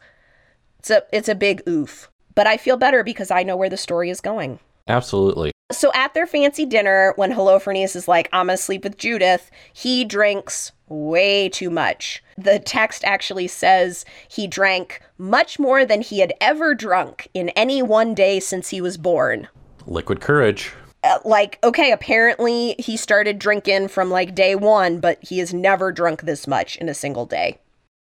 It's 0.80 0.90
a, 0.90 1.04
it's 1.14 1.30
a 1.30 1.36
big 1.36 1.62
oof. 1.68 2.10
But 2.36 2.46
I 2.46 2.58
feel 2.58 2.76
better 2.76 3.04
because 3.04 3.32
I 3.32 3.44
know 3.44 3.56
where 3.56 3.70
the 3.70 3.78
story 3.78 4.10
is 4.10 4.20
going. 4.20 4.60
Absolutely. 4.88 5.52
So 5.72 5.92
at 5.96 6.14
their 6.14 6.28
fancy 6.28 6.66
dinner, 6.66 7.14
when 7.16 7.32
Holofernes 7.32 7.96
is 7.96 8.08
like, 8.08 8.28
I'm 8.34 8.48
gonna 8.48 8.58
sleep 8.58 8.84
with 8.84 8.98
Judith, 8.98 9.50
he 9.72 10.04
drinks 10.04 10.72
way 10.90 11.48
too 11.50 11.70
much. 11.70 12.22
The 12.38 12.60
text 12.60 13.04
actually 13.06 13.48
says 13.48 14.04
he 14.28 14.46
drank 14.46 15.02
much 15.18 15.58
more 15.58 15.86
than 15.86 16.02
he 16.02 16.20
had 16.20 16.34
ever 16.42 16.76
drunk 16.76 17.30
in 17.34 17.50
any 17.50 17.82
one 17.82 18.14
day 18.14 18.40
since 18.40 18.70
he 18.70 18.82
was 18.82 18.98
born. 18.98 19.48
Liquid 19.86 20.22
courage. 20.22 20.74
Uh, 21.04 21.20
like, 21.26 21.60
okay, 21.64 21.92
apparently 21.92 22.76
he 22.80 22.96
started 22.96 23.38
drinking 23.38 23.90
from 23.90 24.10
like 24.10 24.34
day 24.34 24.56
one, 24.56 25.00
but 25.00 25.20
he 25.22 25.40
has 25.40 25.54
never 25.54 25.92
drunk 25.92 26.22
this 26.22 26.48
much 26.48 26.78
in 26.78 26.88
a 26.88 26.94
single 26.94 27.26
day. 27.26 27.60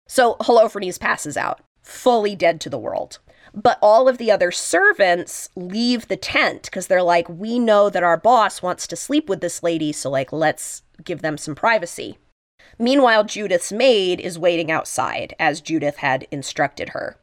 So 0.07 0.35
Holofernes 0.41 0.99
passes 0.99 1.37
out, 1.37 1.61
fully 1.81 2.35
dead 2.35 2.59
to 2.61 2.69
the 2.69 2.77
world. 2.77 3.19
But 3.53 3.79
all 3.81 4.07
of 4.07 4.17
the 4.17 4.31
other 4.31 4.51
servants 4.51 5.49
leave 5.55 6.07
the 6.07 6.17
tent 6.17 6.63
because 6.63 6.87
they're 6.87 7.03
like, 7.03 7.27
we 7.29 7.59
know 7.59 7.89
that 7.89 8.03
our 8.03 8.17
boss 8.17 8.61
wants 8.61 8.87
to 8.87 8.95
sleep 8.95 9.29
with 9.29 9.41
this 9.41 9.63
lady, 9.63 9.91
so 9.91 10.09
like, 10.09 10.31
let's 10.31 10.83
give 11.03 11.21
them 11.21 11.37
some 11.37 11.55
privacy. 11.55 12.17
Meanwhile, 12.77 13.25
Judith's 13.25 13.71
maid 13.71 14.19
is 14.19 14.39
waiting 14.39 14.71
outside, 14.71 15.33
as 15.39 15.61
Judith 15.61 15.97
had 15.97 16.27
instructed 16.31 16.89
her. 16.89 17.17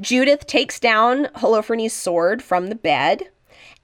Judith 0.00 0.46
takes 0.46 0.80
down 0.80 1.26
Holofernes' 1.36 1.90
sword 1.90 2.42
from 2.42 2.68
the 2.68 2.74
bed, 2.74 3.30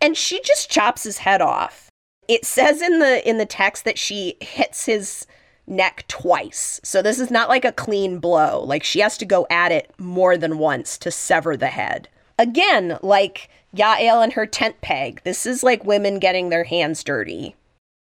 and 0.01 0.17
she 0.17 0.41
just 0.43 0.71
chops 0.71 1.03
his 1.05 1.19
head 1.19 1.41
off. 1.41 1.91
It 2.29 2.45
says 2.45 2.83
in 2.83 2.99
the 2.99 3.29
in 3.29 3.39
the 3.39 3.47
text 3.47 3.85
that 3.85 3.99
she 3.99 4.37
hits 4.41 4.87
his 4.87 5.27
neck 5.67 6.05
twice. 6.09 6.81
So 6.85 7.03
this 7.03 7.19
is 7.19 7.31
not 7.31 7.49
like 7.49 7.65
a 7.65 7.73
clean 7.73 8.19
blow. 8.19 8.63
Like 8.63 8.85
she 8.85 9.01
has 9.01 9.19
to 9.19 9.25
go 9.25 9.47
at 9.51 9.73
it 9.73 9.93
more 9.99 10.37
than 10.37 10.59
once 10.59 10.99
to 10.99 11.11
sever 11.11 11.57
the 11.57 11.69
head. 11.69 12.09
Again, 12.39 12.99
like 13.03 13.49
Yael 13.75 14.23
and 14.23 14.33
her 14.35 14.47
tent 14.47 14.81
peg. 14.81 15.21
This 15.25 15.47
is 15.47 15.63
like 15.63 15.85
women 15.85 16.19
getting 16.19 16.49
their 16.49 16.65
hands 16.65 17.03
dirty. 17.03 17.55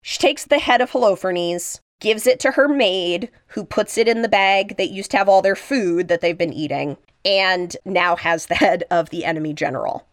She 0.02 0.18
takes 0.18 0.46
the 0.46 0.60
head 0.60 0.82
of 0.82 0.92
Holofernes, 0.92 1.80
gives 2.00 2.26
it 2.26 2.40
to 2.42 2.52
her 2.52 2.68
maid, 2.68 3.30
who 3.48 3.66
puts 3.66 3.98
it 3.98 4.08
in 4.08 4.22
the 4.22 4.30
bag 4.30 4.78
that 4.78 4.92
used 4.92 5.12
to 5.12 5.18
have 5.18 5.28
all 5.28 5.42
their 5.42 5.56
food 5.56 6.08
that 6.08 6.22
they've 6.22 6.38
been 6.38 6.54
eating, 6.54 6.98
and 7.26 7.76
now 7.84 8.16
has 8.16 8.46
the 8.46 8.56
head 8.56 8.86
of 8.90 9.10
the 9.10 9.26
enemy 9.26 9.54
general. 9.54 10.06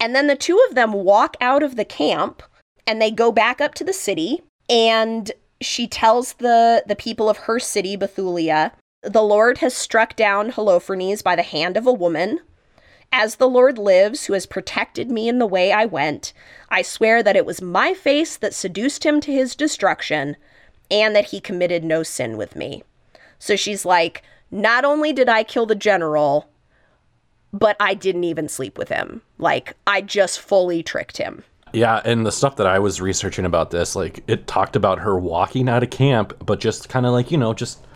And 0.00 0.14
then 0.14 0.26
the 0.26 0.36
two 0.36 0.62
of 0.68 0.74
them 0.74 0.92
walk 0.92 1.36
out 1.40 1.62
of 1.62 1.76
the 1.76 1.84
camp 1.84 2.42
and 2.86 3.00
they 3.00 3.10
go 3.10 3.32
back 3.32 3.60
up 3.60 3.74
to 3.74 3.84
the 3.84 3.92
city 3.92 4.42
and 4.68 5.32
she 5.60 5.86
tells 5.86 6.34
the 6.34 6.84
the 6.86 6.96
people 6.96 7.28
of 7.28 7.38
her 7.38 7.58
city 7.58 7.96
Bethulia, 7.96 8.72
"The 9.02 9.22
Lord 9.22 9.58
has 9.58 9.74
struck 9.74 10.14
down 10.14 10.52
Holofernes 10.52 11.22
by 11.22 11.34
the 11.34 11.42
hand 11.42 11.76
of 11.76 11.86
a 11.86 11.92
woman. 11.92 12.40
As 13.10 13.36
the 13.36 13.48
Lord 13.48 13.78
lives, 13.78 14.26
who 14.26 14.34
has 14.34 14.46
protected 14.46 15.10
me 15.10 15.28
in 15.28 15.38
the 15.38 15.46
way 15.46 15.72
I 15.72 15.86
went, 15.86 16.32
I 16.68 16.82
swear 16.82 17.22
that 17.22 17.36
it 17.36 17.46
was 17.46 17.62
my 17.62 17.94
face 17.94 18.36
that 18.36 18.54
seduced 18.54 19.04
him 19.04 19.20
to 19.22 19.32
his 19.32 19.56
destruction, 19.56 20.36
and 20.90 21.16
that 21.16 21.26
he 21.26 21.40
committed 21.40 21.82
no 21.82 22.02
sin 22.02 22.36
with 22.36 22.54
me." 22.54 22.84
So 23.38 23.56
she's 23.56 23.84
like, 23.84 24.22
"Not 24.50 24.84
only 24.84 25.12
did 25.12 25.28
I 25.28 25.42
kill 25.42 25.66
the 25.66 25.74
general, 25.74 26.50
but 27.58 27.76
I 27.80 27.94
didn't 27.94 28.24
even 28.24 28.48
sleep 28.48 28.78
with 28.78 28.88
him. 28.88 29.22
Like 29.38 29.76
I 29.86 30.00
just 30.00 30.40
fully 30.40 30.82
tricked 30.82 31.16
him." 31.16 31.44
Yeah, 31.72 32.00
and 32.04 32.24
the 32.24 32.32
stuff 32.32 32.56
that 32.56 32.66
I 32.66 32.78
was 32.78 33.00
researching 33.00 33.44
about 33.44 33.70
this, 33.70 33.94
like 33.94 34.24
it 34.26 34.46
talked 34.46 34.76
about 34.76 35.00
her 35.00 35.18
walking 35.18 35.68
out 35.68 35.82
of 35.82 35.90
camp, 35.90 36.34
but 36.44 36.60
just 36.60 36.88
kind 36.88 37.04
of 37.04 37.12
like, 37.12 37.30
you 37.30 37.36
know, 37.36 37.52
just 37.52 37.86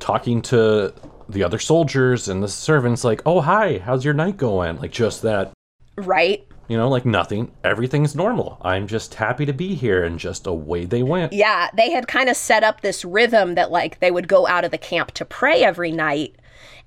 talking 0.00 0.42
to 0.42 0.92
the 1.28 1.42
other 1.42 1.58
soldiers 1.58 2.28
and 2.28 2.42
the 2.42 2.48
servants, 2.48 3.04
like, 3.04 3.22
oh, 3.24 3.40
hi, 3.40 3.78
how's 3.78 4.04
your 4.04 4.12
night 4.12 4.36
going? 4.36 4.76
Like, 4.78 4.90
just 4.90 5.22
that, 5.22 5.52
Right? 5.96 6.46
You 6.68 6.76
know, 6.76 6.88
like 6.88 7.04
nothing. 7.04 7.52
Everything's 7.64 8.16
normal. 8.16 8.58
I'm 8.62 8.86
just 8.86 9.14
happy 9.14 9.44
to 9.46 9.52
be 9.52 9.74
here. 9.74 10.04
And 10.04 10.18
just 10.18 10.46
away 10.46 10.84
they 10.86 11.02
went. 11.02 11.32
Yeah, 11.32 11.68
they 11.76 11.90
had 11.90 12.08
kind 12.08 12.28
of 12.28 12.36
set 12.36 12.64
up 12.64 12.80
this 12.80 13.04
rhythm 13.04 13.54
that, 13.56 13.70
like, 13.70 14.00
they 14.00 14.10
would 14.10 14.28
go 14.28 14.46
out 14.46 14.64
of 14.64 14.70
the 14.70 14.78
camp 14.78 15.12
to 15.12 15.24
pray 15.24 15.62
every 15.62 15.92
night. 15.92 16.36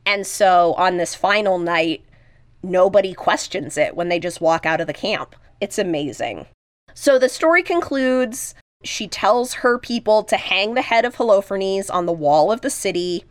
And 0.06 0.26
so 0.26 0.74
on 0.74 0.98
this 0.98 1.14
final 1.14 1.60
night, 1.60 2.04
nobody 2.66 3.14
questions 3.14 3.78
it 3.78 3.96
when 3.96 4.10
they 4.10 4.20
just 4.20 4.42
walk 4.42 4.66
out 4.66 4.82
of 4.82 4.88
the 4.88 4.94
camp. 4.94 5.36
It's 5.62 5.80
amazing. 5.80 6.48
So 6.94 7.20
the 7.20 7.30
story 7.30 7.64
concludes. 7.64 8.56
She 8.84 9.08
tells 9.08 9.56
her 9.56 9.80
people 9.80 10.24
to 10.24 10.38
hang 10.38 10.74
the 10.74 10.82
head 10.82 11.06
of 11.06 11.16
Holofernes 11.16 11.94
on 11.94 12.06
the 12.06 12.14
wall 12.14 12.52
of 12.52 12.62
the 12.62 12.70
city 12.70 13.26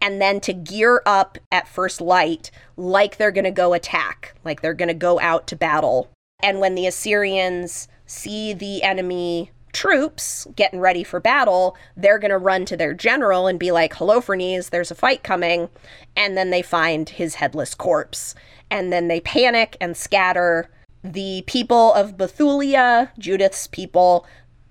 and 0.00 0.20
then 0.20 0.40
to 0.40 0.52
gear 0.52 1.02
up 1.06 1.38
at 1.50 1.68
first 1.68 2.00
light 2.00 2.50
like 2.76 3.16
they're 3.16 3.30
going 3.30 3.44
to 3.44 3.50
go 3.50 3.72
attack, 3.72 4.34
like 4.44 4.60
they're 4.60 4.74
going 4.74 4.88
to 4.88 4.94
go 4.94 5.18
out 5.20 5.46
to 5.48 5.56
battle. 5.56 6.10
And 6.42 6.60
when 6.60 6.74
the 6.74 6.86
Assyrians 6.86 7.88
see 8.06 8.52
the 8.52 8.82
enemy 8.82 9.50
troops 9.72 10.46
getting 10.56 10.80
ready 10.80 11.04
for 11.04 11.20
battle, 11.20 11.76
they're 11.96 12.18
going 12.18 12.30
to 12.30 12.38
run 12.38 12.64
to 12.66 12.76
their 12.76 12.94
general 12.94 13.46
and 13.46 13.58
be 13.58 13.70
like, 13.70 13.94
Holofernes, 13.94 14.70
there's 14.70 14.90
a 14.90 14.94
fight 14.94 15.22
coming. 15.22 15.68
And 16.16 16.36
then 16.36 16.50
they 16.50 16.62
find 16.62 17.08
his 17.08 17.36
headless 17.36 17.74
corpse. 17.74 18.34
And 18.70 18.92
then 18.92 19.08
they 19.08 19.20
panic 19.20 19.76
and 19.80 19.96
scatter. 19.96 20.70
The 21.02 21.42
people 21.46 21.92
of 21.94 22.16
Bethulia, 22.16 23.10
Judith's 23.18 23.66
people, 23.66 24.26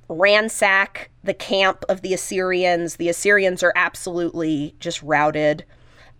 ransack 0.10 1.10
the 1.24 1.34
camp 1.34 1.84
of 1.90 2.02
the 2.02 2.14
Assyrians. 2.14 2.96
The 2.96 3.10
Assyrians 3.10 3.64
are 3.64 3.74
absolutely 3.76 4.76
just 4.80 5.02
routed. 5.02 5.66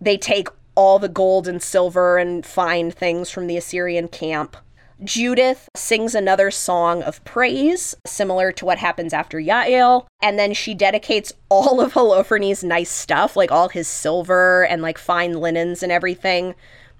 They 0.00 0.16
take 0.16 0.48
all 0.74 0.98
the 0.98 1.08
gold 1.08 1.48
and 1.48 1.62
silver 1.62 2.18
and 2.18 2.46
find 2.46 2.94
things 2.94 3.30
from 3.30 3.46
the 3.46 3.56
Assyrian 3.56 4.08
camp. 4.08 4.56
Judith 5.04 5.68
sings 5.76 6.14
another 6.14 6.50
song 6.50 7.02
of 7.02 7.22
praise, 7.24 7.94
similar 8.04 8.50
to 8.52 8.64
what 8.64 8.78
happens 8.78 9.12
after 9.12 9.38
Yael, 9.38 10.06
and 10.20 10.38
then 10.38 10.52
she 10.52 10.74
dedicates 10.74 11.32
all 11.48 11.80
of 11.80 11.92
Holofernes' 11.92 12.64
nice 12.64 12.90
stuff, 12.90 13.36
like 13.36 13.52
all 13.52 13.68
his 13.68 13.86
silver 13.86 14.66
and 14.66 14.82
like 14.82 14.98
fine 14.98 15.34
linens 15.34 15.84
and 15.84 15.92
everything, 15.92 16.56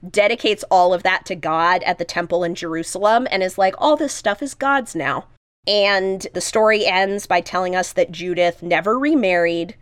dedicates 0.09 0.65
all 0.71 0.93
of 0.95 1.03
that 1.03 1.25
to 1.27 1.35
God 1.35 1.83
at 1.83 1.99
the 1.99 2.05
temple 2.05 2.45
in 2.45 2.55
Jerusalem, 2.55 3.27
and 3.31 3.43
is 3.43 3.59
like, 3.59 3.75
all 3.79 3.97
this 3.97 4.13
stuff 4.13 4.43
is 4.43 4.55
God's 4.55 4.95
now. 4.95 5.27
And 5.67 6.27
the 6.35 6.41
story 6.41 6.87
ends 6.87 7.27
by 7.27 7.41
telling 7.41 7.77
us 7.77 7.93
that 7.93 8.13
Judith 8.13 8.63
never 8.63 8.99
remarried. 8.99 9.77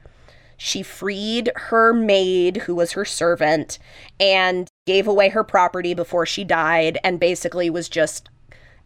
She 0.56 0.82
freed 0.82 1.52
her 1.54 1.92
maid, 1.92 2.56
who 2.58 2.74
was 2.74 2.92
her 2.92 3.04
servant, 3.04 3.78
and 4.18 4.68
gave 4.86 5.06
away 5.06 5.28
her 5.28 5.44
property 5.44 5.92
before 5.92 6.24
she 6.26 6.44
died, 6.44 6.98
and 7.04 7.20
basically 7.20 7.68
was 7.68 7.88
just 7.88 8.30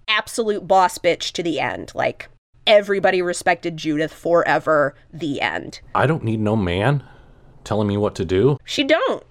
absolute 0.08 0.66
boss 0.66 0.98
bitch 0.98 1.30
to 1.32 1.42
the 1.42 1.60
end. 1.60 1.92
Like, 1.94 2.28
everybody 2.66 3.22
respected 3.22 3.76
Judith 3.76 4.12
forever. 4.12 4.96
The 5.12 5.40
end. 5.40 5.80
I 5.94 6.06
don't 6.06 6.24
need 6.24 6.40
no 6.40 6.56
man 6.56 7.04
telling 7.62 7.86
me 7.86 7.96
what 7.96 8.16
to 8.16 8.24
do. 8.24 8.58
She 8.64 8.82
don't. 8.82 9.22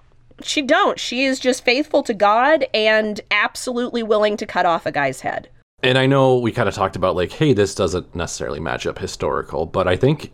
She 0.44 0.62
don't. 0.62 0.98
She 0.98 1.24
is 1.24 1.38
just 1.38 1.64
faithful 1.64 2.02
to 2.04 2.14
God 2.14 2.66
and 2.74 3.20
absolutely 3.30 4.02
willing 4.02 4.36
to 4.36 4.46
cut 4.46 4.66
off 4.66 4.86
a 4.86 4.92
guy's 4.92 5.20
head. 5.20 5.48
And 5.82 5.96
I 5.96 6.06
know 6.06 6.36
we 6.38 6.52
kind 6.52 6.68
of 6.68 6.74
talked 6.74 6.96
about 6.96 7.16
like, 7.16 7.32
hey, 7.32 7.52
this 7.52 7.74
doesn't 7.74 8.14
necessarily 8.14 8.60
match 8.60 8.86
up 8.86 8.98
historical, 8.98 9.64
but 9.66 9.88
I 9.88 9.96
think, 9.96 10.32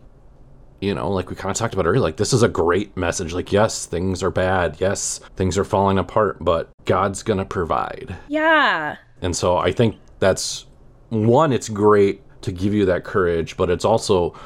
you 0.81 0.93
know, 0.93 1.09
like 1.09 1.29
we 1.29 1.35
kind 1.35 1.51
of 1.51 1.57
talked 1.57 1.73
about 1.73 1.85
earlier, 1.85 2.01
like 2.01 2.17
this 2.17 2.33
is 2.33 2.43
a 2.43 2.49
great 2.49 2.95
message. 2.97 3.33
Like, 3.33 3.51
yes, 3.51 3.85
things 3.85 4.21
are 4.21 4.31
bad. 4.31 4.77
Yes, 4.79 5.19
things 5.35 5.57
are 5.57 5.63
falling 5.63 5.97
apart, 5.97 6.37
but 6.41 6.69
God's 6.85 7.23
going 7.23 7.39
to 7.39 7.45
provide. 7.45 8.15
Yeah. 8.27 8.97
And 9.21 9.35
so 9.35 9.57
I 9.57 9.71
think 9.71 9.95
that's 10.19 10.65
one, 11.09 11.53
it's 11.53 11.69
great 11.69 12.21
to 12.41 12.51
give 12.51 12.73
you 12.73 12.85
that 12.85 13.05
courage, 13.05 13.55
but 13.55 13.69
it's 13.69 13.85
also, 13.85 14.37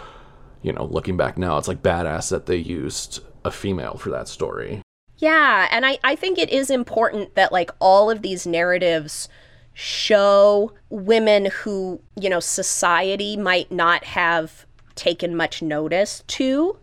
you 0.62 0.72
know, 0.72 0.86
looking 0.86 1.18
back 1.18 1.38
now, 1.38 1.58
it's 1.58 1.68
like 1.68 1.82
badass 1.82 2.30
that 2.30 2.46
they 2.46 2.58
used 2.58 3.22
a 3.44 3.50
female 3.50 3.98
for 3.98 4.12
that 4.12 4.28
story. 4.28 4.82
Yeah. 5.22 5.68
And 5.70 5.86
I, 5.86 6.00
I 6.04 6.16
think 6.16 6.40
it 6.40 6.50
is 6.50 6.72
important 6.72 7.36
that 7.36 7.52
like 7.52 7.70
all 7.80 8.10
of 8.10 8.24
these 8.24 8.48
narratives 8.48 9.30
show 9.74 10.74
women 10.90 11.46
who, 11.46 12.02
you 12.20 12.28
know, 12.28 12.40
society 12.40 13.38
might 13.38 13.72
not 13.72 14.04
have 14.04 14.66
taken 14.96 15.36
much 15.36 15.62
notice 15.62 16.24
to, 16.28 16.78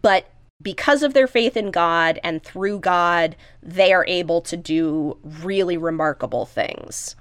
but 0.00 0.30
because 0.62 1.02
of 1.02 1.14
their 1.14 1.26
faith 1.26 1.56
in 1.56 1.72
God 1.72 2.20
and 2.22 2.42
through 2.42 2.78
God, 2.78 3.34
they 3.60 3.92
are 3.92 4.06
able 4.06 4.40
to 4.42 4.56
do 4.56 5.18
really 5.24 5.76
remarkable 5.76 6.46
things. 6.46 7.16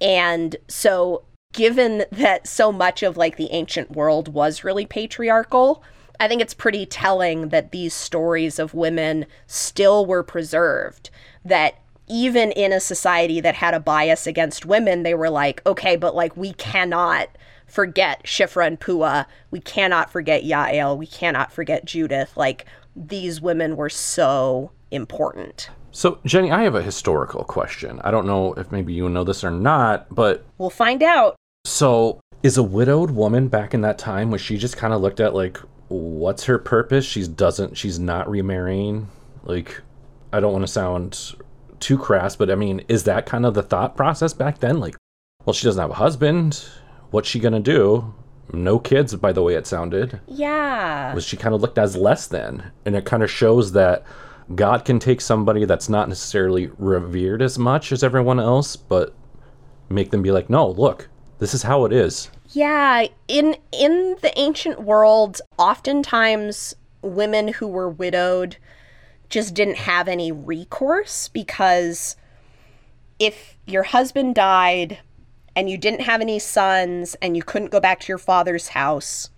And 0.00 0.54
so, 0.68 1.24
given 1.52 2.04
that 2.12 2.46
so 2.46 2.70
much 2.70 3.02
of 3.02 3.16
like 3.16 3.36
the 3.36 3.50
ancient 3.50 3.92
world 3.92 4.28
was 4.28 4.62
really 4.62 4.86
patriarchal, 4.86 5.82
I 6.20 6.28
think 6.28 6.42
it's 6.42 6.54
pretty 6.54 6.86
telling 6.86 7.50
that 7.50 7.72
these 7.72 7.94
stories 7.94 8.58
of 8.58 8.74
women 8.74 9.26
still 9.46 10.04
were 10.04 10.22
preserved. 10.22 11.10
That 11.44 11.80
even 12.08 12.52
in 12.52 12.72
a 12.72 12.80
society 12.80 13.40
that 13.40 13.56
had 13.56 13.74
a 13.74 13.80
bias 13.80 14.26
against 14.26 14.66
women, 14.66 15.02
they 15.02 15.14
were 15.14 15.30
like, 15.30 15.64
okay, 15.66 15.96
but 15.96 16.14
like 16.14 16.36
we 16.36 16.52
cannot 16.54 17.28
forget 17.66 18.22
Shiphrah 18.24 18.66
and 18.66 18.80
Puah. 18.80 19.26
We 19.50 19.60
cannot 19.60 20.10
forget 20.10 20.42
Yael. 20.42 20.96
We 20.96 21.06
cannot 21.06 21.52
forget 21.52 21.84
Judith. 21.84 22.36
Like 22.36 22.66
these 22.96 23.40
women 23.40 23.76
were 23.76 23.90
so 23.90 24.72
important. 24.90 25.70
So, 25.90 26.18
Jennie, 26.24 26.50
I 26.50 26.62
have 26.62 26.74
a 26.74 26.82
historical 26.82 27.44
question. 27.44 28.00
I 28.04 28.10
don't 28.10 28.26
know 28.26 28.54
if 28.54 28.70
maybe 28.70 28.92
you 28.92 29.08
know 29.08 29.24
this 29.24 29.44
or 29.44 29.50
not, 29.50 30.12
but 30.14 30.44
we'll 30.58 30.70
find 30.70 31.02
out. 31.02 31.36
So, 31.64 32.20
is 32.42 32.56
a 32.56 32.62
widowed 32.62 33.10
woman 33.10 33.48
back 33.48 33.74
in 33.74 33.80
that 33.80 33.98
time 33.98 34.30
was 34.30 34.40
she 34.40 34.58
just 34.58 34.76
kind 34.76 34.94
of 34.94 35.00
looked 35.00 35.20
at 35.20 35.34
like 35.34 35.58
what's 35.88 36.44
her 36.44 36.58
purpose? 36.58 37.04
She's 37.04 37.28
doesn't 37.28 37.76
she's 37.76 37.98
not 37.98 38.28
remarrying. 38.28 39.08
Like 39.44 39.80
I 40.32 40.40
don't 40.40 40.52
want 40.52 40.64
to 40.64 40.72
sound 40.72 41.34
too 41.80 41.98
crass, 41.98 42.36
but 42.36 42.50
I 42.50 42.54
mean, 42.54 42.84
is 42.88 43.04
that 43.04 43.26
kind 43.26 43.46
of 43.46 43.54
the 43.54 43.62
thought 43.62 43.96
process 43.96 44.32
back 44.32 44.58
then? 44.58 44.80
Like, 44.80 44.96
well, 45.44 45.54
she 45.54 45.64
doesn't 45.64 45.80
have 45.80 45.90
a 45.90 45.94
husband. 45.94 46.64
What's 47.10 47.28
she 47.28 47.40
gonna 47.40 47.60
do? 47.60 48.14
No 48.52 48.78
kids, 48.78 49.14
by 49.14 49.32
the 49.32 49.42
way 49.42 49.54
it 49.54 49.66
sounded. 49.66 50.20
Yeah. 50.26 51.14
Was 51.14 51.24
she 51.24 51.36
kind 51.36 51.54
of 51.54 51.60
looked 51.60 51.78
as 51.78 51.96
less 51.96 52.26
than? 52.26 52.70
And 52.84 52.96
it 52.96 53.04
kind 53.04 53.22
of 53.22 53.30
shows 53.30 53.72
that 53.72 54.04
God 54.54 54.84
can 54.84 54.98
take 54.98 55.20
somebody 55.20 55.64
that's 55.66 55.88
not 55.88 56.08
necessarily 56.08 56.70
revered 56.78 57.42
as 57.42 57.58
much 57.58 57.92
as 57.92 58.02
everyone 58.02 58.40
else, 58.40 58.76
but 58.76 59.14
make 59.90 60.10
them 60.10 60.22
be 60.22 60.30
like, 60.30 60.48
no, 60.48 60.70
look, 60.70 61.08
this 61.38 61.52
is 61.52 61.62
how 61.62 61.84
it 61.84 61.92
is. 61.92 62.30
Yeah, 62.50 63.06
in 63.26 63.56
in 63.72 64.16
the 64.22 64.32
ancient 64.38 64.80
world, 64.80 65.40
oftentimes 65.58 66.74
women 67.02 67.48
who 67.48 67.68
were 67.68 67.90
widowed 67.90 68.56
just 69.28 69.54
didn't 69.54 69.76
have 69.76 70.08
any 70.08 70.32
recourse 70.32 71.28
because 71.28 72.16
if 73.18 73.56
your 73.66 73.82
husband 73.82 74.34
died 74.34 74.98
and 75.54 75.68
you 75.68 75.76
didn't 75.76 76.02
have 76.02 76.20
any 76.20 76.38
sons 76.38 77.16
and 77.20 77.36
you 77.36 77.42
couldn't 77.42 77.70
go 77.70 77.80
back 77.80 78.00
to 78.00 78.08
your 78.08 78.18
father's 78.18 78.68
house, 78.68 79.28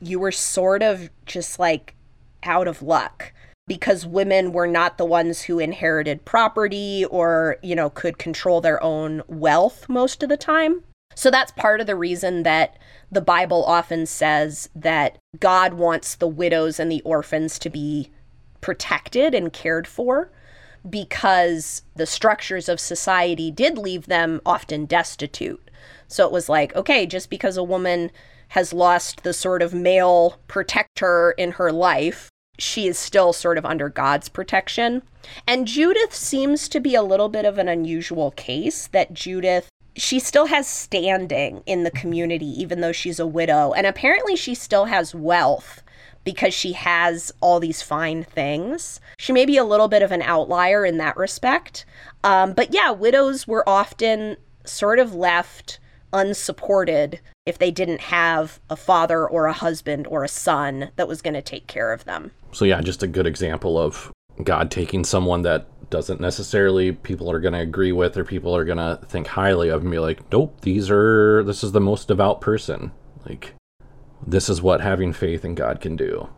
you 0.00 0.18
were 0.18 0.32
sort 0.32 0.82
of 0.82 1.08
just 1.24 1.58
like 1.58 1.94
out 2.42 2.68
of 2.68 2.82
luck 2.82 3.32
because 3.66 4.04
women 4.04 4.52
were 4.52 4.66
not 4.66 4.98
the 4.98 5.04
ones 5.06 5.42
who 5.42 5.58
inherited 5.58 6.24
property 6.26 7.06
or, 7.06 7.56
you 7.62 7.74
know, 7.74 7.88
could 7.88 8.18
control 8.18 8.60
their 8.60 8.82
own 8.82 9.22
wealth 9.28 9.88
most 9.88 10.22
of 10.22 10.28
the 10.28 10.36
time. 10.36 10.82
So 11.14 11.30
that's 11.30 11.52
part 11.52 11.80
of 11.80 11.86
the 11.86 11.96
reason 11.96 12.42
that 12.42 12.78
the 13.10 13.20
Bible 13.20 13.64
often 13.64 14.06
says 14.06 14.68
that 14.74 15.18
God 15.38 15.74
wants 15.74 16.14
the 16.14 16.28
widows 16.28 16.80
and 16.80 16.90
the 16.90 17.02
orphans 17.02 17.58
to 17.60 17.70
be 17.70 18.10
protected 18.60 19.34
and 19.34 19.52
cared 19.52 19.86
for 19.86 20.30
because 20.88 21.82
the 21.94 22.06
structures 22.06 22.68
of 22.68 22.80
society 22.80 23.50
did 23.50 23.78
leave 23.78 24.06
them 24.06 24.40
often 24.44 24.86
destitute. 24.86 25.70
So 26.08 26.26
it 26.26 26.32
was 26.32 26.48
like, 26.48 26.74
okay, 26.74 27.06
just 27.06 27.30
because 27.30 27.56
a 27.56 27.62
woman 27.62 28.10
has 28.48 28.72
lost 28.72 29.22
the 29.22 29.32
sort 29.32 29.62
of 29.62 29.72
male 29.72 30.38
protector 30.48 31.32
in 31.32 31.52
her 31.52 31.72
life, 31.72 32.30
she 32.58 32.86
is 32.86 32.98
still 32.98 33.32
sort 33.32 33.58
of 33.58 33.64
under 33.64 33.88
God's 33.88 34.28
protection. 34.28 35.02
And 35.46 35.66
Judith 35.66 36.14
seems 36.14 36.68
to 36.68 36.80
be 36.80 36.94
a 36.94 37.02
little 37.02 37.28
bit 37.28 37.44
of 37.44 37.58
an 37.58 37.68
unusual 37.68 38.30
case 38.32 38.88
that 38.88 39.14
Judith 39.14 39.68
she 39.96 40.18
still 40.18 40.46
has 40.46 40.66
standing 40.66 41.62
in 41.66 41.82
the 41.82 41.90
community 41.90 42.46
even 42.46 42.80
though 42.80 42.92
she's 42.92 43.20
a 43.20 43.26
widow 43.26 43.72
and 43.72 43.86
apparently 43.86 44.36
she 44.36 44.54
still 44.54 44.86
has 44.86 45.14
wealth 45.14 45.82
because 46.24 46.54
she 46.54 46.72
has 46.72 47.32
all 47.40 47.60
these 47.60 47.82
fine 47.82 48.22
things. 48.22 49.00
She 49.18 49.32
may 49.32 49.44
be 49.44 49.56
a 49.56 49.64
little 49.64 49.88
bit 49.88 50.02
of 50.02 50.12
an 50.12 50.22
outlier 50.22 50.84
in 50.84 50.98
that 50.98 51.16
respect. 51.16 51.84
Um, 52.24 52.52
but 52.52 52.72
yeah, 52.72 52.90
widows 52.90 53.46
were 53.46 53.68
often 53.68 54.36
sort 54.64 54.98
of 54.98 55.14
left 55.14 55.80
unsupported 56.12 57.20
if 57.46 57.58
they 57.58 57.70
didn't 57.70 58.00
have 58.00 58.60
a 58.70 58.76
father 58.76 59.26
or 59.26 59.46
a 59.46 59.52
husband 59.52 60.06
or 60.06 60.22
a 60.22 60.28
son 60.28 60.90
that 60.96 61.08
was 61.08 61.22
going 61.22 61.34
to 61.34 61.42
take 61.42 61.66
care 61.66 61.92
of 61.92 62.04
them. 62.04 62.30
So, 62.52 62.64
yeah, 62.64 62.80
just 62.80 63.02
a 63.02 63.08
good 63.08 63.26
example 63.26 63.78
of 63.78 64.12
God 64.44 64.70
taking 64.70 65.04
someone 65.04 65.42
that 65.42 65.66
doesn't 65.92 66.20
necessarily 66.20 66.90
people 66.90 67.30
are 67.30 67.38
going 67.38 67.52
to 67.52 67.60
agree 67.60 67.92
with 67.92 68.16
or 68.16 68.24
people 68.24 68.56
are 68.56 68.64
going 68.64 68.78
to 68.78 68.98
think 69.06 69.28
highly 69.28 69.68
of 69.68 69.82
and 69.82 69.90
be 69.90 70.00
like, 70.00 70.32
nope, 70.32 70.60
these 70.62 70.90
are, 70.90 71.44
this 71.44 71.62
is 71.62 71.70
the 71.70 71.80
most 71.80 72.08
devout 72.08 72.40
person. 72.40 72.90
Like, 73.24 73.54
this 74.26 74.48
is 74.48 74.62
what 74.62 74.80
having 74.80 75.12
faith 75.12 75.44
in 75.44 75.54
God 75.54 75.80
can 75.80 75.94
do. 75.94 76.28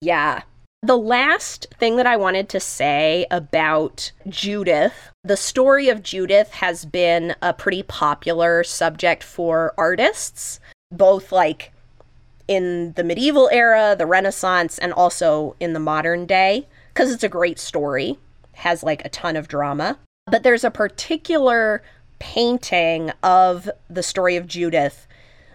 Yeah. 0.00 0.42
The 0.82 0.98
last 0.98 1.66
thing 1.80 1.96
that 1.96 2.06
I 2.06 2.16
wanted 2.16 2.48
to 2.50 2.60
say 2.60 3.26
about 3.30 4.12
Judith, 4.28 5.10
the 5.24 5.36
story 5.36 5.88
of 5.88 6.02
Judith 6.02 6.52
has 6.52 6.84
been 6.84 7.34
a 7.42 7.52
pretty 7.52 7.82
popular 7.82 8.62
subject 8.62 9.24
for 9.24 9.74
artists, 9.76 10.60
both 10.92 11.32
like 11.32 11.72
in 12.46 12.92
the 12.92 13.04
medieval 13.04 13.48
era, 13.50 13.96
the 13.98 14.06
Renaissance, 14.06 14.78
and 14.78 14.92
also 14.92 15.56
in 15.58 15.72
the 15.72 15.80
modern 15.80 16.26
day, 16.26 16.68
because 16.92 17.10
it's 17.10 17.24
a 17.24 17.28
great 17.28 17.58
story, 17.58 18.18
has 18.58 18.82
like 18.82 19.04
a 19.04 19.08
ton 19.08 19.36
of 19.36 19.48
drama. 19.48 19.98
But 20.26 20.42
there's 20.42 20.64
a 20.64 20.70
particular 20.70 21.82
painting 22.18 23.12
of 23.22 23.70
the 23.88 24.02
story 24.02 24.36
of 24.36 24.46
Judith 24.46 25.06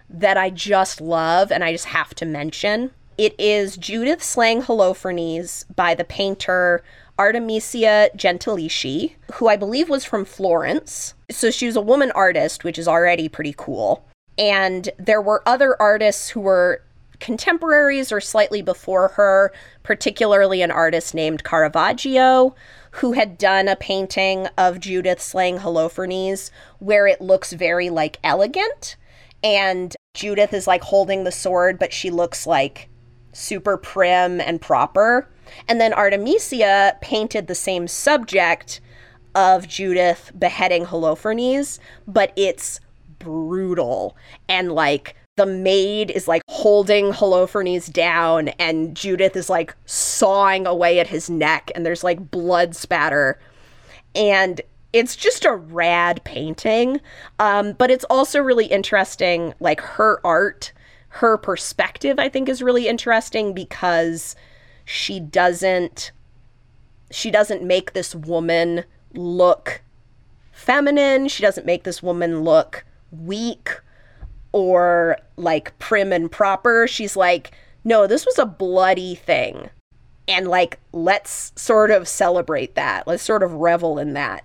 that 0.08 0.36
I 0.36 0.50
just 0.50 1.00
love 1.00 1.52
and 1.52 1.62
I 1.62 1.72
just 1.72 1.86
have 1.86 2.14
to 2.16 2.26
mention. 2.26 2.90
It 3.16 3.34
is 3.38 3.76
Judith 3.76 4.22
slaying 4.22 4.62
Holofernes 4.62 5.64
by 5.74 5.94
the 5.94 6.04
painter 6.04 6.82
Artemisia 7.18 8.10
Gentileschi, 8.16 9.14
who 9.34 9.46
I 9.48 9.56
believe 9.56 9.88
was 9.88 10.04
from 10.04 10.24
Florence. 10.24 11.14
So 11.30 11.50
she 11.50 11.66
was 11.66 11.76
a 11.76 11.80
woman 11.80 12.10
artist, 12.12 12.64
which 12.64 12.78
is 12.78 12.88
already 12.88 13.28
pretty 13.28 13.54
cool. 13.56 14.04
And 14.36 14.90
there 14.98 15.22
were 15.22 15.46
other 15.46 15.80
artists 15.80 16.30
who 16.30 16.40
were 16.40 16.82
contemporaries 17.20 18.10
or 18.10 18.20
slightly 18.20 18.62
before 18.62 19.08
her, 19.08 19.52
particularly 19.84 20.62
an 20.62 20.72
artist 20.72 21.14
named 21.14 21.44
Caravaggio, 21.44 22.54
who 22.94 23.12
had 23.12 23.36
done 23.36 23.66
a 23.66 23.76
painting 23.76 24.46
of 24.56 24.78
Judith 24.78 25.20
slaying 25.20 25.58
Holofernes 25.58 26.50
where 26.78 27.06
it 27.06 27.20
looks 27.20 27.52
very 27.52 27.90
like 27.90 28.18
elegant. 28.22 28.96
And 29.42 29.94
Judith 30.14 30.54
is 30.54 30.68
like 30.68 30.82
holding 30.82 31.24
the 31.24 31.32
sword, 31.32 31.78
but 31.78 31.92
she 31.92 32.10
looks 32.10 32.46
like 32.46 32.88
super 33.32 33.76
prim 33.76 34.40
and 34.40 34.60
proper. 34.60 35.28
And 35.68 35.80
then 35.80 35.92
Artemisia 35.92 36.96
painted 37.00 37.48
the 37.48 37.54
same 37.56 37.88
subject 37.88 38.80
of 39.34 39.66
Judith 39.66 40.30
beheading 40.38 40.86
Holofernes, 40.86 41.80
but 42.06 42.32
it's 42.36 42.78
brutal 43.18 44.16
and 44.48 44.70
like 44.70 45.16
the 45.36 45.46
maid 45.46 46.10
is 46.10 46.28
like 46.28 46.42
holding 46.48 47.06
Holofernes 47.06 47.92
down 47.92 48.48
and 48.50 48.94
Judith 48.96 49.34
is 49.34 49.50
like 49.50 49.74
sawing 49.84 50.66
away 50.66 51.00
at 51.00 51.08
his 51.08 51.28
neck 51.28 51.72
and 51.74 51.84
there's 51.84 52.04
like 52.04 52.30
blood 52.30 52.76
spatter. 52.76 53.40
And 54.14 54.60
it's 54.92 55.16
just 55.16 55.44
a 55.44 55.56
rad 55.56 56.22
painting. 56.22 57.00
Um, 57.40 57.72
but 57.72 57.90
it's 57.90 58.04
also 58.04 58.38
really 58.38 58.66
interesting, 58.66 59.54
like 59.58 59.80
her 59.80 60.24
art, 60.24 60.72
her 61.08 61.36
perspective, 61.36 62.20
I 62.20 62.28
think 62.28 62.48
is 62.48 62.62
really 62.62 62.86
interesting 62.86 63.54
because 63.54 64.36
she 64.84 65.18
doesn't 65.18 66.12
she 67.10 67.30
doesn't 67.30 67.62
make 67.62 67.92
this 67.92 68.14
woman 68.14 68.84
look 69.12 69.82
feminine. 70.52 71.28
She 71.28 71.42
doesn't 71.42 71.66
make 71.66 71.84
this 71.84 72.02
woman 72.02 72.40
look 72.40 72.84
weak 73.12 73.70
or 74.54 75.18
like 75.36 75.76
prim 75.80 76.12
and 76.12 76.30
proper. 76.30 76.86
She's 76.86 77.16
like, 77.16 77.50
no, 77.82 78.06
this 78.06 78.24
was 78.24 78.38
a 78.38 78.46
bloody 78.46 79.16
thing. 79.16 79.68
And 80.28 80.46
like, 80.46 80.78
let's 80.92 81.52
sort 81.56 81.90
of 81.90 82.06
celebrate 82.06 82.76
that. 82.76 83.08
Let's 83.08 83.24
sort 83.24 83.42
of 83.42 83.54
revel 83.54 83.98
in 83.98 84.12
that. 84.12 84.44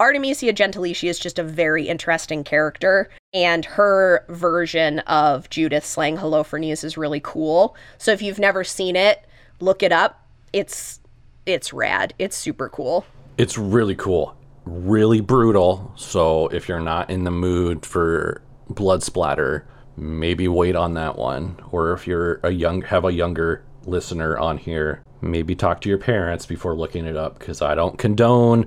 Artemisia 0.00 0.52
Gentileschi 0.54 1.10
is 1.10 1.18
just 1.18 1.38
a 1.38 1.44
very 1.44 1.88
interesting 1.88 2.42
character, 2.42 3.10
and 3.34 3.64
her 3.64 4.24
version 4.28 5.00
of 5.00 5.50
Judith 5.50 5.84
slaying 5.84 6.16
Holofernes 6.16 6.82
is 6.82 6.96
really 6.96 7.20
cool. 7.20 7.76
So 7.98 8.12
if 8.12 8.22
you've 8.22 8.38
never 8.38 8.64
seen 8.64 8.96
it, 8.96 9.26
look 9.60 9.82
it 9.82 9.92
up. 9.92 10.24
It's 10.52 11.00
it's 11.44 11.72
rad. 11.72 12.14
It's 12.18 12.36
super 12.36 12.68
cool. 12.68 13.04
It's 13.36 13.58
really 13.58 13.96
cool. 13.96 14.34
Really 14.64 15.20
brutal. 15.20 15.92
So 15.96 16.46
if 16.48 16.68
you're 16.68 16.80
not 16.80 17.10
in 17.10 17.24
the 17.24 17.30
mood 17.30 17.84
for 17.84 18.40
blood 18.68 19.02
splatter, 19.02 19.66
maybe 19.96 20.48
wait 20.48 20.76
on 20.76 20.94
that 20.94 21.16
one. 21.16 21.58
Or 21.70 21.92
if 21.92 22.06
you're 22.06 22.40
a 22.42 22.50
young 22.50 22.82
have 22.82 23.04
a 23.04 23.12
younger 23.12 23.64
listener 23.84 24.38
on 24.38 24.58
here, 24.58 25.02
maybe 25.20 25.54
talk 25.54 25.80
to 25.82 25.88
your 25.88 25.98
parents 25.98 26.46
before 26.46 26.74
looking 26.76 27.06
it 27.06 27.16
up 27.16 27.38
because 27.38 27.62
I 27.62 27.74
don't 27.74 27.98
condone 27.98 28.66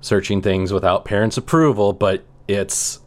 searching 0.00 0.40
things 0.42 0.72
without 0.72 1.04
parents' 1.04 1.36
approval, 1.36 1.92
but 1.92 2.24
it's 2.46 3.00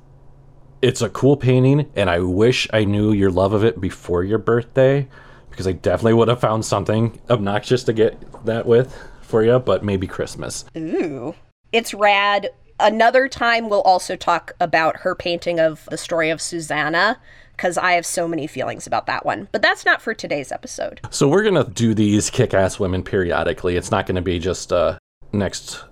it's 0.81 1.01
a 1.01 1.09
cool 1.09 1.37
painting 1.37 1.91
and 1.95 2.09
I 2.09 2.19
wish 2.19 2.67
I 2.73 2.85
knew 2.85 3.11
your 3.11 3.31
love 3.31 3.53
of 3.53 3.63
it 3.63 3.79
before 3.79 4.23
your 4.23 4.39
birthday 4.39 5.07
because 5.49 5.67
I 5.67 5.73
definitely 5.73 6.13
would 6.13 6.27
have 6.27 6.39
found 6.39 6.65
something 6.65 7.19
obnoxious 7.29 7.83
to 7.83 7.93
get 7.93 8.45
that 8.45 8.65
with 8.65 8.97
for 9.21 9.43
you, 9.43 9.59
but 9.59 9.83
maybe 9.83 10.07
Christmas. 10.07 10.65
Ooh. 10.75 11.35
It's 11.71 11.93
rad. 11.93 12.49
Another 12.81 13.27
time 13.27 13.69
we'll 13.69 13.81
also 13.81 14.15
talk 14.15 14.53
about 14.59 14.97
her 14.97 15.15
painting 15.15 15.59
of 15.59 15.87
the 15.89 15.97
story 15.97 16.29
of 16.29 16.41
Susanna 16.41 17.19
because 17.55 17.77
I 17.77 17.91
have 17.93 18.05
so 18.05 18.27
many 18.27 18.47
feelings 18.47 18.87
about 18.87 19.05
that 19.05 19.25
one. 19.25 19.47
But 19.51 19.61
that's 19.61 19.85
not 19.85 20.01
for 20.01 20.13
today's 20.13 20.51
episode. 20.51 20.99
So 21.11 21.27
we're 21.27 21.43
going 21.43 21.63
to 21.63 21.71
do 21.71 21.93
these 21.93 22.29
kick-ass 22.29 22.79
women 22.79 23.03
periodically. 23.03 23.75
It's 23.75 23.91
not 23.91 24.07
going 24.07 24.15
to 24.15 24.21
be 24.21 24.39
just 24.39 24.73
uh 24.73 24.97
next 25.31 25.83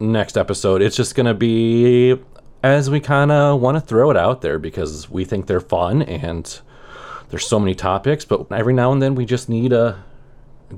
next 0.00 0.38
episode. 0.38 0.80
It's 0.82 0.96
just 0.96 1.14
going 1.14 1.26
to 1.26 1.34
be 1.34 2.16
as 2.62 2.90
we 2.90 3.00
kind 3.00 3.30
of 3.30 3.60
want 3.60 3.76
to 3.76 3.80
throw 3.80 4.10
it 4.10 4.16
out 4.16 4.40
there 4.40 4.58
because 4.58 5.10
we 5.10 5.24
think 5.24 5.46
they're 5.46 5.60
fun 5.60 6.02
and 6.02 6.60
there's 7.28 7.46
so 7.46 7.60
many 7.60 7.74
topics, 7.74 8.24
but 8.24 8.50
every 8.50 8.72
now 8.72 8.92
and 8.92 9.00
then 9.00 9.14
we 9.14 9.24
just 9.24 9.48
need 9.48 9.72
a 9.72 10.02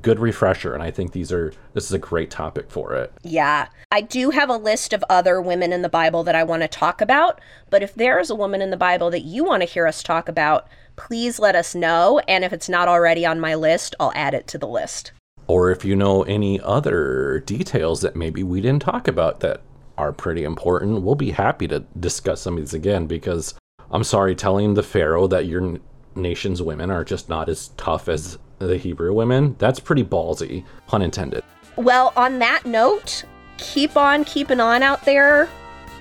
good 0.01 0.19
refresher 0.19 0.73
and 0.73 0.81
I 0.81 0.91
think 0.91 1.11
these 1.11 1.31
are 1.31 1.53
this 1.73 1.85
is 1.85 1.91
a 1.91 1.99
great 1.99 2.31
topic 2.31 2.69
for 2.69 2.95
it. 2.95 3.13
Yeah. 3.23 3.67
I 3.91 4.01
do 4.01 4.31
have 4.31 4.49
a 4.49 4.57
list 4.57 4.93
of 4.93 5.03
other 5.09 5.41
women 5.41 5.71
in 5.71 5.81
the 5.81 5.89
Bible 5.89 6.23
that 6.23 6.35
I 6.35 6.43
want 6.43 6.61
to 6.63 6.67
talk 6.67 7.01
about, 7.01 7.39
but 7.69 7.83
if 7.83 7.93
there 7.93 8.19
is 8.19 8.29
a 8.29 8.35
woman 8.35 8.61
in 8.61 8.69
the 8.69 8.77
Bible 8.77 9.11
that 9.11 9.21
you 9.21 9.43
want 9.43 9.61
to 9.61 9.69
hear 9.69 9.87
us 9.87 10.01
talk 10.01 10.27
about, 10.27 10.67
please 10.95 11.39
let 11.39 11.55
us 11.55 11.75
know 11.75 12.19
and 12.27 12.43
if 12.43 12.53
it's 12.53 12.69
not 12.69 12.87
already 12.87 13.25
on 13.25 13.39
my 13.39 13.55
list, 13.55 13.95
I'll 13.99 14.13
add 14.15 14.33
it 14.33 14.47
to 14.47 14.57
the 14.57 14.67
list. 14.67 15.11
Or 15.47 15.71
if 15.71 15.83
you 15.83 15.95
know 15.95 16.23
any 16.23 16.59
other 16.61 17.43
details 17.45 18.01
that 18.01 18.15
maybe 18.15 18.43
we 18.43 18.61
didn't 18.61 18.81
talk 18.81 19.07
about 19.07 19.41
that 19.41 19.61
are 19.97 20.13
pretty 20.13 20.43
important, 20.43 21.03
we'll 21.03 21.15
be 21.15 21.31
happy 21.31 21.67
to 21.67 21.81
discuss 21.99 22.41
some 22.41 22.55
of 22.55 22.61
these 22.61 22.73
again 22.73 23.07
because 23.07 23.53
I'm 23.91 24.03
sorry 24.03 24.35
telling 24.35 24.73
the 24.73 24.83
Pharaoh 24.83 25.27
that 25.27 25.45
your 25.45 25.77
nation's 26.15 26.61
women 26.61 26.89
are 26.89 27.03
just 27.03 27.29
not 27.29 27.49
as 27.49 27.69
tough 27.77 28.07
as 28.07 28.37
the 28.67 28.77
Hebrew 28.77 29.13
women. 29.13 29.55
That's 29.59 29.79
pretty 29.79 30.03
ballsy, 30.03 30.63
pun 30.87 31.01
intended. 31.01 31.43
Well, 31.75 32.13
on 32.15 32.39
that 32.39 32.65
note, 32.65 33.23
keep 33.57 33.97
on 33.97 34.23
keeping 34.25 34.59
on 34.59 34.83
out 34.83 35.03
there. 35.05 35.49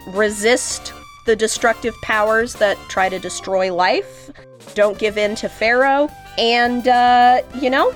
Resist 0.09 0.93
the 1.27 1.37
destructive 1.37 1.95
powers 2.03 2.55
that 2.55 2.77
try 2.89 3.09
to 3.09 3.19
destroy 3.19 3.73
life. 3.73 4.31
Don't 4.75 4.99
give 4.99 5.17
in 5.17 5.35
to 5.37 5.49
Pharaoh. 5.49 6.11
And, 6.39 6.89
uh, 6.89 7.43
you 7.61 7.71
know, 7.71 7.95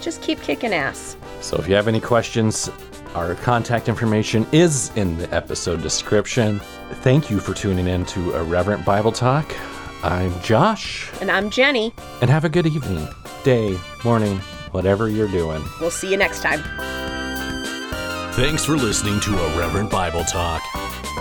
just 0.00 0.20
keep 0.22 0.40
kicking 0.42 0.72
ass. 0.74 1.16
So 1.40 1.56
if 1.56 1.68
you 1.68 1.74
have 1.74 1.88
any 1.88 2.00
questions, 2.00 2.70
our 3.14 3.34
contact 3.36 3.88
information 3.88 4.46
is 4.52 4.90
in 4.96 5.16
the 5.16 5.32
episode 5.34 5.80
description. 5.82 6.60
Thank 7.02 7.30
you 7.30 7.40
for 7.40 7.54
tuning 7.54 7.86
in 7.86 8.04
to 8.06 8.36
Irreverent 8.36 8.84
Bible 8.84 9.12
Talk. 9.12 9.54
I'm 10.04 10.38
Josh, 10.42 11.10
And 11.20 11.30
I'm 11.30 11.50
Jennie. 11.50 11.92
and 12.20 12.30
have 12.30 12.44
a 12.44 12.48
good 12.48 12.66
evening, 12.66 13.08
day, 13.44 13.78
morning, 14.04 14.38
whatever 14.72 15.08
you're 15.08 15.28
doing. 15.28 15.62
We'll 15.80 15.90
see 15.90 16.10
you 16.10 16.16
next 16.16 16.42
time. 16.42 16.62
Thanks 18.34 18.64
for 18.64 18.76
listening 18.76 19.18
to 19.20 19.32
Irreverent 19.32 19.90
Bible 19.90 20.24
Talk. 20.24 20.62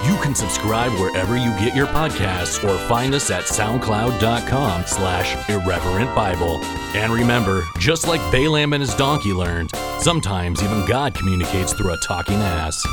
You 0.05 0.15
can 0.17 0.35
subscribe 0.35 0.91
wherever 0.99 1.35
you 1.35 1.49
get 1.57 1.75
your 1.75 1.87
podcasts 1.87 2.63
or 2.63 2.77
find 2.87 3.15
us 3.15 3.31
at 3.31 3.45
soundcloud.com 3.45 4.83
slash 4.85 5.49
irreverent 5.49 6.13
Bible. 6.15 6.63
And 6.95 7.11
remember, 7.11 7.63
just 7.79 8.07
like 8.07 8.21
Balaam 8.31 8.73
and 8.73 8.81
his 8.81 8.93
donkey 8.93 9.33
learned, 9.33 9.71
sometimes 9.99 10.61
even 10.61 10.85
God 10.85 11.15
communicates 11.15 11.73
through 11.73 11.93
a 11.93 11.97
talking 11.97 12.37
ass. 12.37 12.85